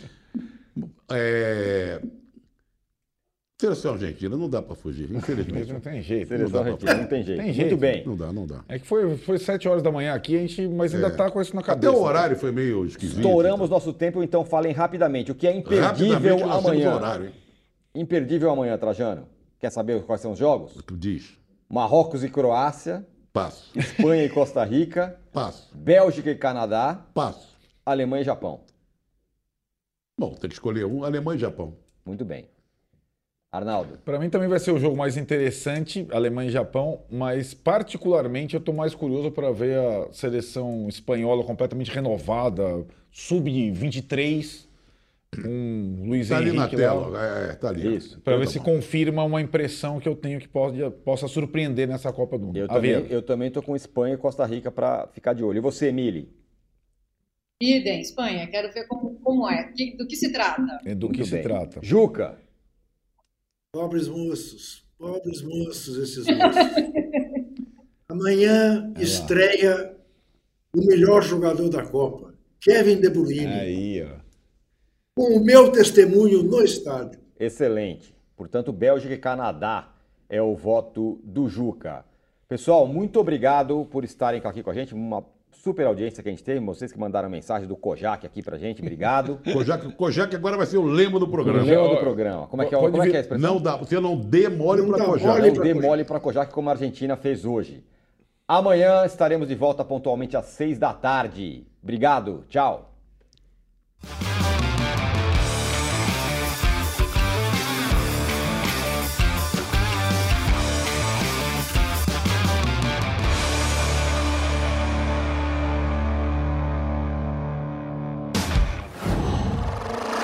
É... 1.11 2.01
Seleção 3.61 3.95
argentina, 3.95 4.37
não 4.37 4.49
dá 4.49 4.63
para 4.63 4.77
fugir, 4.77 5.11
infelizmente. 5.13 5.73
não 5.73 5.81
tem 5.81 6.01
jeito. 6.01 6.29
Seleção 6.29 6.51
dá 6.53 6.61
pra 6.61 6.71
argentina, 6.75 6.95
não 6.95 7.07
tem 7.09 7.23
jeito. 7.25 7.43
Tem 7.43 7.53
jeito. 7.53 7.69
Muito 7.71 7.81
bem. 7.81 8.07
Não 8.07 8.17
dá, 8.17 8.33
não 8.33 8.47
dá. 8.47 8.65
É 8.69 8.79
que 8.79 8.87
foi, 8.87 9.17
foi 9.17 9.37
7 9.37 9.69
horas 9.69 9.83
da 9.83 9.91
manhã 9.91 10.15
aqui, 10.15 10.37
a 10.37 10.41
gente, 10.41 10.69
mas 10.69 10.95
ainda 10.95 11.09
É. 11.09 11.11
tá 11.11 11.29
com 11.29 11.41
isso 11.43 11.53
na 11.57 11.61
Até 11.61 11.71
cabeça. 11.73 11.93
o 11.93 12.01
horário 12.03 12.37
foi 12.37 12.53
meio 12.53 12.87
esquisito. 12.87 13.17
Estouramos 13.19 13.69
nosso 13.69 13.93
tempo, 13.93 14.23
então 14.23 14.45
falem 14.45 14.73
rapidamente. 14.73 15.33
O 15.33 15.35
que 15.35 15.47
é 15.49 15.57
imperdível 15.57 16.49
amanhã? 16.53 16.95
horário, 16.95 17.27
hein? 17.27 17.33
Imperdível 17.97 18.49
amanhã, 18.51 18.79
Trajano. 18.79 19.27
Quer 19.59 19.71
saber 19.71 20.03
quais 20.05 20.21
são 20.21 20.31
os 20.33 20.39
jogos? 20.39 20.75
Tu 20.87 20.97
diz. 20.97 21.37
Marrocos 21.69 22.23
e 22.23 22.29
Croácia, 22.29 23.05
Passo, 23.39 23.71
Espanha 23.77 24.25
e 24.25 24.29
Costa 24.29 24.65
Rica, 24.65 25.19
passo, 25.33 25.71
Bélgica 25.73 26.31
e 26.31 26.35
Canadá, 26.35 27.07
passo. 27.15 27.57
Alemanha 27.87 28.23
e 28.23 28.25
Japão. 28.25 28.61
Bom, 30.19 30.35
tem 30.35 30.49
que 30.49 30.55
escolher 30.55 30.85
um, 30.85 31.05
Alemanha 31.05 31.37
e 31.37 31.41
Japão. 31.41 31.77
Muito 32.05 32.25
bem. 32.25 32.49
Arnaldo, 33.51 33.97
Para 34.05 34.19
mim 34.19 34.29
também 34.29 34.47
vai 34.47 34.59
ser 34.59 34.73
o 34.73 34.79
jogo 34.79 34.95
mais 34.95 35.17
interessante, 35.17 36.07
Alemanha 36.11 36.51
e 36.51 36.53
Japão, 36.53 37.01
mas 37.09 37.55
particularmente 37.55 38.55
eu 38.55 38.59
estou 38.59 38.75
mais 38.75 38.95
curioso 38.95 39.31
para 39.31 39.51
ver 39.53 39.79
a 39.79 40.13
seleção 40.13 40.87
espanhola 40.87 41.43
completamente 41.45 41.91
renovada, 41.91 42.85
sub-23, 43.11 44.68
com 45.35 46.05
Luiz 46.07 46.29
Tá 46.29 46.37
ali 46.39 46.53
na 46.53 46.63
Henrique 46.63 46.77
lá, 46.77 46.83
tela. 46.93 47.27
É, 47.27 47.55
tá 47.55 47.69
ali. 47.69 47.97
Isso. 47.97 48.21
para 48.21 48.37
ver 48.37 48.49
se 48.49 48.59
confirma 48.61 49.23
uma 49.25 49.41
impressão 49.41 50.01
que 50.01 50.09
eu 50.09 50.17
tenho 50.17 50.41
que 50.41 50.49
possa, 50.49 50.91
possa 50.91 51.29
surpreender 51.29 51.87
nessa 51.87 52.13
Copa 52.13 52.39
do 52.39 52.47
Mundo. 52.47 52.57
eu 52.59 52.69
também, 52.69 53.07
eu 53.11 53.23
também 53.23 53.51
tô 53.51 53.63
com 53.63 53.77
Espanha 53.77 54.15
e 54.15 54.19
Costa 54.19 54.45
Rica 54.47 54.71
para 54.71 55.07
ficar 55.09 55.35
de 55.35 55.45
olho. 55.45 55.59
E 55.59 55.61
você, 55.61 55.93
Mili? 55.93 56.33
Idem, 57.61 58.01
Espanha, 58.01 58.47
quero 58.47 58.73
ver 58.73 58.87
como, 58.87 59.19
como 59.21 59.49
é, 59.51 59.65
que- 59.73 59.97
do 59.97 60.07
que 60.07 60.17
se 60.17 60.33
trata. 60.33 60.79
É 60.85 60.95
do 60.95 61.09
que 61.09 61.19
Muito 61.19 61.29
se 61.29 61.35
bem. 61.35 61.43
trata. 61.43 61.81
Juca, 61.83 62.39
Pobres 63.71 64.09
moços, 64.09 64.83
pobres 64.97 65.43
moços 65.43 65.99
esses 65.99 66.25
moços. 66.27 66.73
Amanhã 68.11 68.93
estreia 68.99 69.95
o 70.75 70.81
melhor 70.87 71.23
jogador 71.23 71.69
da 71.69 71.85
Copa, 71.85 72.33
Kevin 72.61 72.99
De 73.01 73.11
Bruyne, 73.11 73.45
Aí, 73.47 74.03
ó. 74.03 74.28
Com 75.19 75.37
o 75.37 75.45
meu 75.45 75.73
testemunho 75.73 76.43
no 76.45 76.63
estádio. 76.63 77.19
excelente. 77.41 78.15
Portanto, 78.37 78.73
Bélgica 78.73 79.13
e 79.15 79.19
Canadá 79.19 79.89
é 80.29 80.41
o 80.41 80.55
voto 80.55 81.19
do 81.25 81.49
Juca. 81.49 82.05
Pessoal, 82.49 82.87
muito 82.87 83.19
obrigado 83.19 83.85
por 83.91 84.05
estarem 84.05 84.41
aqui 84.45 84.63
com 84.63 84.71
a 84.71 84.75
gente. 84.75 84.95
Uma 84.95 85.25
super 85.51 85.87
audiência 85.89 86.23
que 86.23 86.29
a 86.29 86.33
gente 86.33 86.45
teve. 86.45 86.61
Vocês 86.65 86.93
que 86.93 86.99
mandaram 87.01 87.29
mensagem 87.29 87.67
do 87.67 87.75
Kojak 87.77 88.25
aqui 88.25 88.41
pra 88.43 88.57
gente. 88.57 88.81
Obrigado. 88.81 89.41
Kojak, 89.53 89.93
Kojak 89.97 90.37
agora 90.37 90.57
vai 90.57 90.67
ser 90.67 90.79
o 90.79 90.85
lema 90.85 91.19
do 91.19 91.25
O 91.27 91.29
programa. 91.31 91.63
lema 91.65 91.89
do 91.89 91.97
programa. 91.97 92.47
Como 92.47 92.63
é 92.63 92.67
que 92.67 92.75
é, 92.75 92.79
Pode 92.79 92.93
como 92.93 93.03
é, 93.03 93.11
que 93.11 93.15
é 93.15 93.19
a 93.19 93.21
expressão? 93.23 93.55
Não 93.55 93.61
dá, 93.61 93.77
você 93.77 93.99
não 93.99 94.17
dê 94.17 94.49
mole 94.49 94.83
Não 94.83 94.89
para 94.91 94.99
dá 94.99 95.05
Kojak. 95.07 95.27
mole 95.27 95.49
Não 95.49 95.55
pra 95.55 95.65
dê 95.65 95.71
Kojak. 95.75 95.89
mole 95.89 96.05
para 96.05 96.21
Kojak 96.21 96.53
como 96.53 96.69
a 96.69 96.73
Argentina 96.73 97.17
fez 97.17 97.45
hoje. 97.45 97.85
Amanhã 98.47 99.05
estaremos 99.05 99.49
de 99.49 99.57
volta 99.57 99.85
pontualmente 99.85 100.37
às 100.37 100.47
seis 100.47 100.79
da 100.79 100.95
tarde. 100.95 101.67
Obrigado, 101.83 102.45
tchau. 102.49 102.95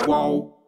Qual? 0.05 0.64